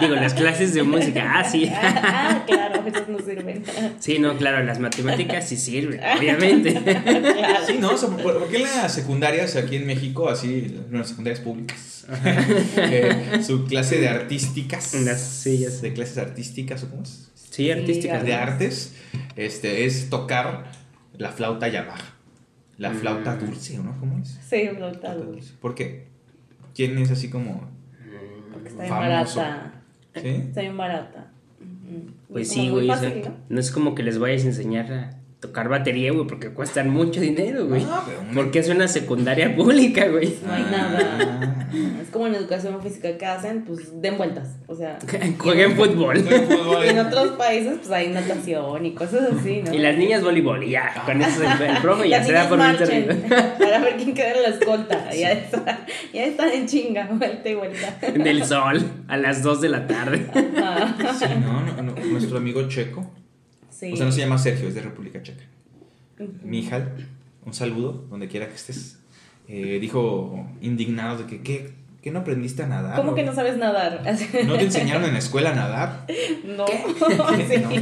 Digo, 0.00 0.16
las 0.16 0.34
clases 0.34 0.74
de 0.74 0.82
música, 0.82 1.32
ah, 1.36 1.44
sí. 1.44 1.70
Ah, 1.72 2.42
claro, 2.46 2.82
esas 2.86 3.08
no 3.08 3.18
sirven. 3.20 3.62
Sí, 4.00 4.18
no, 4.18 4.36
claro, 4.36 4.62
las 4.64 4.78
matemáticas 4.80 5.48
sí 5.48 5.56
sirven, 5.56 6.00
obviamente. 6.18 6.74
Claro. 6.84 7.66
sí 7.66 7.78
no 7.80 7.90
o 7.92 7.96
sea, 7.96 8.08
¿por, 8.10 8.48
qué 8.48 8.56
en 8.56 8.62
las 8.64 8.92
secundarias 8.92 9.56
aquí 9.56 9.76
en 9.76 9.86
México 9.86 10.28
así 10.28 10.76
las 10.90 11.08
secundarias 11.10 11.40
públicas 11.40 12.06
eh, 12.76 13.40
su 13.46 13.64
clase 13.64 13.98
de 13.98 14.08
artísticas 14.08 14.94
Las- 14.94 15.20
sí, 15.22 15.58
ya 15.58 15.70
sé. 15.70 15.82
de 15.88 15.92
clases 15.94 16.18
artísticas 16.18 16.82
o 16.84 16.90
cómo 16.90 17.02
es 17.02 17.30
Sí, 17.50 17.70
artísticas. 17.70 18.24
de 18.24 18.34
artes 18.34 18.94
este, 19.36 19.84
es 19.86 20.10
tocar 20.10 20.72
la 21.16 21.30
flauta 21.30 21.68
Yamaha. 21.68 22.14
La 22.78 22.90
flauta 22.92 23.36
Mm. 23.36 23.46
dulce, 23.46 23.78
¿no? 23.78 23.96
¿Cómo 24.00 24.18
es? 24.18 24.36
Sí, 24.50 24.68
Flauta 24.76 25.14
dulce. 25.14 25.52
¿Por 25.60 25.74
qué? 25.76 26.06
¿Quién 26.74 26.98
es 26.98 27.10
así 27.10 27.30
como... 27.30 27.68
Porque 28.52 28.68
está 28.68 28.82
bien 28.82 28.94
Famoso. 28.94 29.38
barata. 29.40 29.72
¿Sí? 30.16 30.28
Está 30.28 30.60
bien 30.60 30.76
barata. 30.76 31.32
Ujú. 31.60 32.10
Pues 32.32 32.48
Como 32.48 32.60
sí, 32.62 32.70
muy 32.70 32.70
güey. 32.70 32.88
fácil, 32.88 33.22
¿no? 33.24 33.36
no 33.48 33.60
es 33.60 33.70
como 33.70 33.94
que 33.94 34.02
les 34.02 34.18
vayas 34.18 34.44
a 34.44 34.46
enseñar 34.48 34.92
a 34.92 35.10
tocar 35.44 35.68
batería, 35.68 36.10
güey, 36.10 36.26
porque 36.26 36.48
cuestan 36.48 36.88
mucho 36.88 37.20
dinero, 37.20 37.66
güey. 37.66 37.84
Ah, 37.86 38.02
Porque 38.34 38.60
es 38.60 38.68
una 38.70 38.88
secundaria 38.88 39.54
pública, 39.54 40.08
güey. 40.08 40.34
No 40.46 40.52
hay 40.52 40.64
Ah. 40.66 40.70
nada. 40.70 41.68
Es 42.00 42.08
como 42.10 42.26
en 42.28 42.34
educación 42.36 42.80
física 42.82 43.18
que 43.18 43.26
hacen, 43.26 43.64
pues 43.64 44.00
den 44.00 44.16
vueltas. 44.16 44.56
O 44.68 44.74
sea, 44.74 44.98
Jueguen 45.38 45.76
fútbol. 45.76 46.16
en 46.84 46.98
otros 46.98 47.32
países, 47.32 47.74
pues 47.78 47.90
hay 47.90 48.08
natación 48.08 48.86
y 48.86 48.92
cosas 48.94 49.32
así, 49.38 49.62
¿no? 49.62 49.74
Y 49.74 49.78
las 49.78 49.98
niñas 49.98 50.22
voleibol, 50.22 50.62
y 50.64 50.70
ya. 50.70 51.02
Con 51.04 51.20
eso 51.20 51.42
el, 51.42 51.62
el 51.70 51.76
profe 51.82 52.08
ya 52.08 52.24
se 52.24 52.32
da 52.32 52.48
por 52.48 52.58
servido. 52.78 53.14
Para 53.58 53.78
ver 53.80 53.96
quién 53.96 54.14
queda 54.14 54.32
en 54.32 54.42
la 54.42 54.48
escolta. 54.48 55.12
Ya, 55.14 55.32
está, 55.32 55.80
ya 56.12 56.24
están 56.24 56.48
en 56.50 56.66
chinga, 56.66 57.06
vuelta 57.12 57.48
y 57.50 57.54
vuelta. 57.54 57.98
Del 58.14 58.44
sol, 58.44 58.82
a 59.08 59.16
las 59.18 59.42
2 59.42 59.60
de 59.60 59.68
la 59.68 59.86
tarde. 59.86 60.26
Ah, 60.56 60.94
Sí, 61.18 61.26
no, 61.40 61.60
no, 61.60 61.82
no, 61.82 62.04
Nuestro 62.06 62.38
amigo 62.38 62.66
checo. 62.68 63.10
Sí. 63.78 63.92
O 63.92 63.96
sea, 63.96 64.06
no 64.06 64.12
se 64.12 64.20
llama 64.20 64.38
Sergio, 64.38 64.68
es 64.68 64.74
de 64.74 64.82
República 64.82 65.22
Checa. 65.22 65.44
Mijal, 66.42 66.92
un 67.44 67.54
saludo, 67.54 68.04
donde 68.10 68.28
quiera 68.28 68.48
que 68.48 68.54
estés. 68.54 68.98
Eh, 69.48 69.78
dijo 69.80 70.46
indignado 70.62 71.18
de 71.18 71.26
que, 71.26 71.42
¿qué? 71.42 71.84
¿Qué 72.02 72.10
no 72.10 72.18
aprendiste 72.18 72.62
a 72.62 72.66
nadar? 72.66 72.96
¿Cómo 72.96 73.12
o- 73.12 73.14
que 73.14 73.22
no 73.22 73.34
sabes 73.34 73.56
nadar? 73.56 74.02
¿No 74.46 74.58
te 74.58 74.64
enseñaron 74.64 75.04
en 75.04 75.14
la 75.14 75.18
escuela 75.18 75.52
a 75.52 75.54
nadar? 75.54 76.06
No. 76.44 76.66
No. 77.16 77.30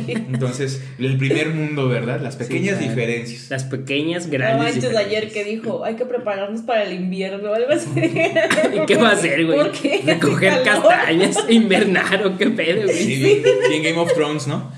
Entonces, 0.06 0.82
el 0.98 1.18
primer 1.18 1.48
mundo, 1.50 1.88
¿verdad? 1.88 2.20
Las 2.20 2.36
pequeñas 2.36 2.78
diferencias. 2.78 3.50
Las 3.50 3.64
pequeñas, 3.64 4.26
No 4.26 4.32
grandes. 4.32 4.58
manches, 4.62 4.82
diferencias. 4.84 5.06
ayer 5.06 5.32
que 5.32 5.44
dijo, 5.44 5.84
hay 5.84 5.96
que 5.96 6.04
prepararnos 6.06 6.62
para 6.62 6.84
el 6.84 6.92
invierno 6.94 7.50
o 7.50 7.54
algo 7.54 7.72
así. 7.72 7.88
¿Y 7.96 8.86
qué 8.86 8.96
va 8.96 9.10
a 9.10 9.12
hacer, 9.12 9.44
güey? 9.44 9.58
¿Por 9.58 9.72
qué? 9.72 10.02
Recoger 10.06 10.62
castañas, 10.62 11.36
invernar 11.48 12.24
o 12.26 12.38
qué 12.38 12.48
pedo, 12.50 12.84
güey. 12.84 12.96
Sí, 12.96 13.42
bien 13.68 13.82
Game 13.82 13.98
of 13.98 14.12
Thrones, 14.14 14.46
¿no? 14.46 14.70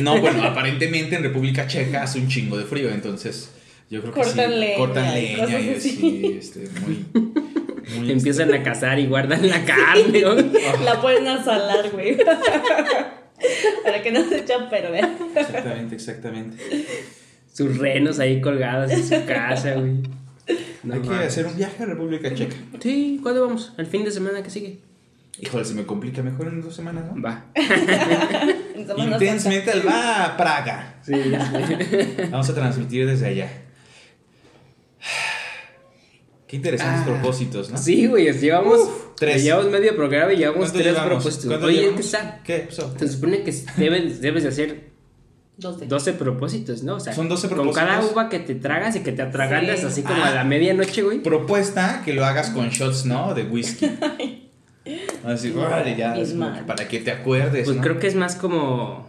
No, 0.00 0.20
bueno, 0.20 0.42
aparentemente 0.42 1.16
en 1.16 1.22
República 1.22 1.66
Checa 1.66 2.02
hace 2.02 2.18
un 2.18 2.28
chingo 2.28 2.56
de 2.56 2.64
frío, 2.64 2.90
entonces 2.90 3.50
yo 3.90 4.00
creo 4.00 4.14
que 4.14 4.20
Cortan 4.20 4.50
sí, 4.50 4.58
leña 4.58 4.76
cortan 4.76 5.14
leña 5.14 5.60
y 5.60 5.68
así. 5.70 6.36
este, 6.38 6.68
muy, 6.80 7.04
muy 7.98 8.12
Empiezan 8.12 8.52
a 8.52 8.62
cazar 8.62 8.98
y 8.98 9.06
guardan 9.06 9.46
la 9.48 9.64
carne. 9.64 10.22
La 10.84 11.00
ponen 11.00 11.28
a 11.28 11.44
salar, 11.44 11.90
güey. 11.90 12.16
Para 13.84 14.02
que 14.02 14.10
no 14.10 14.26
se 14.28 14.38
eche 14.38 14.54
a 14.54 14.70
perder. 14.70 15.06
Exactamente, 15.36 15.94
exactamente. 15.94 16.64
Sus 17.52 17.78
renos 17.78 18.18
ahí 18.18 18.40
colgados 18.40 18.90
en 18.90 19.04
su 19.06 19.26
casa, 19.26 19.74
güey. 19.74 20.02
No 20.82 20.94
Hay 20.94 21.00
que 21.00 21.14
hacer 21.14 21.46
un 21.46 21.56
viaje 21.56 21.82
a 21.82 21.86
República 21.86 22.34
Checa. 22.34 22.56
Sí, 22.80 23.20
¿cuándo 23.22 23.46
vamos? 23.46 23.72
¿El 23.78 23.86
fin 23.86 24.04
de 24.04 24.10
semana 24.10 24.42
que 24.42 24.50
sigue? 24.50 24.78
Híjole, 25.40 25.64
se 25.64 25.74
me 25.74 25.84
complica 25.84 26.22
mejor 26.22 26.48
en 26.48 26.62
dos 26.62 26.74
semanas, 26.74 27.04
¿no? 27.12 27.20
Va. 27.20 27.46
Intense. 28.96 29.48
Metal 29.48 29.82
va 29.86 30.24
a 30.24 30.36
Praga. 30.36 30.94
Sí, 31.02 31.12
sí. 31.14 32.16
Vamos 32.30 32.48
a 32.48 32.54
transmitir 32.54 33.06
desde 33.06 33.26
allá. 33.26 33.48
Qué 36.46 36.56
interesantes 36.56 37.02
Ah, 37.02 37.04
propósitos, 37.06 37.70
¿no? 37.70 37.78
Sí, 37.78 38.06
güey, 38.06 38.30
llevamos, 38.32 38.78
Uf, 38.80 39.14
tres. 39.16 39.42
llevamos 39.42 39.70
medio 39.72 39.96
programa 39.96 40.32
y 40.32 40.36
llevamos 40.36 40.58
¿Cuánto 40.70 40.78
tres 40.78 40.92
llevamos? 40.92 41.08
propósitos. 41.22 41.46
¿Cuánto 41.46 41.66
Oye? 41.66 41.92
¿qué 41.94 42.00
está? 42.00 42.40
¿Qué 42.44 42.58
pasó? 42.60 42.94
Se 42.98 43.08
supone 43.08 43.42
que 43.42 43.52
debes, 43.76 44.20
debes 44.20 44.42
de 44.44 44.48
hacer 44.50 44.94
Doce. 45.56 45.86
12 45.86 46.12
propósitos, 46.14 46.82
¿no? 46.82 46.96
O 46.96 47.00
sea, 47.00 47.12
Son 47.12 47.28
12 47.28 47.48
Con 47.48 47.70
cada 47.72 47.86
propósitos. 47.86 48.12
uva 48.12 48.28
que 48.28 48.40
te 48.40 48.56
tragas 48.56 48.96
y 48.96 49.00
que 49.04 49.12
te 49.12 49.22
atragantas 49.22 49.80
Sí. 49.80 49.86
así 49.86 50.02
como 50.02 50.22
Ah. 50.22 50.28
a 50.28 50.34
la 50.34 50.44
medianoche, 50.44 51.02
güey. 51.02 51.20
Propuesta 51.22 52.02
que 52.04 52.12
lo 52.12 52.24
hagas 52.24 52.50
con 52.50 52.68
shots, 52.70 53.04
¿no? 53.06 53.34
De 53.34 53.44
whisky. 53.44 53.88
Así, 55.24 55.52
ya, 55.96 56.14
para 56.66 56.86
que 56.88 57.00
te 57.00 57.10
acuerdes, 57.10 57.64
Pues 57.64 57.76
¿no? 57.76 57.82
creo 57.82 57.98
que 57.98 58.06
es 58.06 58.14
más 58.14 58.36
como. 58.36 59.08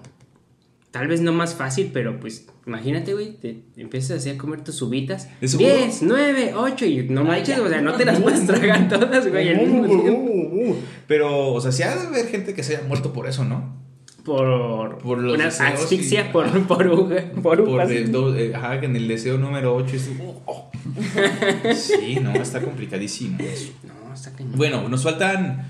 Tal 0.91 1.07
vez 1.09 1.19
no 1.19 1.33
más 1.33 1.55
fácil, 1.55 1.91
pero 1.93 2.21
pues 2.21 2.47
imagínate, 2.65 3.13
güey, 3.13 3.33
te 3.33 3.63
empiezas 3.75 4.19
así 4.19 4.29
a 4.29 4.37
comer 4.37 4.63
tus 4.63 4.81
uvitas. 4.81 5.27
¿De 5.41 5.47
seguro? 5.49 5.75
10, 5.75 6.03
9, 6.03 6.53
8 6.55 6.85
y 6.85 7.09
no 7.09 7.25
manches, 7.25 7.59
o 7.59 7.67
sea, 7.67 7.81
no 7.81 7.93
te 7.95 8.05
las 8.05 8.19
puedes 8.21 8.45
tragar 8.47 8.87
todas, 8.87 9.27
güey, 9.29 9.49
al 9.49 9.57
mismo 9.67 9.85
tiempo. 10.01 10.77
Pero, 11.05 11.49
o 11.51 11.59
sea, 11.59 11.73
sí 11.73 11.83
ha 11.83 11.93
de 11.97 12.07
haber 12.07 12.27
gente 12.27 12.53
que 12.53 12.63
se 12.63 12.77
haya 12.77 12.87
muerto 12.87 13.11
por 13.11 13.27
eso, 13.27 13.43
¿no? 13.43 13.75
Por, 14.23 14.97
Por 14.99 15.17
los 15.19 15.35
una 15.35 15.47
asfixia 15.49 16.29
y- 16.29 16.31
por, 16.31 16.49
por, 16.65 16.87
por 16.87 17.41
Por 17.41 17.61
uvas. 17.61 17.89
de- 17.89 18.05
do- 18.05 18.33
eh, 18.35 18.55
ajá, 18.55 18.79
que 18.79 18.85
en 18.85 18.95
el 18.95 19.07
deseo 19.09 19.37
número 19.37 19.75
8 19.75 19.95
es... 19.97 20.09
oh. 20.45 20.71
Sí, 21.75 22.19
no, 22.21 22.31
está 22.33 22.61
complicadísimo 22.61 23.37
eso. 23.41 23.73
No, 23.83 24.13
está 24.13 24.31
cañón. 24.31 24.53
Bueno, 24.55 24.87
nos 24.89 25.03
faltan 25.03 25.65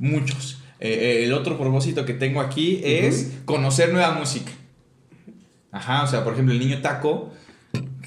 muchos. 0.00 0.60
Eh, 0.80 0.88
eh, 1.20 1.24
el 1.24 1.32
otro 1.32 1.56
propósito 1.56 2.04
que 2.04 2.14
tengo 2.14 2.40
aquí 2.40 2.80
es 2.82 3.30
conocer 3.44 3.92
nueva 3.92 4.12
música. 4.14 4.50
Ajá, 5.70 6.02
o 6.02 6.06
sea, 6.08 6.24
por 6.24 6.32
ejemplo, 6.32 6.52
el 6.52 6.58
niño 6.58 6.80
taco, 6.80 7.32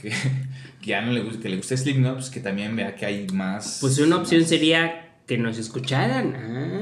que, 0.01 0.09
que 0.81 0.87
ya 0.89 1.01
no 1.01 1.13
le 1.13 1.21
gusta, 1.21 1.41
que 1.41 1.49
le 1.49 1.55
gusta 1.57 1.77
Slipknot, 1.77 2.15
pues 2.15 2.29
que 2.29 2.41
también 2.41 2.75
vea 2.75 2.95
que 2.95 3.05
hay 3.05 3.27
más. 3.31 3.77
Pues 3.79 3.97
una 3.99 4.17
opción 4.17 4.43
sería 4.45 4.99
que 5.25 5.37
nos 5.37 5.57
escucharan. 5.57 6.35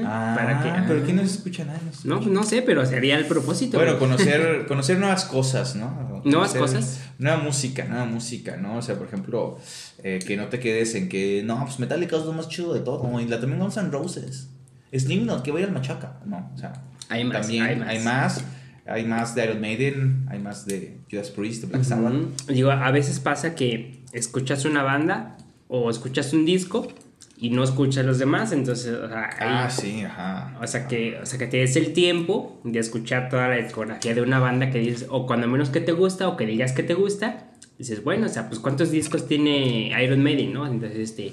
Ah, 0.04 0.32
Ah, 0.32 0.34
para 0.36 0.62
que. 0.62 0.68
ah. 0.70 0.84
pero 0.88 1.04
¿quién 1.04 1.16
nos 1.16 1.30
escucha 1.30 1.64
nada? 1.64 1.78
Nos 1.86 2.04
No, 2.04 2.14
escucha. 2.16 2.34
no 2.34 2.42
sé, 2.42 2.62
pero 2.62 2.84
sería 2.84 3.16
el 3.16 3.26
propósito. 3.26 3.78
Bueno, 3.78 3.98
conocer, 4.00 4.64
conocer 4.68 4.98
nuevas 4.98 5.24
cosas, 5.26 5.76
¿no? 5.76 6.20
¿Nuevas 6.24 6.54
cosas? 6.54 7.02
Nueva 7.18 7.36
música, 7.38 7.84
nueva 7.84 8.04
música, 8.06 8.56
¿no? 8.56 8.78
O 8.78 8.82
sea, 8.82 8.96
por 8.96 9.06
ejemplo, 9.06 9.58
eh, 10.02 10.18
que 10.26 10.36
no 10.36 10.46
te 10.48 10.58
quedes 10.58 10.94
en 10.96 11.08
que, 11.08 11.42
no, 11.44 11.64
pues 11.64 11.78
Metallica 11.78 12.16
es 12.16 12.24
lo 12.24 12.32
más 12.32 12.48
chido 12.48 12.74
de 12.74 12.80
todo, 12.80 13.20
y 13.20 13.28
la 13.28 13.38
también 13.38 13.60
Guns 13.60 13.76
N' 13.76 13.90
Roses. 13.90 14.48
Slipknot, 14.98 15.42
que 15.42 15.50
voy 15.50 15.62
al 15.62 15.72
machaca, 15.72 16.18
¿no? 16.26 16.50
O 16.54 16.58
sea, 16.58 16.72
Hay 17.08 17.24
más, 17.24 17.42
También 17.42 17.62
hay 17.64 17.76
más. 17.76 17.88
hay 17.88 17.98
más. 18.00 18.44
Hay 18.84 19.04
más 19.06 19.34
de 19.36 19.44
Iron 19.44 19.60
Maiden, 19.60 20.26
hay 20.28 20.40
más 20.40 20.66
de 20.66 20.98
Judas 21.10 21.30
Priest, 21.30 21.62
de 21.62 21.68
Black 21.68 21.84
Sabbath. 21.84 22.14
Ujú. 22.14 22.30
Digo, 22.52 22.70
a 22.72 22.90
veces 22.90 23.20
pasa 23.20 23.54
que 23.54 24.02
escuchas 24.12 24.64
una 24.64 24.82
banda 24.82 25.36
o 25.68 25.88
escuchas 25.88 26.32
un 26.32 26.44
disco 26.44 26.88
y 27.38 27.50
no 27.50 27.62
escuchas 27.62 28.04
los 28.04 28.18
demás, 28.18 28.50
entonces, 28.52 28.92
o 28.94 29.06
sea, 29.08 29.24
ahí- 29.38 29.48
Ah, 29.66 29.70
sí, 29.70 30.02
ajá. 30.02 30.58
O 30.60 30.66
sea, 30.66 30.88
que, 30.88 31.16
o 31.22 31.26
sea, 31.26 31.38
que 31.38 31.46
te 31.46 31.58
des 31.58 31.76
el 31.76 31.92
tiempo 31.92 32.60
de 32.64 32.80
escuchar 32.80 33.28
toda 33.28 33.46
la 33.48 33.56
discografía 33.56 34.14
de 34.14 34.20
una 34.22 34.40
banda 34.40 34.70
que 34.70 34.78
dices, 34.80 35.06
o 35.10 35.26
cuando 35.26 35.46
menos 35.46 35.70
que 35.70 35.80
te 35.80 35.92
gusta, 35.92 36.26
o 36.28 36.36
que 36.36 36.44
digas 36.46 36.72
que 36.72 36.82
te 36.82 36.94
gusta, 36.94 37.50
dices, 37.78 38.02
bueno, 38.02 38.26
o 38.26 38.28
sea, 38.28 38.48
pues 38.48 38.58
cuántos 38.60 38.90
discos 38.90 39.28
tiene 39.28 39.92
Iron 40.02 40.22
Maiden, 40.24 40.52
¿no? 40.52 40.66
Entonces, 40.66 40.98
este, 40.98 41.32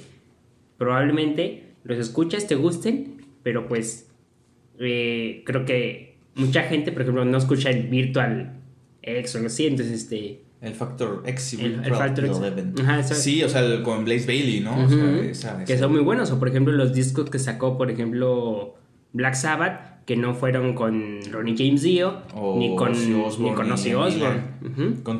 probablemente 0.78 1.74
los 1.84 1.98
escuchas, 1.98 2.48
te 2.48 2.56
gusten, 2.56 3.19
pero 3.44 3.68
pues 3.68 4.10
eh, 4.80 5.44
creo 5.46 5.66
que 5.66 6.18
mucha 6.36 6.64
gente, 6.64 6.92
por 6.92 7.02
ejemplo, 7.02 7.26
no 7.26 7.38
escucha 7.38 7.70
el 7.70 7.88
Virtual 7.88 8.54
X 9.02 9.36
o 9.36 9.38
algo 9.40 9.48
así, 9.48 9.68
entonces, 9.68 10.04
este... 10.04 10.42
El 10.62 10.74
Factor 10.74 11.24
X 11.26 11.54
y 11.54 11.62
El- 11.66 11.86
Factor 11.86 12.26
X. 12.26 12.38
11. 12.38 12.82
Ajá, 12.82 13.00
eso- 13.00 13.14
Sí, 13.16 13.42
o 13.44 13.50
sea, 13.50 13.62
el- 13.62 13.82
con 13.82 14.04
Blaze 14.04 14.26
Bailey, 14.28 14.60
¿no? 14.60 14.84
O 14.86 14.90
sea, 14.90 14.98
Ujú, 14.98 15.22
esa- 15.30 15.64
que 15.64 15.78
son 15.78 15.92
muy 15.94 16.02
buenos. 16.02 16.32
O 16.32 16.40
por 16.40 16.50
ejemplo 16.50 16.74
los 16.74 16.94
discos 16.94 17.30
que 17.30 17.40
sacó, 17.40 17.78
por 17.78 17.90
ejemplo, 17.90 18.76
Black 19.14 19.36
Sabbath, 19.36 20.04
que 20.06 20.18
no 20.18 20.34
fueron 20.34 20.74
con 20.74 21.20
Ronnie 21.32 21.56
James 21.58 21.82
Dio, 21.84 22.24
ni 22.58 22.76
con 22.76 22.92
Ozzy 22.92 23.14
Osbourne, 23.14 23.50
ni 23.52 23.56
con 23.56 23.72
Ozzy 23.72 23.94
Osbourne. 23.94 24.42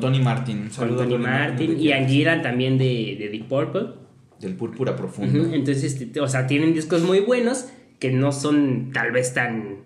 Tony 0.00 0.18
Martin. 0.20 0.68
Con 0.76 0.96
Tony 0.96 1.16
Martin 1.18 1.80
y. 1.80 1.92
Angira 1.92 2.42
también 2.42 2.76
de, 2.76 3.16
de 3.18 3.28
Deep 3.30 3.48
Purple. 3.48 3.82
Del 4.40 4.54
Púrpura 4.56 4.94
Profundo. 4.94 5.54
Entonces, 5.54 5.84
este, 6.00 6.20
o 6.20 6.28
sea, 6.28 6.46
tienen 6.46 6.74
discos 6.74 7.02
muy 7.02 7.20
buenos 7.20 7.68
que 8.00 8.10
no 8.10 8.32
son 8.32 8.90
tal 8.92 9.12
vez 9.12 9.32
tan 9.34 9.84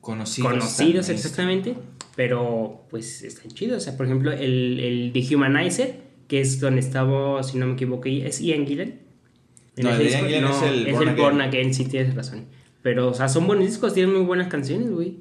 Conocidos. 0.00 0.50
conocidos 0.52 1.08
exactamente, 1.08 1.74
pero 2.14 2.86
pues 2.88 3.22
están 3.22 3.48
chidos. 3.50 3.78
O 3.78 3.80
sea, 3.80 3.96
por 3.96 4.06
ejemplo, 4.06 4.32
el, 4.32 4.78
el 4.80 5.12
Dehumanizer, 5.12 5.96
que 6.28 6.40
es 6.40 6.60
donde 6.60 6.80
estaba, 6.80 7.42
si 7.42 7.58
no 7.58 7.66
me 7.66 7.72
equivoco, 7.74 8.08
es 8.08 8.40
Ian 8.40 8.66
Gillan. 8.66 9.00
En 9.76 9.84
No, 9.84 9.90
el 9.90 10.08
Ian 10.08 10.26
Gillan 10.26 10.44
es 10.44 10.62
el 10.62 10.86
es 10.86 10.92
Born 10.94 11.02
el 11.02 11.08
Again. 11.08 11.24
Born 11.24 11.40
Again, 11.40 11.74
sí 11.74 11.84
tienes 11.86 12.14
razón. 12.14 12.44
Pero, 12.82 13.08
o 13.08 13.14
sea, 13.14 13.28
son 13.28 13.48
buenos 13.48 13.66
discos, 13.66 13.94
tienen 13.94 14.14
muy 14.14 14.24
buenas 14.24 14.46
canciones, 14.46 14.90
güey. 14.90 15.16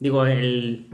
Digo, 0.00 0.26
el, 0.26 0.86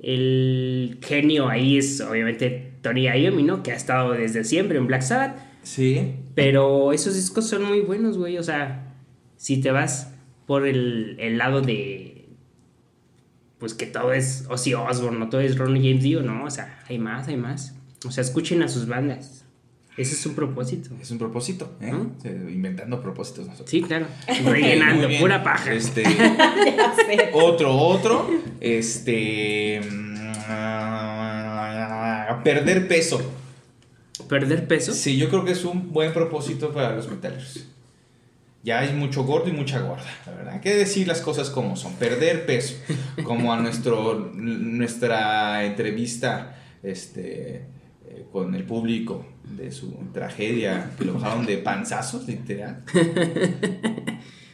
el 0.00 0.98
genio 1.02 1.48
ahí 1.48 1.78
es 1.78 2.02
obviamente 2.02 2.74
Tony 2.82 3.04
Iommi, 3.08 3.42
¿no? 3.42 3.62
Que 3.62 3.72
ha 3.72 3.76
estado 3.76 4.12
desde 4.12 4.44
siempre 4.44 4.76
en 4.76 4.86
Black 4.86 5.00
Sabbath. 5.00 5.38
Sí. 5.62 6.12
Pero 6.34 6.92
esos 6.92 7.14
discos 7.14 7.48
son 7.48 7.64
muy 7.64 7.80
buenos, 7.80 8.18
güey. 8.18 8.36
O 8.36 8.42
sea, 8.42 8.91
si 9.42 9.60
te 9.60 9.72
vas 9.72 10.06
por 10.46 10.68
el, 10.68 11.16
el 11.18 11.36
lado 11.36 11.62
de. 11.62 12.28
Pues 13.58 13.74
que 13.74 13.86
todo 13.86 14.12
es 14.12 14.44
Ozzy 14.48 14.74
Osbourne, 14.74 15.18
no 15.18 15.28
todo 15.30 15.40
es 15.40 15.58
Ronnie 15.58 15.82
James 15.82 16.04
Dio, 16.04 16.22
no. 16.22 16.44
O 16.44 16.50
sea, 16.50 16.80
hay 16.88 17.00
más, 17.00 17.26
hay 17.26 17.36
más. 17.36 17.74
O 18.06 18.12
sea, 18.12 18.22
escuchen 18.22 18.62
a 18.62 18.68
sus 18.68 18.86
bandas. 18.86 19.44
Ese 19.96 20.14
es 20.14 20.24
un 20.26 20.36
propósito. 20.36 20.90
Es 21.00 21.10
un 21.10 21.18
propósito, 21.18 21.76
¿eh? 21.80 21.92
Inventando 22.52 23.02
propósitos 23.02 23.46
nosotros. 23.46 23.68
Sí, 23.68 23.82
claro. 23.82 24.06
Rellenando, 24.44 25.08
pura 25.18 25.42
paja. 25.42 25.72
Este, 25.72 26.04
otro, 27.32 27.76
otro. 27.76 28.30
Este. 28.60 29.80
mm, 29.80 30.12
Perder 32.44 32.86
peso. 32.86 33.20
Perder 34.28 34.68
peso. 34.68 34.92
Sí, 34.92 35.16
yo 35.16 35.28
creo 35.28 35.44
que 35.44 35.50
es 35.50 35.64
un 35.64 35.92
buen 35.92 36.12
propósito 36.12 36.72
para 36.72 36.94
los 36.94 37.10
metaleros. 37.10 37.71
Ya 38.62 38.78
hay 38.78 38.92
mucho 38.92 39.24
gordo 39.24 39.48
y 39.48 39.52
mucha 39.52 39.80
gorda, 39.80 40.04
la 40.24 40.32
verdad. 40.32 40.54
Hay 40.54 40.60
que 40.60 40.74
decir 40.74 41.08
las 41.08 41.20
cosas 41.20 41.50
como 41.50 41.74
son. 41.76 41.94
Perder 41.94 42.46
peso. 42.46 42.76
Como 43.24 43.52
a 43.52 43.60
nuestro, 43.60 44.30
nuestra 44.34 45.64
entrevista 45.64 46.56
este, 46.82 47.66
eh, 48.08 48.26
con 48.30 48.54
el 48.54 48.64
público 48.64 49.26
de 49.44 49.72
su 49.72 49.92
tragedia, 50.12 50.90
que 50.96 51.04
lo 51.04 51.14
bajaron 51.14 51.44
de 51.44 51.58
panzazos, 51.58 52.26
literal. 52.28 52.84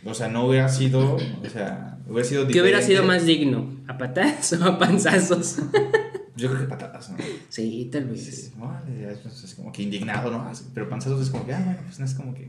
O 0.04 0.14
sea, 0.14 0.28
no 0.28 0.46
hubiera 0.46 0.68
sido. 0.68 1.16
O 1.16 1.48
sea, 1.52 1.98
hubiera 2.08 2.26
sido 2.26 2.46
¿Qué 2.48 2.62
hubiera 2.62 2.80
sido 2.80 3.04
más 3.04 3.26
digno? 3.26 3.76
¿A 3.88 3.98
patadas 3.98 4.54
o 4.54 4.64
a 4.64 4.78
panzazos? 4.78 5.58
Yo 6.38 6.48
creo 6.48 6.60
que 6.62 6.66
patatas, 6.68 7.10
¿no? 7.10 7.16
sí, 7.48 7.88
tal 7.92 8.04
vez. 8.04 8.24
Sí, 8.24 8.52
no, 8.56 8.80
ya 9.00 9.10
es, 9.10 9.54
como 9.54 9.72
que 9.72 9.82
indignado, 9.82 10.30
¿no? 10.30 10.50
Pero 10.72 10.88
panzazos 10.88 11.20
es 11.20 11.30
como 11.30 11.44
que, 11.44 11.52
ah, 11.54 11.62
bueno, 11.64 11.80
pues 11.84 11.98
no 11.98 12.04
es 12.06 12.14
como 12.14 12.32
que. 12.34 12.48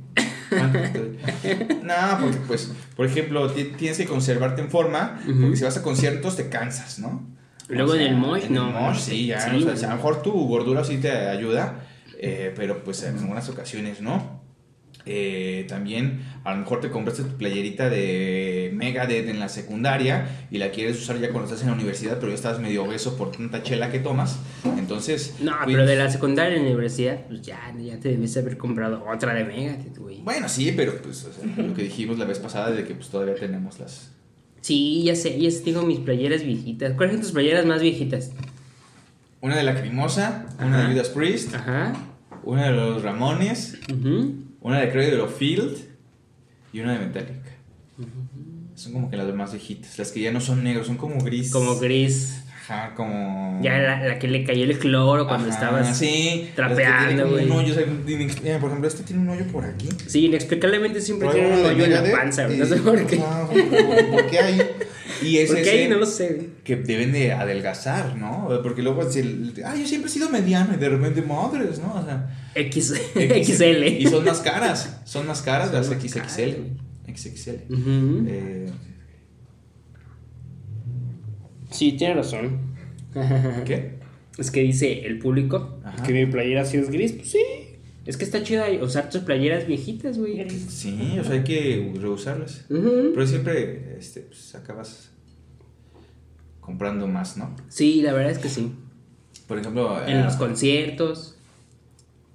no, 1.83 1.93
porque 2.21 2.37
pues, 2.47 2.71
por 2.95 3.05
ejemplo, 3.05 3.49
ti- 3.51 3.71
tienes 3.77 3.97
que 3.97 4.05
conservarte 4.05 4.61
en 4.61 4.69
forma, 4.69 5.19
porque 5.41 5.55
si 5.57 5.63
vas 5.63 5.77
a 5.77 5.81
conciertos 5.83 6.35
te 6.35 6.49
cansas, 6.49 6.99
¿no? 6.99 7.27
Luego 7.67 7.93
en 7.95 8.01
el 8.01 8.15
mosh, 8.15 8.45
en 8.45 8.53
no, 8.53 8.67
el 8.67 8.73
mosh, 8.73 8.99
sí, 8.99 9.27
ya. 9.27 9.39
sí, 9.39 9.63
o 9.63 9.75
sea, 9.75 9.89
a 9.89 9.91
lo 9.91 9.97
mejor 9.97 10.21
tu 10.23 10.31
gordura 10.47 10.83
sí 10.83 10.97
te 10.97 11.11
ayuda, 11.11 11.85
eh, 12.17 12.51
pero 12.55 12.83
pues 12.83 13.03
en 13.03 13.17
algunas 13.17 13.47
ocasiones 13.49 14.01
no. 14.01 14.38
Eh, 15.05 15.65
también 15.67 16.21
a 16.43 16.51
lo 16.53 16.59
mejor 16.59 16.81
te 16.81 16.89
compraste 16.89 17.23
tu 17.23 17.35
playerita 17.37 17.89
de 17.89 18.69
Megadeth 18.75 19.27
en 19.29 19.39
la 19.39 19.49
secundaria 19.49 20.47
y 20.51 20.57
la 20.59 20.69
quieres 20.71 20.97
usar 21.01 21.19
ya 21.19 21.29
cuando 21.31 21.45
estás 21.45 21.61
en 21.61 21.67
la 21.69 21.73
universidad, 21.73 22.17
pero 22.19 22.27
ya 22.29 22.35
estás 22.35 22.59
medio 22.59 22.83
obeso 22.83 23.17
por 23.17 23.31
tanta 23.31 23.63
chela 23.63 23.91
que 23.91 23.99
tomas. 23.99 24.37
Entonces, 24.77 25.35
No, 25.41 25.53
pues, 25.63 25.75
pero 25.75 25.85
de 25.87 25.95
la 25.95 26.09
secundaria 26.11 26.55
en 26.57 26.63
la 26.63 26.69
universidad, 26.69 27.25
pues 27.27 27.41
ya, 27.41 27.59
ya 27.81 27.97
te 27.99 28.09
debiste 28.09 28.39
haber 28.39 28.57
comprado 28.57 29.03
otra 29.11 29.33
de 29.33 29.45
Megadeth, 29.45 29.97
güey. 29.97 30.21
Bueno, 30.21 30.47
sí, 30.49 30.73
pero 30.75 31.01
pues 31.01 31.23
o 31.25 31.33
sea, 31.33 31.45
lo 31.65 31.73
que 31.73 31.83
dijimos 31.83 32.19
la 32.19 32.25
vez 32.25 32.37
pasada 32.39 32.69
de 32.71 32.83
que 32.83 32.93
pues 32.93 33.07
todavía 33.09 33.35
tenemos 33.35 33.79
las... 33.79 34.11
Sí, 34.61 35.03
ya 35.05 35.15
sé, 35.15 35.39
ya 35.39 35.49
tengo 35.63 35.83
mis 35.83 35.99
playeras 35.99 36.43
viejitas. 36.43 36.93
¿Cuáles 36.93 37.13
son 37.15 37.21
tus 37.23 37.31
playeras 37.31 37.65
más 37.65 37.81
viejitas? 37.81 38.31
Una 39.41 39.55
de 39.55 39.63
Lacrimosa, 39.63 40.45
una 40.59 40.79
Ajá. 40.79 40.87
de 40.89 40.93
Judas 40.93 41.09
Priest, 41.09 41.55
Ajá. 41.55 41.93
una 42.43 42.65
de 42.65 42.71
los 42.73 43.01
Ramones, 43.01 43.79
ujú. 43.91 44.33
Una 44.61 44.79
de 44.79 44.89
Cradle 44.91 45.19
of 45.21 45.37
Field 45.37 45.77
y 46.73 46.79
una 46.81 46.93
de 46.97 47.05
Metallica. 47.05 47.49
Son 48.75 48.93
como 48.93 49.09
que 49.09 49.17
las 49.17 49.33
más 49.33 49.51
viejitas, 49.51 49.97
las 49.99 50.11
que 50.11 50.21
ya 50.21 50.31
no 50.31 50.39
son 50.39 50.63
negros, 50.63 50.87
son 50.87 50.97
como 50.97 51.21
gris. 51.23 51.51
Como 51.51 51.75
gris. 51.79 52.43
Ajá, 52.69 52.93
como... 52.95 53.59
Ya 53.63 53.77
la, 53.79 54.07
la 54.07 54.19
que 54.19 54.27
le 54.27 54.43
cayó 54.43 54.63
el 54.63 54.77
cloro 54.77 55.27
cuando 55.27 55.47
Ajá, 55.49 55.55
estabas. 55.55 55.97
sí, 55.97 56.51
trapeando, 56.55 57.27
güey. 57.29 57.45
un 57.45 57.51
hoyo, 57.53 57.73
o 57.73 57.75
sea, 57.75 57.83
inex- 57.85 58.41
mira, 58.43 58.59
por 58.59 58.69
ejemplo, 58.69 58.87
este 58.87 59.01
tiene 59.03 59.23
un 59.23 59.29
hoyo 59.29 59.43
por 59.51 59.65
aquí. 59.65 59.89
Sí, 60.05 60.25
inexplicablemente 60.27 61.01
siempre 61.01 61.29
tiene 61.29 61.47
un 61.47 61.55
de 61.63 61.65
hoyo 61.69 61.85
en 61.85 61.91
la 61.93 62.11
panza, 62.11 62.47
y- 62.53 62.57
No 62.57 62.65
sé 62.67 62.75
por 62.77 63.05
qué. 63.07 63.17
¿por- 63.17 64.09
¿Por 64.11 64.27
qué 64.29 64.39
hay? 64.39 64.59
Y 65.21 65.37
es 65.37 65.47
¿Por 65.51 65.61
qué 65.61 65.83
ese? 65.83 65.89
No 65.89 65.97
lo 65.97 66.05
sé, 66.05 66.49
que 66.63 66.75
deben 66.77 67.11
de 67.11 67.31
adelgazar, 67.33 68.15
¿no? 68.17 68.47
Porque 68.63 68.81
luego, 68.81 69.09
si 69.09 69.19
el- 69.19 69.53
ah, 69.65 69.75
yo 69.75 69.85
siempre 69.85 70.09
he 70.09 70.13
sido 70.13 70.29
mediano 70.29 70.73
y 70.73 70.77
de 70.77 70.89
repente 70.89 71.21
madres, 71.21 71.79
¿no? 71.79 71.93
O 71.93 72.03
sea, 72.05 72.35
X, 72.55 72.93
X- 73.15 73.57
XL. 73.57 73.83
Y 73.99 74.05
son 74.07 74.23
más 74.25 74.39
caras, 74.41 75.01
son 75.05 75.27
más 75.27 75.41
caras 75.41 75.73
las 75.73 75.87
XXL. 75.87 76.15
caras, 76.19 76.37
XXL. 77.07 77.73
Ujú. 77.73 78.25
Eh, 78.27 78.69
Sí, 81.71 81.93
tiene 81.93 82.15
razón. 82.15 82.59
¿Qué? 83.65 83.99
Es 84.39 84.51
que 84.51 84.61
dice 84.61 85.05
el 85.05 85.19
público 85.19 85.81
Ajá. 85.83 86.01
que 86.03 86.13
mi 86.13 86.25
playera 86.25 86.63
sí 86.63 86.77
es 86.77 86.89
gris. 86.89 87.11
Pues 87.11 87.29
sí. 87.31 87.39
Es 88.09 88.17
que 88.17 88.23
está 88.23 88.41
chido 88.41 88.63
usar 88.81 89.07
tus 89.11 89.21
playeras 89.21 89.67
viejitas, 89.67 90.17
güey. 90.17 90.49
Sí, 90.49 91.15
o 91.19 91.23
sea, 91.23 91.33
hay 91.33 91.43
que 91.43 91.93
reusarlas. 91.95 92.65
Pero 92.67 93.27
siempre 93.27 93.97
este, 93.99 94.21
pues, 94.21 94.55
acabas 94.55 95.11
comprando 96.59 97.05
más, 97.05 97.37
¿no? 97.37 97.55
Sí, 97.67 98.01
la 98.01 98.13
verdad 98.13 98.31
es 98.31 98.39
que 98.39 98.49
sí. 98.49 98.71
Por 99.47 99.59
ejemplo, 99.59 100.03
En 100.07 100.17
eh, 100.17 100.23
los 100.23 100.37
conciertos. 100.37 101.35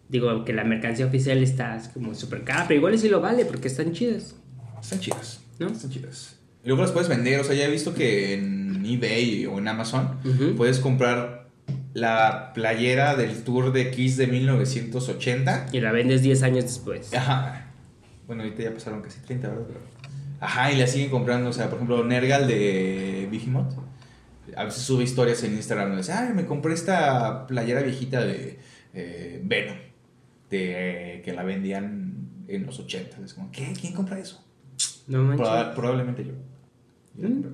Digo 0.09 0.45
que 0.45 0.53
la 0.53 0.63
mercancía 0.63 1.07
oficial 1.07 1.43
está 1.43 1.83
como 1.93 2.15
súper 2.15 2.45
cara, 2.45 2.67
pero 2.69 2.79
igual 2.79 2.97
sí 2.97 3.09
lo 3.09 3.21
vale 3.21 3.45
porque 3.45 3.67
están 3.67 3.91
chidas. 3.93 4.37
están 4.81 5.01
chidas. 5.01 5.41
¿No? 5.59 5.67
Están 5.67 5.91
chidas. 5.91 6.37
Y 6.63 6.69
luego 6.69 6.83
las 6.83 6.93
puedes 6.93 7.09
vender, 7.09 7.41
o 7.41 7.45
sea, 7.45 7.57
ya 7.57 7.67
he 7.67 7.71
visto 7.73 7.95
que 7.95 8.35
en 8.35 8.87
eBay 8.87 9.47
o 9.47 9.59
en 9.59 9.67
Amazon 9.67 10.21
puedes 10.57 10.79
comprar 10.79 11.44
la 11.95 12.53
playera 12.53 13.17
del 13.17 13.43
tour 13.45 13.73
de 13.73 13.91
Kiss 13.91 14.17
de 14.19 14.27
1980 14.27 15.69
Y 15.73 15.81
la 15.81 15.93
vendes 15.93 16.21
10 16.23 16.43
años 16.43 16.65
después. 16.65 17.15
Ajá. 17.15 17.71
Bueno, 18.27 18.43
ahorita 18.43 18.63
ya 18.65 18.75
pasaron 18.75 19.01
casi 19.01 19.21
30, 19.21 19.49
¿verdad? 19.49 19.65
Pero- 19.69 19.81
Ajá, 20.41 20.71
y 20.73 20.77
la 20.77 20.87
siguen 20.87 21.09
comprando. 21.11 21.49
O 21.49 21.53
sea, 21.53 21.67
por 21.71 21.77
ejemplo, 21.77 22.05
Nergal 22.05 22.47
de 22.47 23.29
Behemoth. 23.31 23.73
A 24.57 24.65
veces 24.65 24.83
sube 24.83 25.05
historias 25.05 25.43
en 25.45 25.55
Instagram 25.55 25.87
donde 25.89 26.03
dice, 26.03 26.13
ay, 26.13 26.35
me 26.35 26.45
compré 26.45 26.75
esta 26.75 27.47
playera 27.47 27.81
viejita 27.83 28.21
de 28.25 28.59
eh, 28.93 29.41
Venom. 29.43 29.77
De, 30.51 31.23
que 31.25 31.33
la 31.33 31.43
vendían 31.45 32.29
en 32.49 32.67
los 32.67 32.79
80. 32.79 33.17
Es 33.25 33.35
como, 33.35 33.51
¿qué? 33.51 33.73
¿Quién 33.81 33.95
compra 33.95 34.19
eso? 34.19 34.45
No 35.07 35.23
manches. 35.23 35.47
Proba- 35.47 35.75
probablemente 35.75 36.25
yo. 36.25 36.33
Yo 37.17 37.29
Mm. 37.29 37.45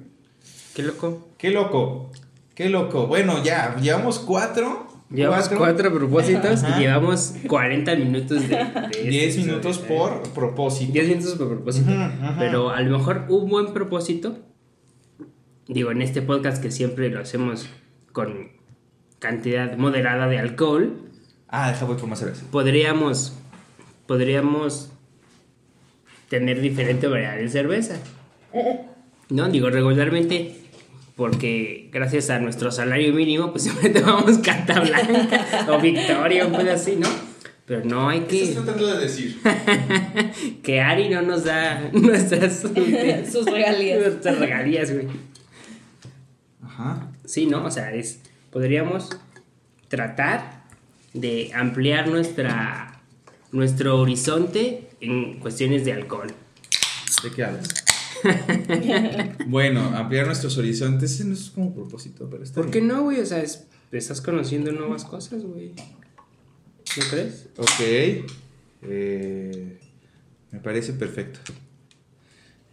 Qué 0.75 0.83
loco. 0.83 1.29
Qué 1.39 1.51
loco. 1.51 2.11
Qué 2.61 2.69
loco. 2.69 3.07
Bueno, 3.07 3.43
ya, 3.43 3.75
llevamos 3.81 4.19
cuatro. 4.19 4.87
Llevamos 5.09 5.49
cuatro, 5.49 5.91
propósitos 5.95 6.63
Ajá. 6.63 6.77
y 6.79 6.83
llevamos 6.83 7.33
40 7.49 7.97
minutos 7.97 8.47
de. 8.47 8.49
de 8.49 8.63
este 8.93 9.03
10 9.09 9.25
episodio. 9.25 9.47
minutos 9.47 9.79
por 9.79 10.23
propósito. 10.35 10.93
10 10.93 11.09
minutos 11.09 11.35
por 11.37 11.49
propósito. 11.49 11.91
Ujú. 11.91 12.35
Pero 12.39 12.69
a 12.69 12.83
lo 12.83 12.99
mejor 12.99 13.25
un 13.31 13.49
buen 13.49 13.73
propósito 13.73 14.37
digo, 15.69 15.91
en 15.91 16.03
este 16.03 16.21
podcast 16.21 16.63
que 16.63 16.71
siempre 16.71 17.09
lo 17.09 17.21
hacemos 17.21 17.67
con 18.13 18.51
cantidad 19.21 19.79
moderada 19.79 20.29
de 20.29 20.39
alcohol, 20.39 20.99
Ah, 21.49 21.71
deja 21.71 21.87
voy 21.87 21.97
por 21.97 22.11
más 22.11 22.19
cerveza. 22.19 22.45
podríamos, 22.51 23.33
podríamos 24.07 24.93
tener 26.29 26.61
diferente 26.61 27.07
variedad 27.09 27.37
de 27.37 27.49
cerveza. 27.49 27.97
No, 29.31 29.49
digo, 29.49 29.71
regularmente, 29.71 30.60
porque 31.21 31.91
gracias 31.93 32.31
a 32.31 32.39
nuestro 32.39 32.73
salario 32.73 33.13
mínimo, 33.13 33.51
pues 33.51 33.65
siempre 33.65 33.91
tomamos 33.91 34.39
carta 34.39 34.81
blanca 34.81 35.67
o 35.69 35.79
victoria 35.79 36.47
o 36.47 36.51
cosas 36.51 36.81
así, 36.81 36.97
¿no? 36.97 37.09
Pero 37.67 37.85
no 37.85 38.09
hay 38.09 38.21
¿Qué 38.21 38.45
estás 38.45 38.57
que... 38.57 38.65
tratando 38.65 38.87
de 38.87 39.01
decir? 39.01 39.39
Que 40.63 40.81
Ari 40.81 41.11
no 41.11 41.21
nos 41.21 41.45
da 41.45 41.91
nuestras, 41.93 42.61
Sus 42.61 43.45
regalías. 43.45 44.01
nuestras 44.01 44.39
regalías, 44.39 44.95
güey. 44.95 45.09
Ajá. 46.65 47.11
Sí, 47.27 47.45
¿no? 47.45 47.67
O 47.67 47.71
sea, 47.71 47.93
es, 47.93 48.23
podríamos 48.51 49.11
tratar 49.89 50.63
de 51.13 51.51
ampliar 51.55 52.09
nuestra, 52.09 53.03
nuestro 53.53 54.01
horizonte 54.01 54.89
en 55.03 55.39
cuestiones 55.39 55.85
de 55.85 55.93
alcohol. 55.93 56.33
¿De 57.23 57.31
qué 57.31 57.45
hablas? 57.45 57.90
bueno, 59.47 59.81
ampliar 59.97 60.27
nuestros 60.27 60.57
horizontes 60.59 61.13
ese 61.13 61.25
no 61.25 61.35
es 61.35 61.51
como 61.51 61.75
propósito, 61.75 62.29
pero 62.31 62.43
está 62.43 62.61
¿Por 62.61 62.71
qué 62.71 62.81
bien. 62.81 62.89
no, 62.89 63.03
güey? 63.05 63.21
O 63.21 63.27
sea, 63.27 63.41
es- 63.43 63.67
estás 63.93 64.21
conociendo 64.21 64.73
nuevas 64.73 65.05
cosas, 65.05 65.43
güey. 65.45 65.73
¿No 66.97 67.05
crees? 67.11 67.49
Ok. 67.57 68.27
Eh, 68.83 69.79
me 70.51 70.59
parece 70.61 70.93
perfecto. 70.93 71.41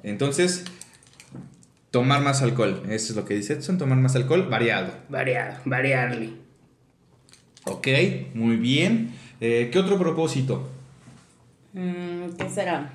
Entonces, 0.04 0.64
tomar 1.92 2.22
más 2.22 2.42
alcohol. 2.42 2.82
Eso 2.90 3.14
es 3.14 3.16
lo 3.16 3.26
que 3.26 3.36
dice 3.36 3.54
Edson, 3.54 3.78
tomar 3.78 3.98
más 3.98 4.16
alcohol 4.16 4.48
variado. 4.50 4.94
Variado, 5.10 5.58
variarle. 5.66 6.32
Ok, 7.66 7.88
muy 8.34 8.56
bien. 8.58 9.12
Eh, 9.42 9.70
¿Qué 9.72 9.80
otro 9.80 10.00
propósito? 10.00 10.70
Mm, 11.74 12.30
¿Qué 12.38 12.50
será? 12.50 12.94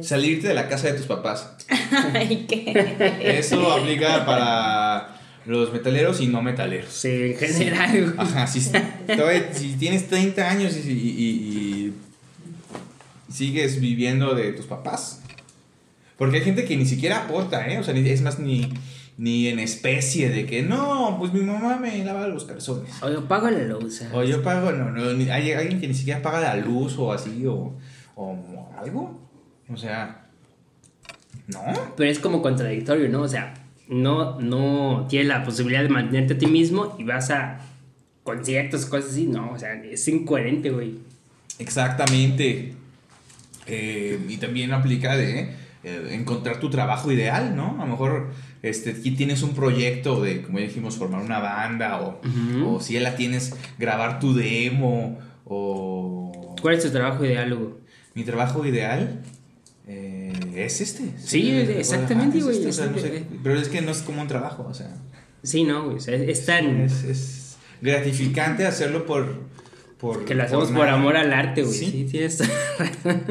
Es- 0.00 0.08
Salirte 0.08 0.48
de 0.48 0.54
la 0.54 0.68
casa 0.68 0.88
de 0.88 0.94
tus 0.94 1.06
papás. 1.06 1.54
Ay, 2.14 2.46
¿qué? 2.48 3.16
Eso 3.38 3.72
aplica 3.72 4.24
para 4.26 5.16
los 5.46 5.72
metaleros 5.72 6.20
y 6.20 6.26
no 6.26 6.42
metaleros. 6.42 6.92
Sí, 6.92 7.08
en 7.08 7.36
general. 7.36 8.14
Ajá, 8.18 8.46
si, 8.46 8.60
si 8.60 9.74
tienes 9.78 10.08
30 10.08 10.50
años 10.50 10.76
y, 10.76 10.90
y- 10.90 10.92
y- 10.92 11.94
y 13.28 13.32
sigues 13.32 13.80
viviendo 13.80 14.34
de 14.34 14.52
tus 14.52 14.66
papás. 14.66 15.20
Porque 16.16 16.38
hay 16.38 16.44
gente 16.44 16.64
que 16.64 16.76
ni 16.76 16.86
siquiera 16.86 17.24
aporta, 17.24 17.68
¿eh? 17.68 17.78
O 17.78 17.84
sea, 17.84 17.92
ni- 17.92 18.08
es 18.08 18.22
más, 18.22 18.38
ni, 18.38 18.72
ni 19.18 19.48
en 19.48 19.58
especie 19.58 20.30
de 20.30 20.46
que 20.46 20.62
no, 20.62 21.16
pues 21.18 21.32
mi 21.32 21.40
mamá 21.40 21.76
me 21.76 22.02
lava 22.04 22.26
los 22.26 22.44
calzones. 22.44 22.90
O 23.02 23.10
yo 23.10 23.28
pago 23.28 23.50
la 23.50 23.62
luz. 23.64 24.02
O 24.12 24.22
yo 24.24 24.42
pago, 24.42 24.72
no, 24.72 24.90
no, 24.90 25.12
ni- 25.12 25.28
hay 25.28 25.52
alguien 25.52 25.80
que 25.80 25.88
ni 25.88 25.94
siquiera 25.94 26.22
paga 26.22 26.40
la 26.40 26.56
luz 26.56 26.96
o 26.98 27.12
así, 27.12 27.44
o, 27.46 27.76
o 28.14 28.68
algo. 28.78 29.25
O 29.72 29.76
sea, 29.76 30.26
no. 31.48 31.62
Pero 31.96 32.10
es 32.10 32.18
como 32.18 32.42
contradictorio, 32.42 33.08
¿no? 33.08 33.22
O 33.22 33.28
sea, 33.28 33.54
no, 33.88 34.40
no 34.40 35.06
tienes 35.08 35.28
la 35.28 35.44
posibilidad 35.44 35.82
de 35.82 35.88
mantenerte 35.88 36.34
a 36.34 36.38
ti 36.38 36.46
mismo 36.46 36.96
y 36.98 37.04
vas 37.04 37.30
a 37.30 37.60
conciertos, 38.22 38.86
cosas 38.86 39.12
así. 39.12 39.26
No, 39.26 39.52
o 39.52 39.58
sea, 39.58 39.74
es 39.74 40.06
incoherente, 40.08 40.70
güey. 40.70 40.98
Exactamente. 41.58 42.74
Eh, 43.66 44.20
y 44.28 44.36
también 44.36 44.72
aplica 44.72 45.16
de 45.16 45.54
eh, 45.84 46.08
encontrar 46.10 46.60
tu 46.60 46.70
trabajo 46.70 47.10
ideal, 47.10 47.56
¿no? 47.56 47.76
A 47.80 47.84
lo 47.84 47.92
mejor 47.92 48.30
este, 48.62 48.90
aquí 48.90 49.12
tienes 49.12 49.42
un 49.42 49.54
proyecto 49.54 50.22
de, 50.22 50.42
como 50.42 50.58
ya 50.58 50.66
dijimos, 50.66 50.96
formar 50.96 51.22
una 51.22 51.38
banda 51.38 52.00
o, 52.00 52.20
o 52.66 52.80
si 52.80 52.94
ya 52.94 53.00
la 53.00 53.16
tienes, 53.16 53.54
grabar 53.78 54.18
tu 54.18 54.34
demo 54.34 55.18
o... 55.44 56.56
¿Cuál 56.60 56.74
es 56.74 56.84
tu 56.84 56.90
trabajo 56.90 57.24
ideal, 57.24 57.52
Hugo? 57.52 57.80
Mi 58.14 58.24
trabajo 58.24 58.64
ideal 58.64 59.22
eh, 59.86 60.32
es 60.56 60.80
este. 60.80 61.12
Sí, 61.18 61.50
exactamente, 61.50 62.38
es 62.38 62.44
güey, 62.44 62.56
este, 62.56 62.68
o 62.68 62.72
sea, 62.72 62.86
no 62.86 62.98
sé, 62.98 63.06
exacto. 63.08 63.36
pero 63.42 63.60
es 63.60 63.68
que 63.68 63.80
no 63.82 63.90
es 63.92 63.98
como 64.02 64.22
un 64.22 64.28
trabajo, 64.28 64.66
o 64.68 64.74
sea... 64.74 64.94
Sí, 65.42 65.62
no, 65.64 65.84
güey. 65.84 65.96
O 65.98 66.00
sea, 66.00 66.14
es 66.16 66.44
tan. 66.44 66.80
Es, 66.80 67.56
gratificante 67.80 68.66
hacerlo 68.66 69.06
por... 69.06 69.42
por 69.98 70.24
que 70.24 70.34
lo 70.34 70.42
hacemos 70.42 70.70
por 70.72 70.88
amor 70.88 71.16
al 71.16 71.32
arte, 71.32 71.62
güey. 71.62 71.74
Sí. 71.74 71.86
Sí, 71.90 72.04
tienes 72.10 72.40
razón. 72.78 73.22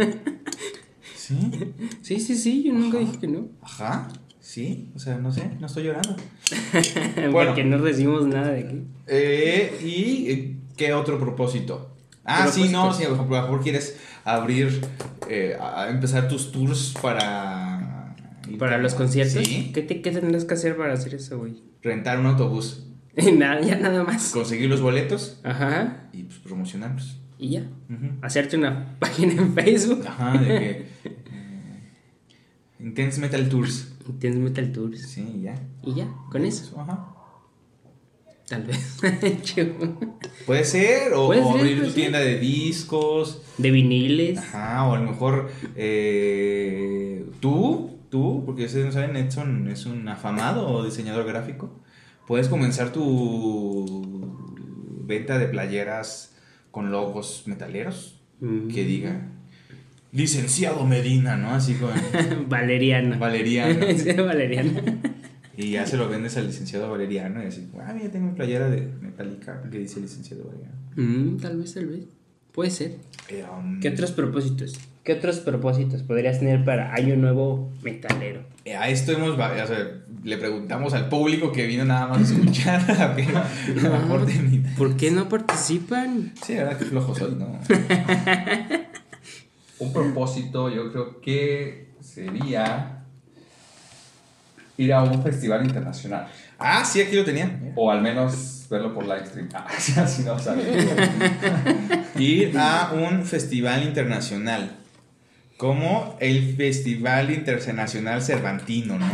Sí. 1.15 1.73
Sí, 2.01 2.19
sí, 2.19 2.35
sí, 2.37 2.63
yo 2.63 2.73
nunca 2.73 2.99
dije 2.99 3.17
que 3.19 3.27
no. 3.27 3.47
Ajá, 3.61 4.07
sí, 4.39 4.91
o 4.95 4.99
sea, 4.99 5.17
no 5.17 5.31
sé, 5.31 5.49
no 5.59 5.65
estoy 5.67 5.83
llorando. 5.83 6.15
Bueno. 7.15 7.31
Porque 7.31 7.63
no 7.63 7.79
recibimos 7.79 8.27
nada 8.27 8.49
de 8.51 8.59
aquí. 8.59 8.83
Eh, 9.07 9.79
¿Y 9.83 10.31
eh, 10.31 10.55
qué 10.77 10.93
otro 10.93 11.19
propósito? 11.19 11.95
Ah, 12.23 12.47
sí, 12.47 12.69
no, 12.69 12.93
sí, 12.93 13.03
a 13.03 13.09
lo 13.09 13.17
mejor- 13.17 13.37
a 13.37 13.41
lo 13.41 13.47
mejor 13.47 13.63
quieres 13.63 13.97
abrir, 14.23 14.81
eh, 15.29 15.57
a 15.59 15.89
empezar 15.89 16.27
tus 16.27 16.51
tours 16.51 16.93
para... 17.01 18.15
Para 18.59 18.77
los 18.77 18.93
conciertos. 18.93 19.43
Sí, 19.43 19.71
¿Qué, 19.73 19.81
te, 19.81 20.01
¿Qué 20.01 20.11
tendrás 20.11 20.45
que 20.45 20.53
hacer 20.53 20.77
para 20.77 20.93
hacer 20.93 21.15
eso, 21.15 21.39
güey? 21.39 21.63
rentar 21.81 22.19
un 22.19 22.25
autobús, 22.25 22.87
nada, 23.37 23.61
ya 23.61 23.75
nada 23.77 24.03
más. 24.03 24.31
conseguir 24.31 24.67
los 24.69 24.81
boletos 24.81 25.39
Ajá. 25.43 26.07
y 26.13 26.23
pues 26.23 26.39
promocionarlos. 26.39 27.19
Y 27.37 27.49
ya. 27.49 27.63
Hacerte 28.21 28.57
una 28.57 28.95
página 28.99 29.33
en 29.33 29.53
Facebook. 29.53 30.03
Ajá, 30.07 30.37
de 30.37 30.47
que... 30.47 30.69
eh, 30.69 30.85
Intense 32.79 33.19
Metal 33.21 33.47
Tours. 33.49 33.93
Tienes 34.19 34.39
Metal 34.39 34.71
Tours. 34.71 35.01
Sí, 35.01 35.41
ya. 35.43 35.55
Y 35.83 35.95
ya, 35.95 36.07
con 36.31 36.45
eso. 36.45 36.79
Ajá. 36.79 37.14
Tal 38.47 38.63
vez. 38.63 38.97
Puede 40.45 40.63
ser, 40.65 41.13
o, 41.13 41.27
Puede 41.27 41.41
o 41.41 41.51
ser, 41.53 41.59
abrir 41.61 41.79
tu 41.79 41.85
ser. 41.85 41.93
tienda 41.95 42.19
de 42.19 42.37
discos. 42.39 43.41
de 43.57 43.71
viniles. 43.71 44.37
Ajá, 44.37 44.85
o 44.87 44.93
a 44.93 44.99
lo 44.99 45.09
mejor 45.11 45.49
eh, 45.75 47.25
tú, 47.39 47.97
tú, 48.09 48.43
porque 48.45 48.65
ustedes 48.65 48.85
no 48.85 48.91
saben, 48.91 49.15
Edson 49.15 49.67
es 49.69 49.85
un 49.85 50.07
afamado 50.07 50.83
diseñador 50.85 51.25
gráfico. 51.25 51.71
Puedes 52.27 52.47
comenzar 52.47 52.91
tu 52.91 54.27
venta 55.05 55.37
de 55.39 55.47
playeras 55.47 56.35
con 56.71 56.91
logos 56.91 57.43
metaleros 57.45 58.11
Mm. 58.41 58.67
que 58.67 58.83
diga 58.83 59.29
licenciado 60.11 60.85
Medina, 60.85 61.37
¿no? 61.37 61.51
Así 61.51 61.75
con 61.75 61.89
Valeriano. 62.49 63.17
Valeriano. 63.17 63.79
Valeriano. 64.25 64.71
Y 65.57 65.71
ya 65.71 65.85
se 65.85 65.97
lo 65.97 66.07
vendes 66.09 66.35
al 66.37 66.47
licenciado 66.47 66.89
Valeriano 66.91 67.41
y 67.43 67.47
así, 67.47 67.67
ah, 67.79 67.93
mira, 67.93 68.09
tengo 68.11 68.27
mi 68.27 68.33
playera 68.35 68.69
de 68.69 68.87
Metallica 69.01 69.61
que 69.71 69.79
dice 69.79 69.99
licenciado 69.99 70.43
Valeriano. 70.45 70.75
Mm, 70.95 71.37
tal 71.37 71.57
vez, 71.57 71.73
tal 71.73 71.85
vez. 71.87 72.03
Puede 72.51 72.69
ser. 72.71 72.95
Eh, 73.29 73.43
um, 73.57 73.79
¿Qué 73.79 73.89
otros 73.89 74.11
propósitos? 74.11 74.77
¿Qué 75.03 75.13
otros 75.13 75.39
propósitos 75.39 76.03
podrías 76.03 76.39
tener 76.39 76.63
para 76.63 76.93
Año 76.93 77.15
Nuevo 77.15 77.71
Metalero? 77.83 78.41
Eh, 78.65 78.75
A 78.75 78.89
esto 78.89 79.11
hemos, 79.11 79.39
va- 79.39 79.51
o 79.51 79.67
sea, 79.67 80.01
le 80.23 80.37
preguntamos 80.37 80.93
al 80.93 81.09
público 81.09 81.51
que 81.51 81.67
vino 81.67 81.85
nada 81.85 82.07
más 82.07 82.19
a 82.19 82.33
escuchar 82.33 82.91
a 83.01 83.15
que 83.15 83.27
aporte 83.87 84.33
mi- 84.41 84.63
¿Por 84.77 84.95
qué 84.97 85.11
no 85.11 85.29
participan? 85.29 86.33
Sí, 86.43 86.55
la 86.55 86.63
verdad 86.63 86.79
que 86.79 86.85
flojo 86.85 87.13
soy, 87.13 87.35
¿no? 87.35 87.59
Un 89.79 89.93
propósito 89.93 90.69
yo 90.73 90.91
creo 90.91 91.21
que 91.21 91.89
sería 92.01 93.04
ir 94.77 94.93
a 94.93 95.03
un 95.03 95.21
festival 95.23 95.65
internacional. 95.65 96.27
Ah, 96.59 96.83
sí, 96.85 97.01
aquí 97.01 97.15
lo 97.15 97.23
tenía. 97.25 97.51
O 97.75 97.91
al 97.91 98.01
menos 98.01 98.67
verlo 98.69 98.93
por 98.93 99.03
live 99.03 99.25
stream. 99.25 99.49
Ah, 99.53 99.67
así 99.97 100.23
no 100.23 100.37
sale. 100.39 100.63
Ir 102.17 102.57
a 102.57 102.91
un 102.93 103.25
festival 103.25 103.83
internacional. 103.83 104.77
Como 105.57 106.17
el 106.19 106.55
Festival 106.57 107.31
Internacional 107.31 108.21
Cervantino, 108.21 108.99
¿no? 108.99 109.05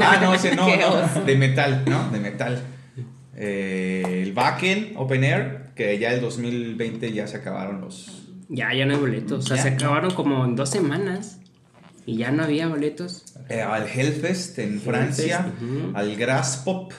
Ah, 0.00 0.18
no, 0.20 0.34
ese 0.34 0.56
no, 0.56 0.66
de 1.24 1.36
metal, 1.36 1.84
¿no? 1.86 2.10
De 2.10 2.18
metal. 2.18 2.60
Eh, 3.36 4.22
el 4.24 4.32
Wacken 4.36 4.94
Open 4.96 5.22
Air, 5.22 5.70
que 5.76 5.96
ya 5.98 6.12
el 6.12 6.20
2020 6.20 7.12
ya 7.12 7.28
se 7.28 7.36
acabaron 7.36 7.80
los... 7.80 8.24
Ya, 8.48 8.74
ya 8.74 8.84
no 8.84 8.94
hay 8.94 9.00
boletos. 9.00 9.44
O 9.44 9.46
sea, 9.46 9.56
Ya. 9.58 9.62
se 9.62 9.68
acabaron 9.70 10.10
como 10.12 10.44
en 10.44 10.56
dos 10.56 10.70
semanas. 10.70 11.38
Y 12.06 12.16
ya 12.16 12.30
no 12.32 12.42
había 12.44 12.66
boletos. 12.68 13.22
eh, 13.48 13.60
al 13.62 13.86
Hellfest 13.88 14.58
en 14.58 14.80
Francia, 14.80 15.52
ujú. 15.60 15.96
al 15.96 16.16
Graspop, 16.16 16.92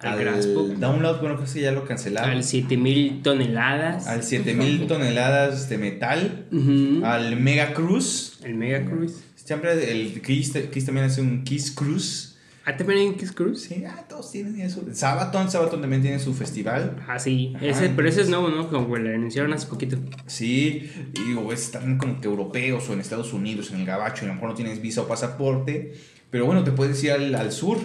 Al 0.00 0.08
al, 0.14 0.18
Graspop. 0.20 0.68
Download, 0.78 1.20
bueno, 1.20 1.36
creo 1.36 1.52
que 1.52 1.60
ya 1.60 1.72
lo 1.72 1.84
cancelaron. 1.86 2.30
Al 2.30 2.44
7000 2.44 3.22
toneladas. 3.22 4.06
Al 4.06 4.22
7000 4.22 4.86
toneladas 4.86 5.68
de 5.68 5.78
metal, 5.78 6.46
Ujú. 6.52 7.04
al 7.04 7.36
Mega 7.36 7.72
Cruise. 7.74 8.38
El 8.44 8.54
Mega 8.54 8.84
Cruise. 8.84 9.16
Siempre 9.34 9.90
el 9.92 10.20
Kiss, 10.22 10.52
Kiss 10.72 10.84
también 10.86 11.06
hace 11.06 11.20
un 11.20 11.42
Kiss 11.44 11.70
Cruise. 11.72 12.36
Ah, 12.68 12.76
también 12.76 13.14
Kiss 13.14 13.32
Cruise. 13.32 13.62
Sí, 13.62 13.82
ah, 13.86 14.04
todos 14.06 14.30
tienen 14.30 14.60
eso. 14.60 14.84
Sabaton, 14.92 15.50
Sabaton 15.50 15.80
también 15.80 16.02
tiene 16.02 16.18
su 16.18 16.34
festival. 16.34 17.02
Ah, 17.08 17.18
sí. 17.18 17.54
Ajá, 17.56 17.64
Ese, 17.64 17.88
pero 17.88 18.06
ese 18.06 18.20
es 18.20 18.28
nuevo, 18.28 18.50
¿no? 18.50 18.68
Como 18.68 18.92
que 18.92 19.00
lo 19.00 19.08
anunciaron 19.08 19.54
hace 19.54 19.66
poquito. 19.68 19.96
Sí, 20.26 20.90
y 21.14 21.34
o 21.34 21.50
están 21.50 21.96
como 21.96 22.20
que 22.20 22.28
europeos 22.28 22.86
o 22.90 22.92
en 22.92 23.00
Estados 23.00 23.32
Unidos, 23.32 23.70
en 23.70 23.80
el 23.80 23.86
gabacho, 23.86 24.24
y 24.24 24.26
a 24.26 24.28
lo 24.28 24.34
mejor 24.34 24.50
no 24.50 24.54
tienes 24.54 24.82
visa 24.82 25.00
o 25.00 25.08
pasaporte, 25.08 25.94
Pero 26.30 26.44
bueno, 26.44 26.62
te 26.62 26.72
puedes 26.72 27.02
ir 27.02 27.12
al, 27.12 27.34
al 27.34 27.52
sur. 27.52 27.78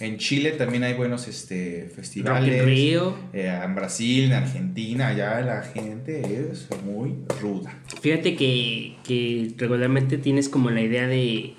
En 0.00 0.16
Chile 0.16 0.52
también 0.52 0.84
hay 0.84 0.94
buenos 0.94 1.28
este, 1.28 1.90
festivales. 1.94 2.64
Rio. 2.64 3.18
Eh, 3.34 3.60
en 3.62 3.74
Brasil, 3.74 4.24
en 4.24 4.32
Argentina, 4.32 5.08
allá 5.08 5.42
la 5.42 5.62
gente 5.62 6.50
es 6.50 6.66
muy 6.82 7.16
ruda. 7.42 7.74
Fíjate 8.00 8.34
que, 8.36 8.96
que 9.04 9.52
regularmente 9.58 10.16
tienes 10.16 10.48
como 10.48 10.70
la 10.70 10.80
idea 10.80 11.06
de 11.06 11.56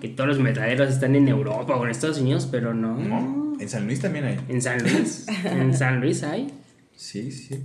que 0.00 0.08
todos 0.08 0.28
los 0.28 0.38
metaleros 0.38 0.88
están 0.88 1.14
en 1.16 1.28
Europa 1.28 1.76
o 1.76 1.84
en 1.84 1.90
Estados 1.90 2.20
Unidos, 2.20 2.48
pero 2.50 2.74
no. 2.74 2.96
¿No? 2.96 3.56
En 3.58 3.68
San 3.68 3.86
Luis 3.86 4.00
también 4.00 4.24
hay. 4.24 4.40
En 4.48 4.62
San 4.62 4.82
Luis. 4.82 5.26
en 5.44 5.74
San 5.74 6.00
Luis 6.00 6.22
hay. 6.22 6.52
Sí, 6.96 7.30
sí. 7.32 7.62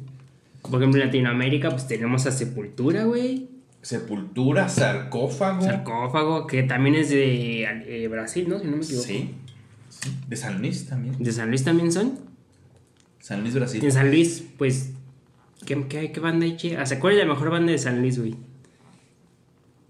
Por 0.62 0.82
ejemplo, 0.82 1.02
en 1.02 1.08
Latinoamérica, 1.08 1.70
pues 1.70 1.88
tenemos 1.88 2.26
a 2.26 2.32
Sepultura, 2.32 3.04
güey. 3.04 3.50
Sepultura, 3.82 4.70
sarcófago. 4.70 5.62
Sarcófago, 5.62 6.48
que 6.48 6.64
también 6.64 6.96
es 6.96 7.10
de 7.10 7.64
eh, 7.64 8.08
Brasil, 8.08 8.48
¿no? 8.48 8.60
Si 8.60 8.66
no 8.66 8.78
me 8.78 8.84
equivoco. 8.84 9.06
Sí. 9.06 9.32
sí. 9.90 10.12
De 10.28 10.36
San 10.36 10.62
Luis 10.62 10.88
también. 10.88 11.22
¿De 11.22 11.32
San 11.32 11.50
Luis 11.50 11.64
también 11.64 11.92
son? 11.92 12.20
San 13.20 13.42
Luis, 13.42 13.54
Brasil. 13.54 13.84
En 13.84 13.92
San 13.92 14.10
Luis, 14.10 14.44
pues. 14.58 14.92
¿Qué, 15.66 15.88
qué, 15.88 16.12
qué 16.12 16.20
banda 16.20 16.46
hay, 16.46 16.58
che? 16.58 16.78
O 16.78 16.86
sea, 16.86 17.00
¿cuál 17.00 17.14
es 17.14 17.20
la 17.20 17.26
mejor 17.26 17.50
banda 17.50 17.72
de 17.72 17.78
San 17.78 18.02
Luis, 18.02 18.20
güey? 18.20 18.36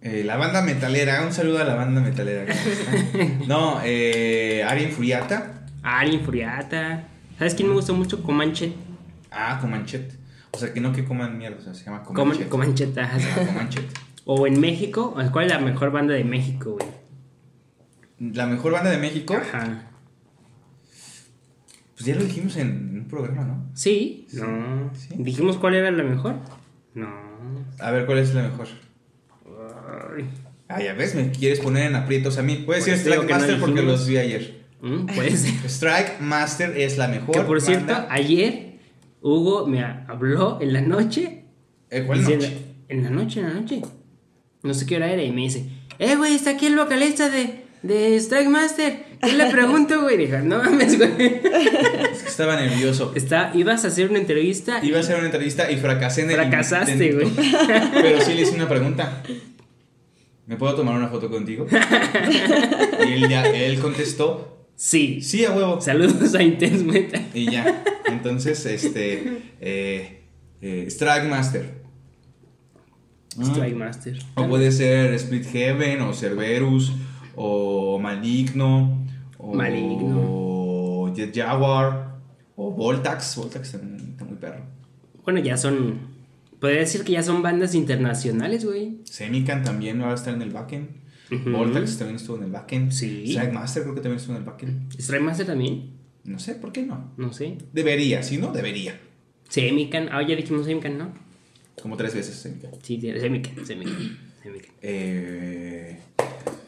Eh, 0.06 0.24
la 0.26 0.36
banda 0.36 0.62
metalera, 0.62 1.26
un 1.26 1.32
saludo 1.32 1.60
a 1.60 1.64
la 1.64 1.76
banda 1.76 2.02
metalera. 2.02 2.46
no, 3.48 3.80
eh, 3.84 4.64
Arien 4.68 4.92
Furiata. 4.92 5.66
Ari 5.82 6.20
Furiata. 6.20 7.08
¿Sabes 7.38 7.56
quién 7.56 7.70
me 7.70 7.74
gustó 7.76 7.94
mucho? 7.94 8.22
Comanche. 8.22 8.74
Ah, 9.32 9.58
Comanchet. 9.62 10.14
O 10.52 10.58
sea, 10.58 10.72
que 10.74 10.80
no 10.82 10.92
que 10.94 11.04
coman 11.06 11.38
mierda, 11.38 11.58
o 11.58 11.62
sea, 11.62 11.74
se 11.74 11.86
llama 11.86 12.04
Coman, 12.04 12.16
Comanchet. 12.24 12.50
Comanche. 12.50 12.90
ajá. 12.98 13.18
Ah, 13.18 13.46
Comanchet. 13.48 13.86
O 14.26 14.46
en 14.46 14.60
México, 14.60 15.16
¿cuál 15.32 15.46
es 15.48 15.52
la 15.54 15.60
mejor 15.60 15.92
banda 15.92 16.14
de 16.14 16.24
México, 16.24 16.78
güey? 16.80 18.34
La 18.36 18.46
mejor 18.46 18.72
banda 18.74 18.90
de 18.92 18.98
México, 18.98 19.36
Ajá. 19.36 19.88
pues 21.96 22.06
ya 22.06 22.16
lo 22.16 22.24
dijimos 22.24 22.56
en 22.58 23.00
un 23.02 23.08
programa, 23.10 23.44
¿no? 23.44 23.66
Sí, 23.74 24.26
Sí, 24.30 24.38
no. 24.38 24.92
sí. 24.94 25.10
¿Dijimos 25.18 25.58
cuál 25.58 25.76
era 25.76 25.92
la 25.92 26.04
mejor? 26.04 26.36
No. 26.94 27.10
A 27.80 27.92
ver, 27.92 28.06
¿cuál 28.06 28.20
es 28.20 28.34
la 28.34 28.44
mejor? 28.44 28.68
Ay. 30.18 30.26
Ah, 30.70 30.82
ya 30.82 30.94
ves, 30.94 31.14
me 31.16 31.30
quieres 31.32 31.60
poner 31.60 31.88
en 31.88 31.96
aprietos 31.96 32.38
a 32.38 32.44
mí. 32.44 32.64
Puedes 32.66 32.86
decir 32.86 33.00
Strike 33.00 33.28
que 33.28 33.34
no 33.34 33.40
Master 33.40 33.60
porque 33.60 33.82
los 33.84 34.08
vi 34.08 34.18
ayer. 34.18 34.64
Mm, 34.82 35.08
ser. 35.36 35.70
Strike 35.70 36.20
Master 36.22 36.76
es 36.78 36.98
la 36.98 37.08
mejor. 37.08 37.36
que 37.36 37.42
por 37.42 37.62
cierto, 37.62 37.94
banda- 37.94 38.08
ayer 38.10 38.80
Hugo 39.22 39.68
me 39.68 39.84
habló 39.84 40.60
en 40.62 40.74
la 40.74 40.82
noche. 40.82 41.44
Eh, 41.90 42.04
¿Cuál 42.06 42.24
noche? 42.24 42.54
En 42.90 43.04
la 43.04 43.10
noche, 43.10 43.40
en 43.40 43.48
la 43.48 43.54
noche. 43.54 43.82
No 44.64 44.74
sé 44.74 44.86
qué 44.86 44.96
hora 44.98 45.12
era 45.12 45.22
y 45.24 45.32
me 45.32 45.42
dice, 45.42 45.66
eh, 46.00 46.16
güey, 46.16 46.34
está 46.36 46.52
aquí 46.52 46.66
el 46.68 46.76
vocalista 46.76 47.30
de, 47.30 47.62
de 47.84 48.16
Strike 48.18 48.50
Master. 48.50 49.14
¿Qué 49.22 49.34
le 49.34 49.46
pregunto, 49.52 50.02
güey? 50.02 50.18
Dije, 50.18 50.40
no 50.40 50.58
mames, 50.58 50.98
güey. 50.98 51.12
Es 51.18 52.24
que 52.24 52.28
estaba 52.30 52.56
nervioso. 52.60 53.14
Está, 53.16 53.52
ibas 53.54 53.86
a 53.86 53.90
hacer 53.90 54.10
una 54.10 54.20
entrevista. 54.20 54.84
Iba 54.84 54.98
a 54.98 55.02
hacer 55.02 55.16
una 55.18 55.26
entrevista 55.26 55.70
y 55.72 55.78
fracasé 55.78 56.24
en 56.24 56.32
el 56.32 56.36
Fracasaste, 56.38 57.12
güey. 57.14 57.28
Pero 57.94 58.22
sí 58.22 58.34
le 58.34 58.42
hice 58.42 58.56
una 58.56 58.68
pregunta. 58.68 59.24
¿Me 60.46 60.58
puedo 60.58 60.76
tomar 60.76 60.96
una 60.98 61.08
foto 61.08 61.30
contigo? 61.30 61.66
Y 63.06 63.12
él, 63.14 63.30
ya, 63.30 63.44
él 63.46 63.80
contestó, 63.80 64.54
Sí. 64.76 65.22
sí, 65.22 65.46
a 65.46 65.52
huevo. 65.52 65.80
Saludos 65.82 66.34
a 66.36 66.42
Intense 66.44 66.84
Metal. 66.84 67.26
Y 67.34 67.52
ya. 67.52 67.84
Entonces, 68.08 68.66
este. 68.66 69.42
Eh, 69.62 70.24
eh, 70.62 70.86
Strike 70.88 71.28
Master. 71.30 71.82
Mm. 73.36 73.44
Strike 73.44 73.76
Master. 73.76 74.20
O 74.36 74.48
puede 74.48 74.72
ser 74.72 75.14
Split 75.16 75.46
Heaven, 75.54 76.02
o 76.02 76.14
Cerberus, 76.14 76.94
o 77.36 78.00
Maligno, 78.00 79.06
o 79.38 79.54
Maligno. 79.54 81.14
Jet 81.16 81.36
Jaguar, 81.36 82.16
o 82.56 82.72
Voltax. 82.72 83.36
Voltax 83.36 83.74
está 83.76 84.26
muy 84.26 84.38
perro. 84.40 84.64
Bueno, 85.24 85.40
ya 85.40 85.58
son. 85.58 86.13
Podría 86.64 86.80
decir 86.80 87.04
que 87.04 87.12
ya 87.12 87.22
son 87.22 87.42
bandas 87.42 87.76
internacionales, 87.76 88.64
güey. 88.64 89.00
Semican 89.04 89.66
también 89.66 90.02
va 90.02 90.12
a 90.12 90.16
estar 90.16 90.34
en 90.34 90.42
el 90.42 90.52
backend. 90.52 90.88
Voltax 91.46 91.98
también 91.98 92.16
estuvo 92.16 92.38
en 92.38 92.44
el 92.44 92.52
backend. 92.52 92.90
Sí. 92.94 93.26
Strike 93.28 93.52
Master 93.52 93.84
creo 93.84 93.96
que 93.96 94.00
también 94.00 94.18
estuvo 94.20 94.38
en 94.38 94.44
el 94.44 94.46
backend. 94.46 94.94
Strike 94.98 95.24
Master 95.24 95.46
también. 95.46 95.92
No 96.24 96.40
sé, 96.40 96.56
¿por 96.56 96.72
qué 96.72 96.84
no? 96.84 97.12
No 97.18 97.34
sé. 97.34 97.58
Debería, 97.74 98.24
si 98.24 98.38
no, 98.38 98.54
debería. 98.54 98.98
Semican. 99.50 100.08
Ah, 100.10 100.26
ya 100.26 100.38
dijimos 100.38 100.66
Semican, 100.66 100.98
¿no? 100.98 101.14
Como 101.82 101.98
tres 101.98 102.16
veces 102.16 102.38
Semican. 102.38 102.72
Sí, 102.82 102.98
tiene- 102.98 103.20
Semican. 103.20 103.66
Semican. 103.66 104.18
Semican. 104.42 104.72
Eh, 104.82 106.00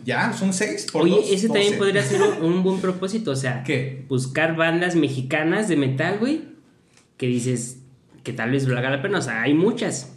ya, 0.03 0.33
son 0.33 0.51
seis 0.51 0.87
por 0.91 1.03
Oye, 1.03 1.11
dos, 1.15 1.31
ese 1.31 1.47
también 1.47 1.77
podría 1.77 2.03
ser 2.03 2.21
un, 2.21 2.43
un 2.53 2.63
buen 2.63 2.81
propósito. 2.81 3.31
O 3.31 3.35
sea, 3.37 3.63
¿Qué? 3.63 4.03
buscar 4.09 4.57
bandas 4.57 4.97
mexicanas 4.97 5.69
de 5.69 5.77
metal, 5.77 6.19
güey. 6.19 6.41
Que 7.15 7.27
dices 7.27 7.77
que 8.25 8.33
tal 8.33 8.51
vez 8.51 8.67
valga 8.67 8.89
la 8.89 9.01
pena. 9.01 9.19
O 9.19 9.21
sea, 9.21 9.43
hay 9.43 9.53
muchas. 9.53 10.11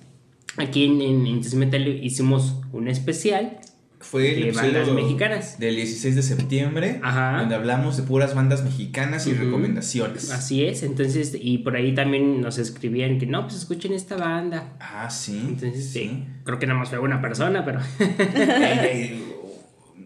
Aquí 0.57 0.87
en, 0.87 1.01
en 1.01 1.41
Metal 1.59 1.87
hicimos 1.87 2.57
un 2.73 2.89
especial. 2.89 3.59
Fue 4.01 4.33
el 4.37 4.45
de 4.47 4.53
bandas 4.53 4.89
mexicanas. 4.93 5.59
del 5.59 5.75
16 5.75 6.15
de 6.15 6.23
septiembre, 6.23 7.01
Ajá. 7.03 7.41
donde 7.41 7.57
hablamos 7.57 7.97
de 7.97 8.05
puras 8.05 8.33
bandas 8.35 8.63
mexicanas 8.63 9.27
y 9.27 9.33
Ujú. 9.33 9.45
recomendaciones. 9.45 10.31
Así 10.31 10.65
es. 10.65 10.85
Entonces, 10.85 11.37
y 11.41 11.59
por 11.59 11.75
ahí 11.77 11.95
también 11.95 12.41
nos 12.41 12.59
escribían 12.59 13.19
que 13.19 13.27
no, 13.27 13.43
pues 13.43 13.57
escuchen 13.57 13.93
esta 13.93 14.17
banda. 14.17 14.77
Ah, 14.81 15.11
sí. 15.11 15.37
Entonces, 15.49 15.91
sí. 15.91 16.25
Creo 16.45 16.59
que 16.61 16.67
nada 16.67 16.79
más 16.79 16.91
fue 16.91 16.99
una 17.01 17.21
persona, 17.21 17.65
pero. 17.65 17.81
Eh, 18.19 19.21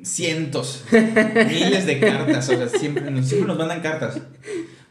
cientos, 0.03 0.85
miles 0.91 1.87
de 1.87 2.01
cartas. 2.01 2.49
O 2.49 2.57
sea, 2.57 2.69
siempre, 2.69 3.23
siempre 3.23 3.47
nos 3.49 3.59
mandan 3.59 3.81
cartas. 3.83 4.21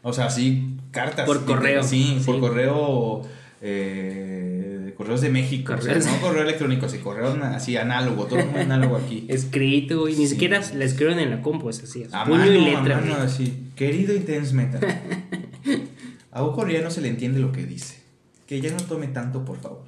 O 0.02 0.12
sea, 0.12 0.30
sí, 0.30 0.71
cartas. 0.92 1.26
Por 1.26 1.44
correo. 1.44 1.82
Sí, 1.82 2.22
por 2.24 2.38
correo. 2.38 3.22
eh, 3.60 4.94
correos 4.96 5.20
de 5.20 5.30
México. 5.30 5.72
o 5.72 5.76
sea, 5.80 5.94
Correos. 5.94 6.06
no 6.06 6.20
correo 6.20 6.42
electrónico, 6.44 6.88
sí, 6.88 6.98
correo 6.98 7.32
así 7.44 7.76
análogo. 7.76 8.26
Todo 8.26 8.44
muy 8.46 8.60
análogo 8.60 8.96
aquí. 8.96 9.24
escrito, 9.28 10.00
güey. 10.00 10.14
Ni 10.16 10.26
Sí. 10.26 10.34
siquiera 10.34 10.60
la 10.74 10.84
escriben 10.84 11.18
en 11.18 11.30
la 11.30 11.42
compu, 11.42 11.70
es 11.70 11.82
así. 11.82 12.04
A 12.12 12.24
puño 12.24 12.38
mano, 12.38 12.52
y 12.52 12.56
a 12.74 12.80
letra. 12.80 13.00
mano, 13.00 13.14
güey. 13.14 13.26
así. 13.26 13.64
Querido 13.74 14.14
Intense 14.14 14.54
Metal. 14.54 14.80
A 16.34 16.42
Hugo 16.42 16.66
ya 16.66 16.80
no 16.80 16.90
se 16.90 17.02
le 17.02 17.08
entiende 17.08 17.40
lo 17.40 17.52
que 17.52 17.64
dice. 17.64 17.98
Que 18.46 18.60
ya 18.60 18.70
no 18.70 18.78
tome 18.78 19.08
tanto, 19.08 19.44
por 19.44 19.60
favor. 19.60 19.84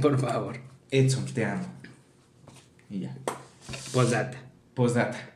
Por 0.00 0.18
favor. 0.18 0.58
Edson, 0.90 1.24
te 1.26 1.44
amo. 1.44 1.64
Y 2.90 3.00
ya. 3.00 3.16
Postdata. 3.92 4.36
Postdata. 4.74 5.30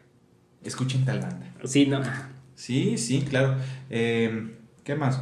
Escuchen 0.65 1.05
tal 1.05 1.21
banda. 1.21 1.53
Sí, 1.65 1.87
no. 1.87 2.01
Sí, 2.57 2.99
sí, 2.99 3.23
claro. 3.23 3.57
Eh, 3.91 4.57
¿Qué 4.91 4.97
más? 4.97 5.21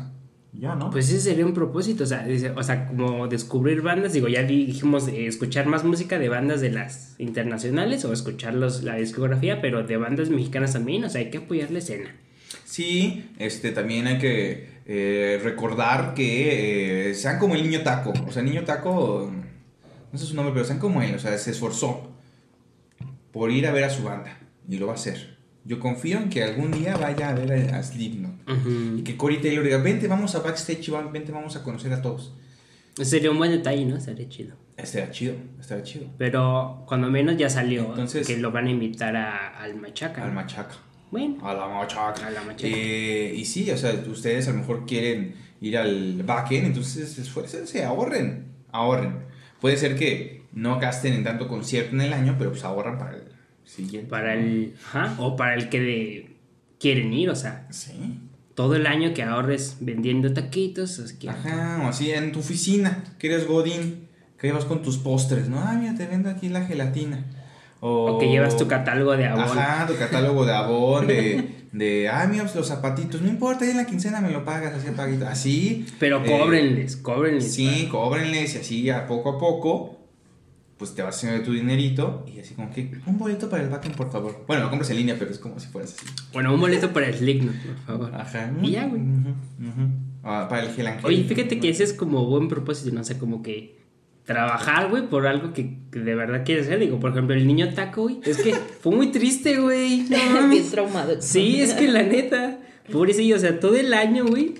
Ya, 0.54 0.74
¿no? 0.76 0.88
Pues 0.88 1.10
ese 1.10 1.20
sería 1.20 1.44
un 1.44 1.52
propósito, 1.52 2.04
o 2.04 2.06
sea, 2.06 2.26
o 2.56 2.62
sea, 2.62 2.86
como 2.86 3.28
descubrir 3.28 3.82
bandas, 3.82 4.14
digo, 4.14 4.26
ya 4.28 4.42
di- 4.44 4.64
dijimos 4.64 5.06
eh, 5.08 5.26
escuchar 5.26 5.66
más 5.66 5.84
música 5.84 6.18
de 6.18 6.30
bandas 6.30 6.62
de 6.62 6.70
las 6.70 7.14
internacionales 7.18 8.02
o 8.06 8.14
escuchar 8.14 8.54
los- 8.54 8.82
la 8.82 8.94
discografía, 8.96 9.60
pero 9.60 9.82
de 9.82 9.98
bandas 9.98 10.30
mexicanas 10.30 10.72
también, 10.72 11.04
o 11.04 11.10
sea, 11.10 11.20
hay 11.20 11.28
que 11.28 11.36
apoyar 11.36 11.70
la 11.70 11.80
escena. 11.80 12.16
Sí, 12.64 13.28
este, 13.38 13.72
también 13.72 14.06
hay 14.06 14.16
que 14.16 14.70
eh, 14.86 15.38
recordar 15.44 16.14
que 16.14 17.10
eh, 17.10 17.14
sean 17.14 17.38
como 17.38 17.54
el 17.54 17.62
niño 17.62 17.82
taco. 17.82 18.14
O 18.26 18.32
sea, 18.32 18.40
el 18.40 18.48
niño 18.48 18.64
taco, 18.64 19.30
no 20.10 20.18
sé 20.18 20.24
su 20.24 20.34
nombre, 20.34 20.54
pero 20.54 20.64
sean 20.64 20.78
como 20.78 21.02
él. 21.02 21.14
O 21.14 21.18
sea, 21.18 21.36
se 21.36 21.50
esforzó 21.50 22.10
por 23.32 23.50
ir 23.50 23.66
a 23.66 23.72
ver 23.72 23.84
a 23.84 23.90
su 23.90 24.02
banda 24.04 24.38
y 24.66 24.78
lo 24.78 24.86
va 24.86 24.92
a 24.92 24.96
hacer. 24.96 25.36
Yo 25.68 25.78
confío 25.78 26.16
en 26.18 26.30
que 26.30 26.42
algún 26.42 26.70
día 26.72 26.96
vaya 26.96 27.28
a 27.28 27.34
ver 27.34 27.74
a, 27.74 27.82
Slipknot. 27.82 28.32
Y 28.48 28.52
Ujú. 28.52 29.04
que 29.04 29.16
Corey 29.18 29.38
Taylor 29.42 29.62
diga, 29.62 29.76
vente, 29.76 30.08
vamos 30.08 30.34
a 30.34 30.40
backstage 30.40 30.88
y 30.88 30.92
vente, 31.12 31.30
vamos 31.30 31.56
a 31.56 31.62
conocer 31.62 31.92
a 31.92 32.00
todos. 32.00 32.32
Sería 33.02 33.30
un 33.30 33.36
buen 33.36 33.50
detalle, 33.50 33.84
¿no? 33.84 34.00
Sería 34.00 34.26
chido. 34.30 34.56
Estaría 34.78 35.10
chido, 35.10 35.34
estaría 35.60 35.84
chido. 35.84 36.06
Pero 36.16 36.84
cuando 36.86 37.10
menos 37.10 37.36
ya 37.36 37.50
salió 37.50 37.84
Entonces- 37.90 38.26
que 38.26 38.38
lo 38.38 38.50
van 38.50 38.66
a 38.66 38.70
invitar 38.70 39.14
a- 39.14 39.58
al 39.62 39.76
Machaca. 39.76 40.24
Al 40.24 40.32
machaca. 40.32 40.74
Bueno, 41.10 41.36
A 41.46 41.52
la 41.52 41.68
machaca. 41.68 42.26
A 42.26 42.30
la 42.30 42.42
machaca. 42.42 42.66
Eh, 42.66 43.34
y 43.36 43.44
sí, 43.44 43.70
o 43.70 43.76
sea, 43.76 43.92
ustedes 44.10 44.48
a 44.48 44.52
lo 44.52 44.58
mejor 44.58 44.86
quieren 44.86 45.34
ir 45.60 45.76
al 45.76 46.22
backend, 46.24 46.66
entonces 46.66 47.18
esfuércense, 47.18 47.84
ahorren, 47.84 48.46
ahorren. 48.72 49.16
Puede 49.60 49.76
ser 49.76 49.96
que 49.96 50.42
no 50.52 50.78
gasten 50.80 51.12
en 51.12 51.24
tanto 51.24 51.46
concierto 51.46 51.94
en 51.94 52.00
el 52.00 52.12
año, 52.14 52.36
pero 52.38 52.50
pues 52.50 52.64
ahorran 52.64 52.98
para 52.98 53.16
el 53.16 53.22
siguiente. 53.68 54.08
para 54.10 54.34
el... 54.34 54.74
Ajá, 54.92 55.14
o 55.18 55.36
para 55.36 55.54
el 55.54 55.68
que 55.68 55.80
de- 55.80 56.36
quieren 56.80 57.12
ir, 57.12 57.30
o 57.30 57.36
sea, 57.36 57.66
Sí. 57.70 57.92
todo 58.54 58.74
el 58.74 58.86
año 58.86 59.14
que 59.14 59.22
ahorres 59.22 59.76
vendiendo 59.80 60.32
taquitos, 60.32 61.00
que... 61.20 61.28
Ajá, 61.28 61.80
o 61.84 61.88
así 61.88 62.10
en 62.10 62.32
tu 62.32 62.40
oficina, 62.40 63.04
que 63.18 63.28
eres 63.28 63.46
Godín, 63.46 64.08
que 64.40 64.50
vas 64.52 64.64
con 64.64 64.82
tus 64.82 64.96
postres, 64.98 65.48
¿no? 65.48 65.58
Ah, 65.60 65.76
mira, 65.78 65.94
te 65.94 66.06
vendo 66.06 66.30
aquí 66.30 66.48
la 66.48 66.64
gelatina. 66.64 67.24
O, 67.80 68.12
O 68.12 68.18
que 68.18 68.28
llevas 68.28 68.56
tu 68.56 68.66
catálogo 68.66 69.16
de 69.16 69.26
Avon. 69.26 69.42
Ajá, 69.58 69.86
tu 69.86 69.94
catálogo 69.96 70.44
de 70.44 70.52
Avon, 70.52 71.06
de, 71.06 71.48
de, 71.72 72.08
ah, 72.08 72.26
mira, 72.28 72.42
pues, 72.44 72.56
los 72.56 72.66
zapatitos, 72.68 73.20
no 73.22 73.28
importa, 73.28 73.64
ahí 73.64 73.70
en 73.72 73.76
la 73.76 73.86
quincena 73.86 74.20
me 74.20 74.30
lo 74.30 74.44
pagas, 74.44 74.74
así, 74.74 74.88
paguito. 74.96 75.26
así. 75.28 75.86
Pero 76.00 76.24
eh, 76.24 76.26
cóbrenles, 76.26 76.96
cóbrenles. 76.96 77.52
Sí, 77.54 77.88
cóbrenles 77.90 78.54
y 78.54 78.58
así 78.58 78.90
a 78.90 79.06
poco 79.06 79.30
a 79.30 79.38
poco 79.38 79.97
pues 80.78 80.94
te 80.94 81.02
vas 81.02 81.16
haciendo 81.16 81.40
de 81.40 81.44
tu 81.44 81.52
dinerito 81.52 82.24
y 82.32 82.38
así 82.38 82.54
como 82.54 82.70
que 82.70 82.90
un 83.06 83.18
boleto 83.18 83.50
para 83.50 83.64
el 83.64 83.68
backend, 83.68 83.96
por 83.96 84.10
favor. 84.12 84.44
Bueno, 84.46 84.64
lo 84.64 84.70
compras 84.70 84.90
en 84.90 84.96
línea, 84.98 85.16
pero 85.18 85.30
es 85.30 85.38
como 85.38 85.58
si 85.58 85.66
fueras 85.66 85.94
así. 85.98 86.06
Bueno, 86.32 86.54
un 86.54 86.60
boleto 86.60 86.92
para 86.92 87.08
el 87.08 87.14
Slipknot, 87.14 87.54
por 87.56 87.76
favor. 87.78 88.14
Ajá. 88.14 88.52
Y 88.62 88.70
ya, 88.70 88.86
güey. 88.86 89.02
Ujú. 89.02 89.88
Ah, 90.22 90.46
para 90.48 90.62
el 90.62 90.70
gel. 90.70 90.88
Oye, 91.02 91.24
fíjate 91.24 91.58
que 91.58 91.68
ese 91.68 91.82
es 91.82 91.92
como 91.92 92.24
buen 92.26 92.48
propósito, 92.48 92.94
no 92.94 93.02
sé, 93.02 93.18
como 93.18 93.42
que 93.42 93.78
trabajar, 94.24 94.90
güey, 94.90 95.08
por 95.08 95.26
algo 95.26 95.52
que, 95.52 95.78
que 95.90 95.98
de 95.98 96.14
verdad 96.14 96.44
quieres 96.44 96.66
hacer. 96.66 96.78
Digo, 96.78 97.00
por 97.00 97.10
ejemplo, 97.10 97.34
el 97.34 97.46
niño 97.46 97.72
taco, 97.74 98.02
güey. 98.02 98.20
Es 98.24 98.38
que 98.38 98.54
fue 98.80 98.94
muy 98.94 99.10
triste, 99.10 99.58
güey. 99.58 100.06
No 100.08 100.48
Bien 100.48 100.70
traumado. 100.70 101.20
Sí, 101.20 101.60
es 101.60 101.74
que 101.74 101.88
la 101.88 102.02
neta, 102.02 102.58
pobrecillo, 102.92 103.36
o 103.36 103.38
sea, 103.38 103.58
todo 103.58 103.74
el 103.74 103.92
año, 103.94 104.26
güey, 104.26 104.54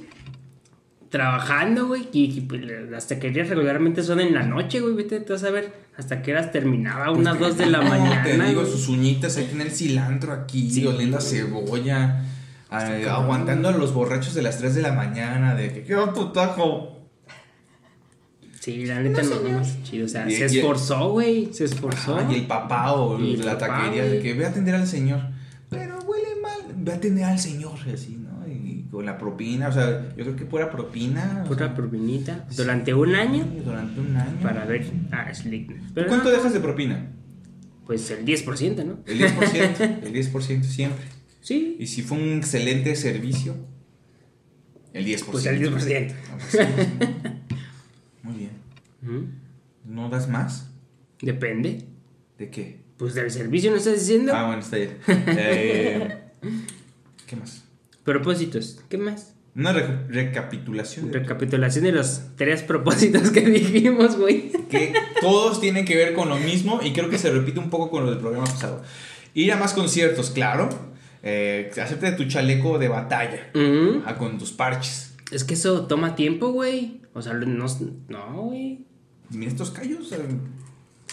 trabajando, 1.10 1.86
güey, 1.86 2.08
y, 2.12 2.24
y, 2.36 2.40
pues, 2.42 2.62
las 2.90 3.06
taquerías 3.08 3.48
regularmente 3.48 4.02
son 4.02 4.20
en 4.20 4.34
la 4.34 4.42
noche, 4.42 4.80
güey, 4.80 4.94
vete, 4.94 5.20
te 5.20 5.32
vas 5.32 5.42
a 5.44 5.50
ver, 5.50 5.72
hasta 5.96 6.20
que 6.22 6.30
eras 6.32 6.52
terminaba 6.52 7.06
Pues 7.06 7.18
unas 7.18 7.38
dos 7.38 7.56
de 7.56 7.66
la 7.70 7.78
no, 7.82 7.88
mañana. 7.88 8.22
Te 8.24 8.38
digo, 8.38 8.60
güey. 8.60 8.72
sus 8.72 8.88
uñitas, 8.88 9.36
ahí 9.38 9.46
tiene 9.46 9.64
el 9.64 9.70
cilantro 9.70 10.32
aquí, 10.32 10.70
Sí. 10.70 10.86
oliendo 10.86 11.16
a 11.18 11.20
cebolla. 11.20 12.24
ah, 12.70 12.84
aguantando 13.10 13.68
a 13.70 13.72
los 13.72 13.94
borrachos 13.94 14.34
de 14.34 14.42
las 14.42 14.58
3 14.58 14.74
de 14.74 14.82
la 14.82 14.92
mañana, 14.92 15.54
de 15.54 15.72
que 15.72 15.82
quiero 15.84 16.12
tu 16.12 16.32
taco. 16.32 16.94
Sí, 18.60 18.84
la 18.84 19.00
neta 19.00 19.22
no, 19.22 19.36
no, 19.40 19.60
es 19.60 19.82
chido, 19.84 20.04
o 20.04 20.08
sea, 20.08 20.28
Y- 20.28 20.34
se 20.34 20.52
y- 20.54 20.58
esforzó, 20.58 21.10
güey, 21.12 21.48
se 21.54 21.64
esforzó. 21.64 22.16
Ajá, 22.18 22.30
y 22.30 22.34
el 22.40 22.46
papá 22.46 22.92
o 22.92 23.16
el 23.16 23.38
la 23.44 23.56
papá, 23.58 23.78
taquería 23.78 24.04
de 24.04 24.20
que 24.20 24.34
ve 24.34 24.44
a 24.44 24.48
atender 24.48 24.74
al 24.74 24.86
señor. 24.86 25.20
Pero 25.70 25.98
huele 26.00 26.28
mal, 26.42 26.58
ve 26.76 26.92
a 26.92 26.96
atender 26.96 27.24
al 27.24 27.38
señor, 27.38 27.78
así, 27.94 28.17
con 28.90 29.04
la 29.04 29.18
propina, 29.18 29.68
o 29.68 29.72
sea, 29.72 30.08
yo 30.16 30.24
creo 30.24 30.36
que 30.36 30.44
pura 30.44 30.70
propina. 30.70 31.44
Pura 31.46 31.66
sea, 31.66 31.74
propinita, 31.74 32.46
durante 32.56 32.94
un 32.94 33.14
año, 33.14 33.46
Durante 33.64 34.00
un 34.00 34.16
año. 34.16 34.40
para 34.42 34.64
ver 34.64 34.86
a 35.10 35.32
Slickness. 35.34 35.88
¿Tú 35.88 35.92
Pero 35.94 36.08
¿Cuánto 36.08 36.30
no, 36.30 36.36
dejas 36.36 36.52
de 36.52 36.60
propina? 36.60 37.06
Pues 37.86 38.10
el 38.10 38.24
10%, 38.24 38.84
¿no? 38.84 38.98
El 39.06 39.20
10%. 39.20 40.02
el 40.02 40.12
10% 40.12 40.62
siempre. 40.62 41.04
Sí, 41.40 41.76
Y 41.78 41.86
si 41.86 42.02
fue 42.02 42.18
un 42.18 42.38
excelente 42.38 42.94
servicio, 42.96 43.54
el 44.92 45.06
10%. 45.06 45.24
pues 45.30 45.46
el 45.46 45.60
10%. 45.60 46.12
Ah, 46.30 46.36
pues 46.38 46.50
sí. 46.50 46.58
Muy 48.22 48.36
bien. 48.36 49.38
¿No 49.84 50.08
das 50.08 50.28
más? 50.28 50.70
Depende. 51.20 51.84
¿De 52.38 52.50
qué? 52.50 52.80
Pues 52.96 53.14
del 53.14 53.30
servicio, 53.30 53.70
¿no 53.70 53.76
estás 53.76 53.94
diciendo? 53.94 54.32
Ah, 54.34 54.46
bueno, 54.46 54.60
está 54.60 54.76
bien. 54.76 54.96
Eh, 55.06 56.18
¿Qué 57.26 57.36
más? 57.36 57.67
Propósitos, 58.12 58.80
¿qué 58.88 58.96
más? 58.96 59.34
Una 59.54 59.72
re- 59.72 60.06
recapitulación 60.08 61.10
de 61.10 61.18
Recapitulación 61.18 61.84
de 61.84 61.92
los 61.92 62.22
tres 62.36 62.62
propósitos 62.62 63.30
que 63.30 63.40
dijimos, 63.50 64.16
güey. 64.16 64.50
que 64.70 64.94
todos 65.20 65.60
tienen 65.60 65.84
que 65.84 65.94
ver 65.94 66.14
con 66.14 66.30
lo 66.30 66.36
mismo 66.36 66.80
y 66.82 66.92
creo 66.94 67.10
que 67.10 67.18
se 67.18 67.30
repite 67.30 67.58
un 67.58 67.68
poco 67.68 67.90
con 67.90 68.04
lo 68.04 68.10
del 68.10 68.18
programa 68.18 68.46
pasado. 68.46 68.82
Ir 69.34 69.52
a 69.52 69.56
más 69.56 69.74
conciertos, 69.74 70.30
claro. 70.30 70.70
Eh, 71.22 71.70
hacerte 71.82 72.12
tu 72.12 72.24
chaleco 72.24 72.78
de 72.78 72.88
batalla. 72.88 73.50
Ah, 74.06 74.14
con 74.16 74.38
tus 74.38 74.52
parches. 74.52 75.14
Es 75.30 75.44
que 75.44 75.52
eso 75.54 75.86
toma 75.86 76.14
tiempo, 76.14 76.48
güey. 76.48 77.02
O 77.12 77.20
sea, 77.20 77.34
no, 77.34 77.66
no, 78.08 78.42
güey. 78.44 78.86
Mira 79.30 79.50
estos 79.50 79.70
callos. 79.70 80.10
eh, 80.12 80.18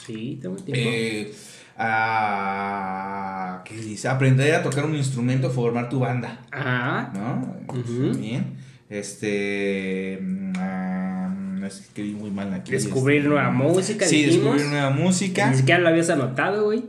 Sí, 0.05 0.39
toma 0.41 0.55
tiempo. 0.57 0.81
eh, 0.81 1.33
a- 1.77 3.61
¿Qué 3.65 3.75
dice? 3.77 4.07
Aprender 4.07 4.53
a 4.55 4.63
tocar 4.63 4.85
un 4.85 4.95
instrumento, 4.95 5.49
formar 5.49 5.89
tu 5.89 5.99
banda. 5.99 6.39
Ajá. 6.51 7.11
¿No? 7.13 7.55
Ujú. 7.73 8.17
Bien. 8.17 8.55
Este. 8.89 10.19
mm, 10.21 10.53
ah, 10.57 11.33
es 11.65 11.75
que 11.77 11.81
escribí 11.83 12.11
muy 12.13 12.29
mal 12.31 12.53
aquí. 12.53 12.71
Descubrir 12.71 13.17
este, 13.17 13.29
nueva 13.29 13.49
música, 13.51 14.05
Sí, 14.05 14.23
dijimos. 14.25 14.53
descubrir 14.55 14.67
nueva 14.67 14.89
música. 14.91 15.49
Ni 15.49 15.57
siquiera 15.57 15.79
lo 15.81 15.89
habías 15.89 16.09
anotado, 16.11 16.65
güey. 16.65 16.83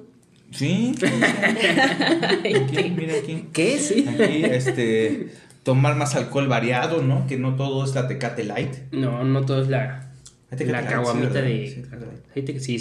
Sí. 0.51 0.95
Aquí, 1.03 2.95
mira 2.97 3.14
aquí. 3.22 3.47
¿Qué? 3.53 3.78
Sí. 3.78 4.07
Aquí, 4.09 4.45
este. 4.45 5.28
Tomar 5.62 5.97
más 5.97 6.14
alcohol 6.14 6.47
variado, 6.47 7.03
¿no? 7.03 7.26
Que 7.26 7.37
no 7.39 7.57
todo 7.57 7.84
es 7.84 7.95
la 7.95 8.07
Tecate 8.07 8.45
Light. 8.45 8.72
No, 8.93 9.24
no 9.24 9.45
todo 9.45 9.62
es 9.62 9.68
la, 9.68 10.07
la 10.51 10.87
caguamita 10.87 11.41
de... 11.43 11.66
Sí. 11.66 11.82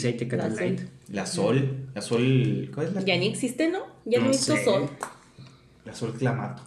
Hay 0.05 0.13
Tecate 0.13 0.49
Light. 0.51 0.81
La 1.09 1.25
Sol. 1.25 1.84
La 1.95 2.01
Sol. 2.01 2.69
¿Cuál 2.75 2.87
es 2.87 2.93
la? 2.93 3.01
Ya 3.01 3.17
ni 3.17 3.27
existe, 3.27 3.71
¿no? 3.71 3.79
Ya 4.05 4.19
no, 4.19 4.33
sé. 4.33 4.63
sol. 4.63 4.89
La 5.85 5.95
Sol 5.95 6.13
Clamato. 6.13 6.61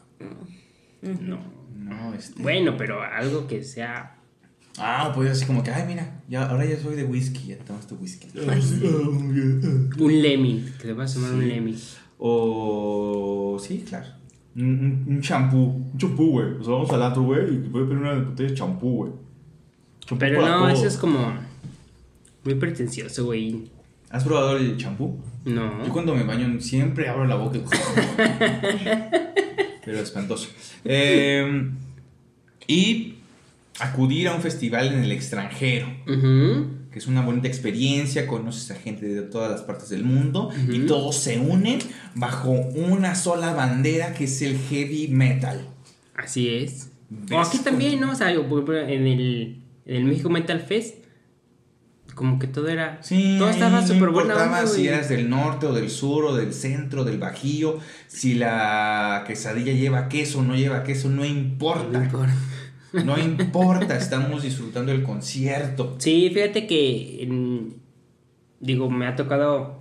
No. 1.03 1.39
No, 1.77 2.15
este. 2.15 2.43
Bueno, 2.43 2.77
pero 2.77 3.03
algo 3.03 3.47
que 3.47 3.63
sea... 3.63 4.17
Ah, 4.79 5.13
pues 5.15 5.31
así 5.31 5.45
como 5.45 5.63
que, 5.63 5.71
ay, 5.71 5.85
mira, 5.87 6.23
ya, 6.29 6.49
ahora 6.49 6.65
ya 6.65 6.79
soy 6.79 6.95
de 6.95 7.05
whisky, 7.05 7.49
ya 7.49 7.59
tomas 7.59 7.87
tu 7.87 7.97
whisky. 7.97 8.29
Un 8.39 10.23
Lemmy. 10.23 10.65
Que 10.81 10.89
le 10.89 10.93
vas 10.95 11.13
a 11.13 11.15
tomar 11.15 11.33
un 11.35 11.49
Lemmy. 11.49 11.77
O. 12.19 13.59
Sí, 13.61 13.85
claro. 13.89 14.07
Un- 14.57 15.21
champú. 15.21 15.57
Un 15.93 15.99
champú, 15.99 16.31
güey. 16.31 16.53
O 16.53 16.65
sea, 16.65 16.73
vamos 16.75 16.91
al 16.91 17.03
antro, 17.03 17.23
güey, 17.23 17.55
y 17.55 17.59
te 17.59 17.69
puedes 17.69 17.89
pedir 17.89 18.01
una 18.01 18.15
botella 18.15 18.49
de 18.51 18.55
champú, 18.55 18.97
güey. 18.97 19.13
Pero 20.19 20.41
no, 20.41 20.59
todo. 20.61 20.69
eso 20.71 20.87
es 20.87 20.97
como... 20.97 21.35
Muy 22.45 22.55
pretencioso, 22.55 23.27
güey. 23.27 23.71
¿Has 24.11 24.25
probado 24.25 24.57
el 24.57 24.77
champú? 24.77 25.21
No. 25.45 25.85
Yo 25.85 25.93
cuando 25.93 26.15
me 26.15 26.25
baño 26.25 26.61
siempre 26.61 27.09
abro 27.09 27.27
la 27.27 27.37
boca 27.37 27.59
y... 27.59 27.63
Pero 29.85 30.01
espantoso. 30.01 30.49
Eh, 30.85 31.71
y 32.67 33.15
acudir 33.81 34.29
a 34.29 34.35
un 34.35 34.43
festival 34.43 34.93
en 34.93 35.05
el 35.05 35.13
extranjero, 35.13 35.87
que 36.07 36.99
es 36.99 37.07
una 37.07 37.23
bonita 37.23 37.49
experiencia, 37.49 38.27
conoces 38.27 38.71
a 38.71 38.75
gente 38.75 39.07
de 39.07 39.23
todas 39.23 39.51
las 39.51 39.63
partes 39.63 39.89
del 39.89 40.05
mundo 40.05 40.51
y 40.71 40.81
todos 40.81 41.17
se 41.17 41.39
unen 41.39 41.79
bajo 42.15 42.51
una 42.51 43.15
sola 43.15 43.55
bandera 43.55 44.13
que 44.15 44.25
es 44.25 44.43
el 44.43 44.59
heavy 44.59 45.09
metal. 45.09 45.67
Así 46.15 46.49
es. 46.49 46.91
O 47.33 47.41
aquí 47.41 47.59
también, 47.59 48.01
¿no? 48.01 48.13
O 48.13 48.15
sea, 48.15 48.31
en 48.31 49.07
el, 49.07 49.63
en 49.87 49.97
el 49.97 50.05
México 50.05 50.29
Metal 50.29 50.61
Fest, 50.61 50.97
como 52.19 52.39
que 52.39 52.47
todo 52.49 52.69
era. 52.69 52.99
Sí, 53.03 53.37
todo 53.39 53.49
estaba 53.49 53.81
súper 53.87 54.03
no 54.03 54.09
importaba 54.09 54.45
onda, 54.45 54.67
si 54.67 54.87
eras 54.87 55.09
del 55.09 55.31
norte 55.31 55.65
o 55.67 55.73
del 55.73 55.89
sur 55.89 56.25
o 56.27 56.37
del 56.37 56.53
centro, 56.53 57.05
del 57.05 57.19
bajío, 57.19 57.79
si 58.09 58.35
la 58.35 59.25
quesadilla 59.27 59.73
lleva 59.73 60.09
queso 60.09 60.41
o 60.41 60.43
no 60.43 60.55
lleva 60.57 60.83
queso, 60.85 61.09
no 61.09 61.25
importa. 61.25 61.99
No 61.99 62.05
importa. 62.05 62.35
No 63.05 63.19
importa, 63.19 63.97
estamos 63.97 64.43
disfrutando 64.43 64.93
el 64.93 65.03
concierto. 65.03 65.95
Sí, 65.99 66.31
fíjate 66.35 66.67
que. 66.67 67.23
en- 67.23 67.75
digo, 68.61 68.91
me 68.91 69.07
ha 69.07 69.15
tocado 69.15 69.79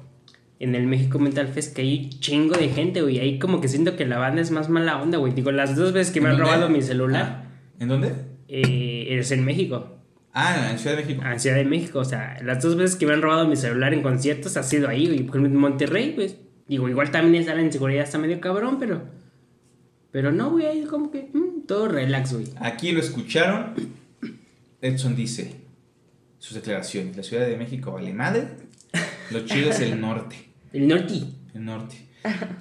en 0.59 0.75
el 0.75 0.87
México 0.87 1.17
Metal 1.19 1.47
Fest 1.47 1.75
que 1.75 1.81
hay 1.83 2.09
chingo 2.09 2.55
de 2.55 2.69
gente, 2.69 3.01
güey. 3.01 3.19
Ahí 3.19 3.39
como 3.39 3.61
que 3.61 3.67
siento 3.67 3.95
que 3.95 4.05
la 4.05 4.17
banda 4.17 4.41
es 4.41 4.51
más 4.51 4.69
mala 4.69 5.01
onda, 5.01 5.17
güey. 5.17 5.33
Digo, 5.33 5.51
las 5.51 5.75
dos 5.75 5.93
veces 5.93 6.13
que 6.13 6.19
me 6.21 6.27
¿En 6.27 6.33
han 6.33 6.37
dónde? 6.39 6.53
robado 6.53 6.69
mi 6.69 6.81
celular 6.81 7.43
Ah, 7.45 7.49
¿En 7.79 7.87
dónde? 7.87 8.13
eh, 8.47 9.07
es 9.19 9.31
en 9.31 9.45
México. 9.45 9.96
Ah, 10.39 10.69
en 10.69 10.77
Ciudad 10.77 10.95
de 10.95 11.01
México. 11.01 11.23
En 11.25 11.39
Ciudad 11.39 11.55
de 11.55 11.65
México, 11.65 11.97
o 11.97 12.05
sea, 12.05 12.37
las 12.43 12.61
dos 12.61 12.75
veces 12.75 12.95
que 12.95 13.07
me 13.07 13.13
han 13.13 13.23
robado 13.23 13.47
mi 13.47 13.55
celular 13.55 13.91
en 13.95 14.03
conciertos 14.03 14.55
ha 14.55 14.61
sido 14.61 14.87
ahí, 14.87 15.07
güey. 15.07 15.45
En 15.45 15.55
Monterrey, 15.55 16.13
pues, 16.13 16.35
digo, 16.67 16.87
igual 16.87 17.09
también 17.09 17.41
está 17.41 17.55
la 17.55 17.63
inseguridad, 17.63 18.03
está 18.03 18.19
medio 18.19 18.39
cabrón, 18.39 18.77
pero. 18.77 19.01
Pero 20.11 20.31
no, 20.31 20.51
güey, 20.51 20.67
ahí 20.67 20.83
como 20.83 21.09
que. 21.09 21.31
mm, 21.33 21.65
todo 21.65 21.87
relax, 21.87 22.33
güey. 22.33 22.45
Aquí 22.59 22.91
lo 22.91 22.99
escucharon. 22.99 23.73
Edson 24.79 25.15
dice 25.15 25.55
sus 26.37 26.53
declaraciones. 26.53 27.17
La 27.17 27.23
Ciudad 27.23 27.47
de 27.47 27.57
México 27.57 27.91
vale 27.91 28.13
madre. 28.13 28.47
Lo 29.31 29.43
chido 29.43 29.71
es 29.71 29.79
el 29.79 29.99
norte. 29.99 30.35
El 30.71 30.87
norte. 30.87 31.15
El 31.55 31.65
norte. 31.65 31.95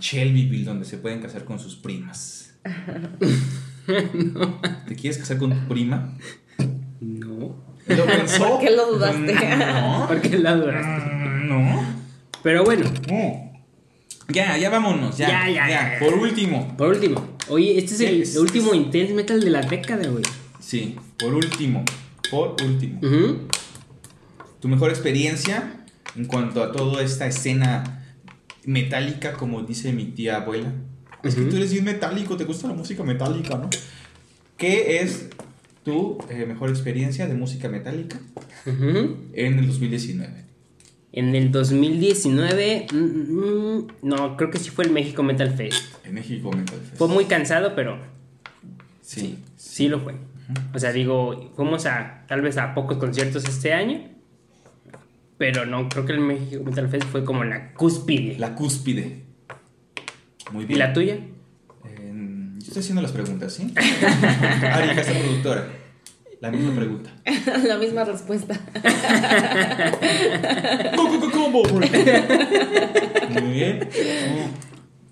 Shelbyville, 0.00 0.64
donde 0.64 0.86
se 0.86 0.96
pueden 0.96 1.20
casar 1.20 1.44
con 1.44 1.58
sus 1.58 1.76
primas. 1.76 2.54
¿Te 3.86 4.96
quieres 4.96 5.18
casar 5.18 5.36
con 5.36 5.50
tu 5.50 5.68
prima? 5.68 6.16
No. 7.00 7.56
¿Lo 7.86 8.04
pensó? 8.06 8.48
¿Por 8.48 8.60
qué 8.60 8.70
lo 8.70 8.92
dudaste? 8.92 9.34
No. 9.56 10.04
¿Por 10.08 10.20
qué 10.20 10.38
la 10.38 10.54
duraste? 10.56 11.10
Mm, 11.14 11.48
No. 11.48 11.84
Pero 12.42 12.64
bueno, 12.64 12.84
No. 13.10 13.46
Ya, 14.28 14.56
ya 14.58 14.70
vámonos. 14.70 15.16
Ya, 15.16 15.28
Ya, 15.28 15.48
ya, 15.48 15.68
ya, 15.68 15.92
ya. 15.92 15.98
Por 16.00 16.14
último. 16.14 16.74
por 16.76 16.88
último. 16.88 17.24
Oye, 17.48 17.78
este 17.78 17.94
es 17.94 18.00
el 18.00 18.16
Yes. 18.18 18.36
último 18.36 18.74
intense 18.74 19.14
metal 19.14 19.40
de 19.40 19.50
la 19.50 19.60
década, 19.62 20.08
güey. 20.08 20.24
Sí, 20.58 20.96
por 21.16 21.32
último. 21.32 21.84
Por 22.28 22.56
último. 22.64 22.98
Ujú. 23.02 23.46
Tu 24.58 24.66
mejor 24.68 24.90
experiencia 24.90 25.84
en 26.16 26.24
cuanto 26.24 26.60
a 26.64 26.72
toda 26.72 27.04
esta 27.04 27.26
escena 27.28 28.04
metálica, 28.64 29.34
como 29.34 29.62
dice 29.62 29.92
mi 29.92 30.06
tía 30.06 30.36
abuela. 30.38 30.72
Es 31.22 31.36
que 31.36 31.42
Ujú. 31.42 31.50
tú 31.50 31.56
eres 31.58 31.72
bien 31.72 31.84
metálico, 31.84 32.36
te 32.36 32.42
gusta 32.44 32.66
la 32.66 32.74
música 32.74 33.04
metálica, 33.04 33.56
¿no? 33.56 33.70
¿Qué 34.56 34.98
es 35.02 35.28
tu 35.86 36.18
eh, 36.28 36.44
mejor 36.46 36.68
experiencia 36.70 37.28
de 37.28 37.34
música 37.34 37.68
metálica 37.68 38.18
en 38.66 39.58
el 39.58 39.66
2019? 39.68 40.44
En 41.12 41.34
el 41.36 41.52
2019, 41.52 42.88
mm, 42.92 42.96
mm, 42.96 43.86
no, 44.02 44.36
creo 44.36 44.50
que 44.50 44.58
sí 44.58 44.70
fue 44.70 44.84
el 44.84 44.90
México 44.90 45.22
Metal 45.22 45.48
Fest. 45.50 45.94
En 46.04 46.12
México 46.14 46.50
Metal 46.50 46.78
Fest. 46.80 46.96
Fue 46.96 47.06
muy 47.08 47.26
cansado, 47.26 47.74
pero 47.76 47.98
Sí, 49.00 49.38
sí 49.56 49.86
lo 49.88 50.00
fue. 50.00 50.14
O 50.74 50.78
sea, 50.80 50.92
digo, 50.92 51.52
fuimos 51.54 51.86
a 51.86 52.24
tal 52.26 52.40
vez 52.42 52.58
a 52.58 52.74
pocos 52.74 52.98
conciertos 52.98 53.44
este 53.48 53.72
año, 53.72 54.00
Pero 55.38 55.66
no, 55.66 55.88
creo 55.88 56.04
que 56.04 56.12
el 56.14 56.20
México 56.20 56.64
Metal 56.64 56.88
Fest 56.88 57.04
fue 57.12 57.24
como 57.24 57.44
la 57.44 57.72
cúspide. 57.74 58.36
La 58.38 58.54
cúspide. 58.56 59.22
Muy 60.50 60.64
¿Y 60.64 60.66
bien. 60.66 60.78
la 60.80 60.92
tuya? 60.92 61.18
Yo 62.66 62.70
estoy 62.70 62.80
haciendo 62.80 63.02
las 63.02 63.12
preguntas, 63.12 63.52
¿sí? 63.52 63.72
Ari, 63.76 64.96
casa 64.96 65.12
productora. 65.12 65.68
La 66.40 66.50
misma 66.50 66.74
pregunta. 66.74 67.10
La 67.64 67.78
misma 67.78 68.02
respuesta. 68.02 68.58
¿Cómo? 71.32 71.62
Muy 73.30 73.52
bien. 73.52 73.88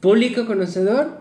Público 0.01 0.47
conocedor. 0.47 1.21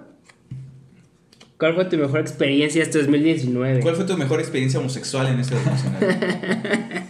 ¿Cuál 1.59 1.75
fue 1.75 1.85
tu 1.85 1.97
mejor 1.97 2.21
experiencia 2.21 2.81
este 2.81 2.97
2019? 3.03 3.81
¿Cuál 3.81 3.95
fue 3.95 4.05
tu 4.05 4.17
mejor 4.17 4.39
experiencia 4.39 4.79
homosexual 4.79 5.27
en 5.27 5.39
este 5.39 5.53
nacional? 5.53 7.05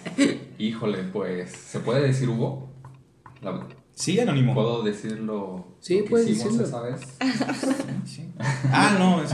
Híjole, 0.60 0.98
pues, 1.14 1.50
¿se 1.52 1.80
puede 1.80 2.02
decir 2.06 2.28
Hugo? 2.28 2.70
La- 3.42 3.68
Sí, 3.96 4.20
anónimo. 4.20 4.54
¿Puedo 4.54 4.82
decirlo? 4.84 5.66
Sí, 5.80 6.04
puedes 6.10 6.28
hicimos 6.30 6.58
decirlo. 6.58 6.68
esa 6.68 6.82
vez? 6.82 7.02
Sí. 8.06 8.30
Ah, 8.72 8.96
no. 9.00 9.22
es- 9.24 9.32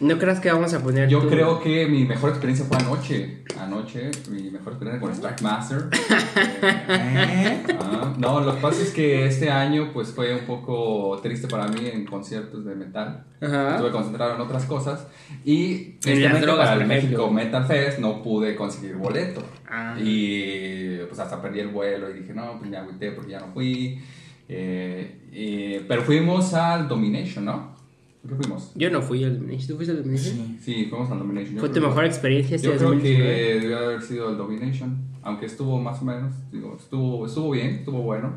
No 0.00 0.16
creas 0.16 0.38
que 0.38 0.52
vamos 0.52 0.72
a 0.74 0.80
poner. 0.80 1.08
Yo 1.08 1.20
tu- 1.22 1.28
creo 1.28 1.60
que 1.60 1.86
mi 1.86 2.04
mejor 2.04 2.30
experiencia 2.30 2.64
fue 2.66 2.76
anoche. 2.76 3.42
Anoche, 3.58 4.10
mi 4.30 4.48
mejor 4.50 4.74
experiencia 4.74 5.00
con 5.00 5.12
Strike 5.12 5.42
Master. 5.42 5.88
¿Eh? 6.88 7.62
Ah, 7.80 8.14
no, 8.16 8.40
lo 8.40 8.54
que 8.54 8.60
pasa 8.60 8.80
es 8.82 8.90
que 8.90 9.26
este 9.26 9.50
año 9.50 9.90
pues 9.92 10.08
fue 10.12 10.34
un 10.34 10.46
poco 10.46 11.18
triste 11.22 11.48
para 11.48 11.66
mí 11.66 11.80
en 11.92 12.04
conciertos 12.04 12.64
de 12.64 12.74
metal. 12.76 13.24
Ajá. 13.40 13.72
Estuve 13.74 13.90
concentrado 13.90 14.34
en 14.36 14.40
otras 14.40 14.64
cosas 14.66 15.06
y 15.44 15.94
tristemente 16.00 16.46
para 16.46 16.74
el. 16.74 16.86
México 16.86 17.30
Metal 17.30 17.66
Fest 17.66 17.98
no 17.98 18.22
pude 18.22 18.54
conseguir 18.54 18.94
boleto. 18.96 19.42
Ah. 19.68 19.96
Y 20.00 20.98
pues 21.08 21.18
hasta 21.18 21.42
perdí 21.42 21.60
el 21.60 21.68
vuelo 21.68 22.08
y 22.10 22.20
dije, 22.20 22.32
no, 22.32 22.56
pues 22.58 22.70
me 22.70 22.76
agüité 22.76 23.10
porque 23.12 23.32
ya 23.32 23.40
no 23.40 23.48
fui. 23.52 24.00
Eh, 24.48 25.20
y- 25.32 25.78
pero 25.88 26.02
fuimos 26.02 26.54
al 26.54 26.86
Domination, 26.88 27.44
¿no? 27.44 27.77
¿Qué 28.26 28.34
fuimos? 28.34 28.72
Yo 28.74 28.90
no 28.90 29.00
fui 29.02 29.22
al 29.24 29.38
Domination. 29.38 29.68
¿Tú 29.68 29.76
fuiste 29.76 29.92
al 29.92 30.02
Domination? 30.02 30.58
Sí, 30.60 30.86
fuimos 30.90 31.10
al 31.10 31.18
Domination. 31.20 31.54
Yo 31.54 31.60
¿Fue 31.60 31.68
tu 31.68 31.80
mejor 31.80 32.04
experiencia 32.04 32.56
este 32.56 32.68
Yo 32.68 32.76
creo 32.76 32.88
2019? 32.90 33.36
que 33.36 33.60
debió 33.60 33.78
haber 33.78 34.02
sido 34.02 34.30
el 34.30 34.36
Domination, 34.36 34.98
aunque 35.22 35.46
estuvo 35.46 35.80
más 35.80 36.02
o 36.02 36.04
menos, 36.04 36.34
digo, 36.50 36.76
estuvo, 36.78 37.26
estuvo 37.26 37.50
bien, 37.52 37.76
estuvo 37.76 38.02
bueno, 38.02 38.32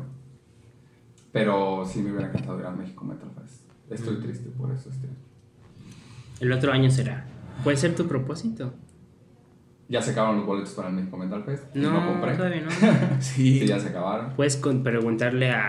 pero 1.32 1.84
sí 1.86 2.00
me 2.02 2.10
hubiera 2.12 2.28
encantado 2.28 2.58
ir 2.60 2.66
a 2.66 2.70
México 2.70 3.04
Metal 3.04 3.30
Fest. 3.40 3.62
Estoy 3.90 4.16
Mm. 4.16 4.22
triste 4.22 4.50
por 4.50 4.70
eso. 4.70 4.88
Este. 4.90 5.08
El 6.40 6.52
otro 6.52 6.72
año 6.72 6.90
será. 6.90 7.26
¿Puede 7.64 7.76
ser 7.76 7.94
tu 7.94 8.06
propósito? 8.06 8.72
Ya 9.88 10.00
se 10.00 10.12
acabaron 10.12 10.38
los 10.38 10.46
boletos 10.46 10.70
para 10.72 10.88
el 10.88 10.94
México 10.94 11.16
Metal 11.16 11.42
Fest. 11.44 11.74
No, 11.74 11.90
no 11.92 12.06
compré. 12.12 12.36
todavía 12.36 12.62
no. 12.62 12.70
Sí, 13.20 13.60
Sí. 13.60 13.66
ya 13.66 13.78
se 13.78 13.88
acabaron. 13.88 14.32
Puedes 14.36 14.56
preguntarle 14.56 15.50
a. 15.50 15.68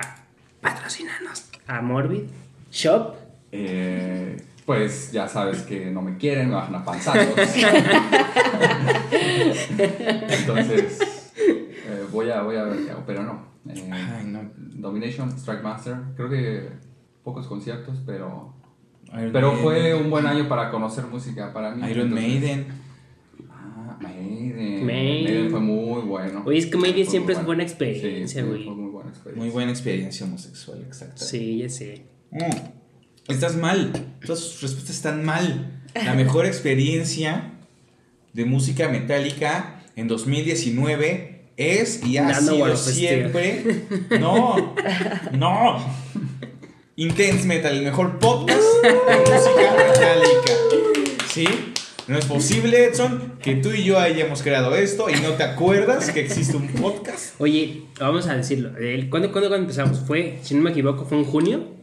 Patrocinanos. 0.61 1.49
A 1.67 1.81
Morbid. 1.81 2.23
Shop. 2.71 3.15
Eh, 3.55 4.37
pues 4.65 5.11
ya 5.11 5.27
sabes 5.27 5.61
que 5.61 5.91
no 5.91 6.01
me 6.01 6.17
quieren, 6.17 6.49
me 6.49 6.55
bajan 6.55 6.75
a 6.75 6.83
panzazos. 6.83 7.35
Entonces, 10.29 10.99
eh, 11.37 12.03
voy, 12.11 12.29
a, 12.29 12.41
voy 12.41 12.55
a 12.55 12.63
ver 12.63 12.83
qué 12.85 12.91
hago, 12.91 13.03
pero 13.05 13.23
no. 13.23 13.45
Eh, 13.69 13.89
Ay, 13.91 14.25
no. 14.25 14.49
Domination, 14.57 15.29
Strike 15.37 15.63
Master, 15.63 15.95
creo 16.15 16.29
que 16.29 16.69
pocos 17.23 17.47
conciertos, 17.47 17.99
pero 18.05 18.53
Iron 19.13 19.31
pero 19.31 19.47
Maiden. 19.53 19.63
fue 19.63 19.93
un 19.93 20.09
buen 20.09 20.25
año 20.25 20.47
para 20.49 20.69
conocer 20.71 21.05
música 21.05 21.53
para 21.53 21.71
mí. 21.75 21.89
Iron 21.89 22.07
entonces- 22.07 22.29
Maiden. 22.41 22.67
Ah, 23.49 23.97
Maiden. 24.01 24.85
Maiden. 24.85 24.85
Maiden 24.85 25.51
fue 25.51 25.59
muy 25.59 26.01
bueno. 26.01 26.43
Oye, 26.45 26.57
es 26.57 26.65
que 26.65 26.77
Maiden 26.77 27.03
Fue 27.05 27.11
siempre 27.11 27.35
es 27.35 27.45
buena 27.45 27.63
experiencia, 27.63 28.41
Sí, 28.41 28.41
sí, 28.41 28.41
güey. 28.41 28.65
fue 28.65 28.75
muy 28.75 28.91
buena 28.91 29.09
experiencia. 29.09 29.43
Muy 29.43 29.49
buena 29.53 29.71
experiencia 29.71 30.25
homosexual, 30.25 30.81
exacto. 30.81 31.23
Sí, 31.23 31.59
ya 31.59 31.69
sé. 31.69 32.05
Mm. 32.31 32.39
Estás 33.29 33.55
mal. 33.55 33.93
Todas 34.25 34.39
sus 34.39 34.61
respuestas 34.61 34.97
están 34.97 35.23
mal. 35.23 35.81
La 35.95 36.13
mejor 36.13 36.45
experiencia 36.45 37.53
de 38.33 38.43
música 38.43 38.89
metálica 38.89 39.81
en 39.95 40.09
2019 40.09 41.45
es 41.55 42.03
y 42.03 42.17
ha 42.17 42.23
Dando 42.23 42.53
sido 42.53 42.75
siempre. 42.75 43.85
No, 44.19 44.75
no. 45.31 45.85
Intense 46.97 47.47
Metal, 47.47 47.73
el 47.73 47.83
mejor 47.83 48.19
podcast 48.19 48.61
de 48.83 48.91
música 48.91 49.73
metálica. 49.77 50.53
¿Sí? 51.31 51.47
No 52.07 52.17
es 52.17 52.25
posible, 52.25 52.83
Edson, 52.83 53.35
que 53.41 53.55
tú 53.55 53.71
y 53.71 53.85
yo 53.85 53.99
hayamos 53.99 54.43
creado 54.43 54.75
esto 54.75 55.09
y 55.09 55.13
no 55.21 55.29
te 55.29 55.43
acuerdas 55.43 56.11
que 56.11 56.19
existe 56.19 56.57
un 56.57 56.67
podcast. 56.67 57.39
Oye, 57.39 57.83
vamos 57.97 58.27
a 58.27 58.35
decirlo. 58.35 58.71
¿Cuándo, 59.09 59.31
cuándo, 59.31 59.47
cuándo 59.47 59.55
empezamos? 59.55 60.01
Fue, 60.01 60.39
si 60.43 60.55
no 60.55 60.61
me 60.61 60.71
equivoco, 60.71 61.05
fue 61.05 61.17
en 61.17 61.23
junio. 61.23 61.82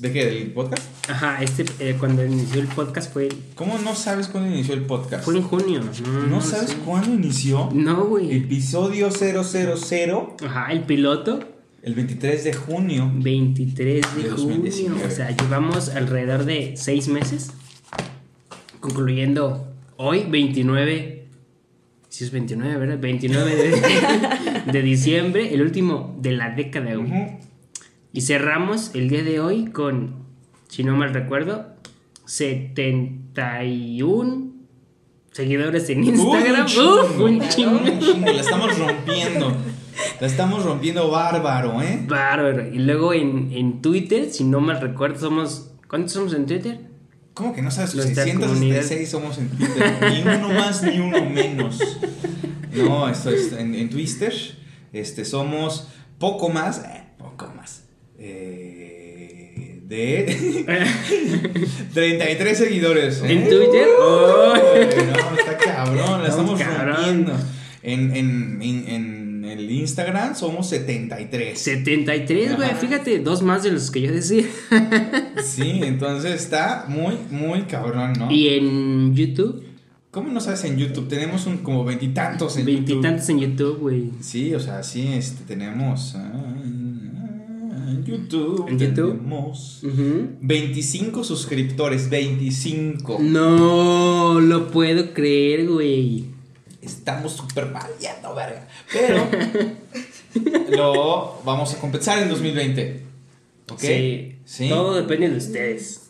¿De 0.00 0.12
qué? 0.12 0.26
¿Del 0.26 0.50
podcast? 0.52 0.82
Ajá, 1.10 1.42
este, 1.42 1.64
eh, 1.78 1.96
cuando 1.98 2.24
inició 2.24 2.60
el 2.60 2.66
podcast 2.68 3.12
fue, 3.12 3.28
¿Cómo 3.54 3.78
no 3.78 3.94
sabes 3.94 4.28
cuándo 4.28 4.50
inició 4.54 4.74
el 4.74 4.82
podcast? 4.82 5.24
fue 5.24 5.36
en 5.36 5.42
junio. 5.42 5.80
No, 6.04 6.26
¿No 6.26 6.40
sabes 6.42 6.70
sé. 6.70 6.76
cuándo 6.84 7.14
inició? 7.14 7.70
No, 7.72 8.04
güey. 8.04 8.36
Episodio 8.36 9.10
000, 9.10 10.36
Ajá, 10.44 10.72
el 10.72 10.82
piloto, 10.82 11.40
el 11.82 11.94
23 11.94 12.44
de 12.44 12.52
junio. 12.52 13.10
23 13.14 14.16
de 14.16 14.22
De 14.22 14.30
junio. 14.30 14.46
2019. 14.48 15.06
O 15.06 15.10
sea, 15.10 15.30
llevamos 15.34 15.88
alrededor 15.90 16.44
de 16.44 16.74
6 16.76 17.08
meses. 17.08 17.52
Concluyendo 18.80 19.72
hoy, 19.96 20.24
29. 20.28 21.26
Si 22.08 22.24
es 22.24 22.30
29, 22.30 22.76
¿verdad? 22.76 22.98
29 22.98 23.56
de, 23.56 24.72
de 24.72 24.82
diciembre, 24.82 25.54
el 25.54 25.62
último 25.62 26.16
de 26.20 26.32
la 26.32 26.50
década, 26.50 26.94
güey. 26.94 27.38
Y 28.16 28.22
cerramos 28.22 28.92
el 28.94 29.10
día 29.10 29.22
de 29.22 29.40
hoy 29.40 29.66
con, 29.66 30.24
si 30.68 30.82
no 30.84 30.96
mal 30.96 31.12
recuerdo, 31.12 31.66
71 32.24 34.46
seguidores 35.32 35.90
en 35.90 36.04
Instagram. 36.04 36.62
un 36.62 36.66
chingo. 36.66 36.94
Uf, 37.04 37.20
un 37.20 37.46
chingo. 37.48 37.78
Un 37.78 37.98
chingo, 38.00 38.26
La 38.32 38.40
estamos 38.40 38.78
rompiendo. 38.78 39.54
La 40.20 40.26
estamos 40.26 40.64
rompiendo 40.64 41.10
bárbaro, 41.10 41.82
¿eh? 41.82 42.04
Bárbaro. 42.08 42.66
Y 42.72 42.78
luego 42.78 43.12
en, 43.12 43.52
en 43.52 43.82
Twitter, 43.82 44.30
si 44.32 44.44
no 44.44 44.60
mal 44.60 44.80
recuerdo, 44.80 45.18
somos. 45.20 45.72
¿Cuántos 45.88 46.12
somos 46.12 46.32
en 46.34 46.46
Twitter? 46.46 46.80
¿Cómo 47.34 47.52
que 47.54 47.60
no 47.60 47.70
sabes? 47.70 47.94
Nuestra 47.94 48.24
666 48.24 49.10
somos 49.10 49.36
en 49.38 49.50
Twitter. 49.50 49.94
Ni 50.10 50.22
uno 50.22 50.48
más 50.54 50.82
ni 50.82 50.98
uno 50.98 51.22
menos. 51.28 51.78
No, 52.72 53.06
esto 53.08 53.28
es 53.30 53.52
en, 53.52 53.74
en 53.74 53.90
Twitter. 53.90 54.32
Este, 54.92 55.24
somos 55.26 55.88
poco 56.18 56.48
más. 56.48 56.78
eh, 56.78 57.02
poco 57.18 57.52
más. 57.54 57.55
Eh, 58.18 59.80
de 59.84 60.64
33 61.94 62.58
seguidores. 62.58 63.22
¿eh? 63.22 63.32
¿En 63.32 63.48
Twitter? 63.48 63.88
Oh. 64.00 64.54
No, 64.54 65.38
está 65.38 65.56
cabrón, 65.58 66.22
la 66.22 66.28
Estamos 66.28 66.60
rompiendo. 66.60 67.32
En, 67.82 68.16
en, 68.16 68.62
en, 68.62 68.88
en 68.88 69.44
el 69.44 69.70
Instagram 69.70 70.34
somos 70.34 70.68
73. 70.68 71.58
73, 71.58 72.56
güey. 72.56 72.70
Fíjate, 72.74 73.20
dos 73.20 73.42
más 73.42 73.62
de 73.62 73.72
los 73.72 73.90
que 73.90 74.02
yo 74.02 74.12
decía. 74.12 74.44
Sí, 75.42 75.80
entonces 75.84 76.32
está 76.32 76.86
muy, 76.88 77.14
muy 77.30 77.62
cabrón, 77.62 78.14
¿no? 78.18 78.30
Y 78.30 78.48
en 78.48 79.14
YouTube, 79.14 79.62
¿Cómo 80.10 80.30
no 80.32 80.40
sabes 80.40 80.64
en 80.64 80.78
YouTube? 80.78 81.08
Tenemos 81.08 81.46
un, 81.46 81.58
como 81.58 81.84
veintitantos 81.84 82.56
en 82.56 82.64
YouTube. 82.66 82.86
veintitantos 82.86 83.28
en 83.28 83.38
YouTube, 83.38 83.78
güey. 83.80 84.10
Sí, 84.20 84.54
o 84.54 84.60
sea, 84.60 84.82
sí, 84.82 85.08
este, 85.12 85.44
tenemos... 85.44 86.14
ah, 86.16 86.54
en 87.96 88.04
YouTube. 88.04 88.66
¿En 88.68 88.78
YouTube? 88.78 89.16
Tenemos 89.18 89.82
Ujú. 89.82 90.28
25 90.40 91.24
suscriptores, 91.24 92.08
25. 92.10 93.18
No 93.20 94.40
lo 94.40 94.70
puedo 94.70 95.12
creer, 95.12 95.68
güey. 95.68 96.26
Estamos 96.82 97.32
súper 97.32 97.72
valiendo, 97.72 98.34
verga. 98.34 98.66
Pero 98.92 99.28
lo 100.76 101.42
vamos 101.44 101.74
a 101.74 101.78
compensar 101.80 102.22
en 102.22 102.28
2020. 102.28 103.02
¿Ok? 103.70 103.80
Sí. 103.80 104.36
Sí. 104.44 104.68
Todo 104.68 104.94
depende 104.94 105.30
de 105.30 105.36
ustedes. 105.38 106.05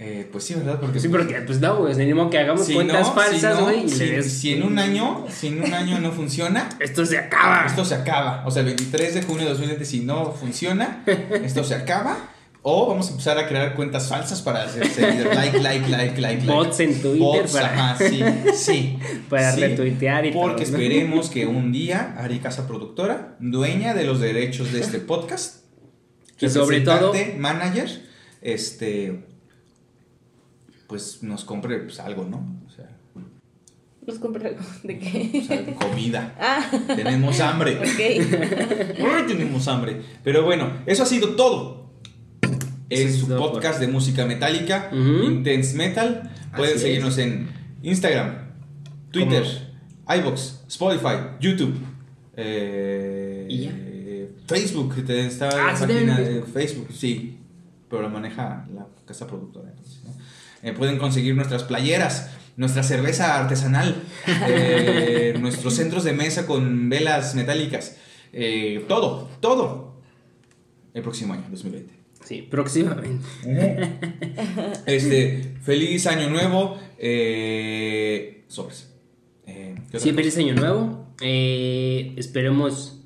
Eh, 0.00 0.28
pues 0.30 0.44
sí, 0.44 0.54
¿verdad? 0.54 0.78
Porque 0.80 1.00
Sí, 1.00 1.08
porque 1.08 1.34
pues 1.44 1.58
no, 1.60 1.76
güey. 1.78 2.14
Modo 2.14 2.30
que 2.30 2.38
hagamos 2.38 2.64
si 2.64 2.74
cuentas 2.74 3.08
no, 3.08 3.14
falsas, 3.14 3.40
si 3.56 3.60
no, 3.60 3.64
güey. 3.64 3.88
si, 3.88 4.04
des- 4.06 4.32
si 4.32 4.52
en 4.54 4.62
un 4.62 4.78
año, 4.78 5.26
si 5.28 5.48
en 5.48 5.60
un 5.62 5.74
año 5.74 5.98
no 5.98 6.12
funciona, 6.12 6.68
Esto 6.80 7.04
se 7.04 7.18
acaba. 7.18 7.66
esto 7.66 7.84
se 7.84 7.96
acaba. 7.96 8.44
O 8.46 8.50
sea, 8.52 8.60
el 8.60 8.66
23 8.66 9.14
de 9.14 9.22
junio 9.22 9.42
de 9.44 9.50
2020, 9.50 9.84
si 9.84 10.00
no 10.00 10.30
funciona, 10.32 11.02
esto 11.42 11.64
se 11.64 11.74
acaba. 11.74 12.16
O 12.62 12.86
vamos 12.88 13.08
a 13.08 13.10
empezar 13.12 13.38
a 13.38 13.48
crear 13.48 13.74
cuentas 13.74 14.08
falsas 14.08 14.42
para 14.42 14.64
hacer 14.64 14.86
seguidores. 14.88 15.34
Like, 15.34 15.58
like, 15.60 15.88
like, 15.88 16.20
like, 16.20 16.20
like. 16.20 16.46
Bots 16.46 16.80
en 16.80 16.92
Twitter 17.00 17.18
Bots, 17.18 17.52
para- 17.52 17.90
ajá, 17.92 17.96
sí, 18.08 18.22
sí. 18.54 18.98
Para 19.28 19.52
sí, 19.52 19.60
retuitear 19.60 20.26
y 20.26 20.32
Porque 20.32 20.64
todo, 20.64 20.72
¿no? 20.76 20.78
esperemos 20.82 21.30
que 21.30 21.46
un 21.46 21.72
día 21.72 22.14
Ari 22.18 22.38
Casa 22.40 22.66
Productora, 22.68 23.36
dueña 23.40 23.94
de 23.94 24.04
los 24.04 24.20
derechos 24.20 24.72
de 24.72 24.80
este 24.80 24.98
podcast, 24.98 25.64
Y 26.40 26.48
sobre 26.50 26.80
todo- 26.82 27.12
manager, 27.38 27.88
este, 28.42 29.24
pues 30.88 31.22
nos 31.22 31.44
compre 31.44 31.78
pues, 31.80 32.00
algo, 32.00 32.24
¿no? 32.24 32.38
O 32.66 32.70
sea, 32.70 32.88
Pues 34.04 34.18
compra 34.18 34.48
algo. 34.48 34.60
¿De 34.82 34.94
O 34.96 34.98
qué? 34.98 35.44
sea, 35.46 35.74
comida. 35.76 36.34
Ah, 36.40 36.70
Tenemos 36.96 37.38
hambre. 37.40 37.78
ok. 37.78 39.26
Tenemos 39.28 39.68
hambre. 39.68 40.00
Pero 40.24 40.44
bueno, 40.44 40.72
eso 40.86 41.02
ha 41.04 41.06
sido 41.06 41.36
todo. 41.36 41.90
Es 42.90 43.18
su 43.18 43.26
todo 43.28 43.52
podcast 43.52 43.80
de 43.80 43.88
música 43.88 44.24
metálica. 44.24 44.90
Intense 44.92 45.76
Metal. 45.76 46.30
Pueden 46.56 46.74
Así 46.76 46.84
seguirnos 46.86 47.18
en 47.18 47.48
Instagram, 47.82 48.34
Twitter, 49.10 49.44
iBox, 50.08 50.64
Spotify, 50.68 51.36
YouTube. 51.38 51.74
eh, 52.36 53.46
¿Y 53.50 53.58
ya? 53.64 53.72
Facebook, 54.46 54.94
que 54.94 55.02
te- 55.02 55.26
está 55.26 55.48
Ah, 55.50 55.72
la 55.74 55.78
página 55.78 56.18
en 56.18 56.24
de 56.24 56.42
Facebook, 56.42 56.88
sí, 56.92 57.38
pero 57.90 58.00
la 58.02 58.08
maneja 58.08 58.66
la 58.74 58.86
casa 59.04 59.26
productora. 59.26 59.68
¿no? 60.04 60.14
Eh, 60.62 60.72
pueden 60.72 60.98
conseguir 60.98 61.34
nuestras 61.34 61.64
playeras, 61.64 62.30
nuestra 62.56 62.82
cerveza 62.82 63.38
artesanal, 63.38 64.02
eh, 64.26 65.36
nuestros 65.40 65.74
centros 65.74 66.04
de 66.04 66.12
mesa 66.12 66.46
con 66.46 66.88
velas 66.88 67.34
metálicas, 67.34 67.96
eh, 68.32 68.84
todo, 68.88 69.28
todo. 69.40 70.00
El 70.94 71.02
próximo 71.02 71.34
año, 71.34 71.44
2020. 71.50 71.98
Sí, 72.24 72.42
próximamente. 72.42 73.24
Este, 74.86 75.54
feliz 75.62 76.06
año 76.06 76.28
nuevo. 76.28 76.78
Eh, 76.98 78.44
sobres. 78.48 78.92
Eh, 79.46 79.76
¿qué 79.90 79.96
otra 79.96 80.00
Sí, 80.00 80.12
feliz 80.12 80.36
año 80.36 80.54
nuevo. 80.54 81.06
Eh, 81.22 82.14
esperemos. 82.16 83.00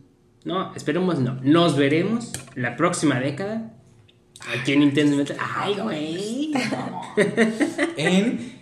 No, 0.44 0.74
esperemos 0.74 1.20
no. 1.20 1.38
Nos 1.42 1.76
veremos 1.76 2.32
la 2.56 2.76
próxima 2.76 3.20
década. 3.20 3.71
Aquí 4.50 4.72
en 4.72 4.80
Nintendo 4.80 5.16
Metal. 5.16 5.36
Ay, 5.40 5.74
güey. 5.74 6.52
En 7.96 8.52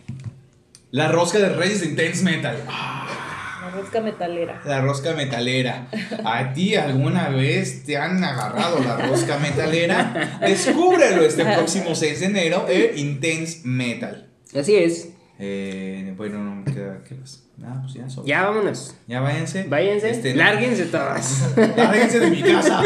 la 0.90 1.08
rosca 1.08 1.38
de 1.38 1.50
Reyes 1.50 1.80
de 1.80 1.86
Intense 1.86 2.24
Metal. 2.24 2.58
La 2.66 3.70
rosca 3.70 4.00
metalera. 4.00 4.60
La 4.64 4.80
rosca 4.80 5.14
metalera. 5.14 5.88
¿A 6.24 6.52
ti 6.52 6.74
alguna 6.74 7.28
vez 7.28 7.84
te 7.84 7.96
han 7.96 8.22
agarrado 8.24 8.80
la 8.80 8.96
rosca 8.96 9.38
metalera? 9.38 10.38
Descúbrelo 10.40 11.22
este 11.22 11.44
próximo 11.56 11.94
6 11.94 12.20
de 12.20 12.26
enero 12.26 12.66
en 12.68 12.98
Intense 12.98 13.60
Metal. 13.64 14.28
Así 14.54 14.74
es. 14.74 15.10
Eh, 15.42 16.12
bueno, 16.18 16.44
no 16.44 16.54
me 16.56 16.64
queda. 16.64 17.02
¿Qué 17.02 17.14
más? 17.14 17.44
Nada, 17.56 17.80
pues 17.80 17.94
ya 17.94 18.08
sobres. 18.10 18.28
Ya 18.28 18.42
vámonos. 18.46 18.94
Ya 19.08 19.20
váyanse. 19.20 19.64
Váyanse. 19.68 20.10
Este, 20.10 20.34
Lárguense 20.34 20.84
todas. 20.86 21.54
Lárguense 21.76 22.20
de 22.20 22.30
mi 22.30 22.42
casa. 22.42 22.82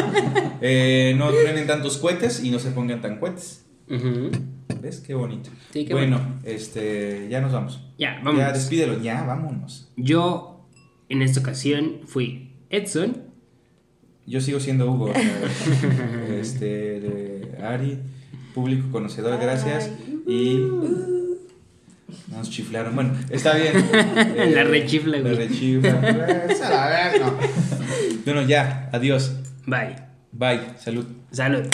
Eh, 0.60 1.14
no 1.18 1.30
truenen 1.30 1.66
tantos 1.66 1.98
cohetes 1.98 2.44
y 2.44 2.50
no 2.50 2.58
se 2.60 2.70
pongan 2.70 3.00
tan 3.00 3.18
cohetes. 3.18 3.64
¿Ves? 4.80 5.00
Qué 5.00 5.14
bonito. 5.14 5.50
Sí, 5.72 5.84
qué 5.84 5.94
bueno, 5.94 6.20
este, 6.44 7.26
ya 7.28 7.40
nos 7.40 7.52
vamos. 7.52 7.80
Ya, 7.98 8.16
Ya, 8.18 8.20
vámonos. 8.24 8.52
despídelo, 8.52 9.02
ya, 9.02 9.22
vámonos. 9.24 9.90
Yo, 9.96 10.66
en 11.08 11.22
esta 11.22 11.40
ocasión, 11.40 12.00
fui 12.06 12.52
Edson. 12.70 13.24
Yo 14.26 14.40
sigo 14.40 14.60
siendo 14.60 14.90
Hugo. 14.90 15.12
este, 16.40 16.66
de 17.00 17.58
Ari, 17.62 17.98
público 18.54 18.90
conocedor, 18.90 19.38
gracias. 19.40 19.90
Y 20.26 20.60
nos 22.28 22.50
chiflaron. 22.50 22.94
Bueno, 22.94 23.12
está 23.30 23.54
bien. 23.54 23.72
Eh, 24.36 24.52
La 24.54 24.64
rechifla, 24.64 25.18
La 25.18 25.22
güey. 25.30 25.36
rechifla. 25.48 26.44
Es 26.48 26.62
a 26.62 26.70
la 26.70 26.86
verga. 26.86 27.32
Bueno, 28.24 28.42
ya, 28.42 28.88
adiós. 28.92 29.32
Bye. 29.66 29.96
Bye, 30.32 30.60
salud. 30.78 31.06
Salud. 31.30 31.66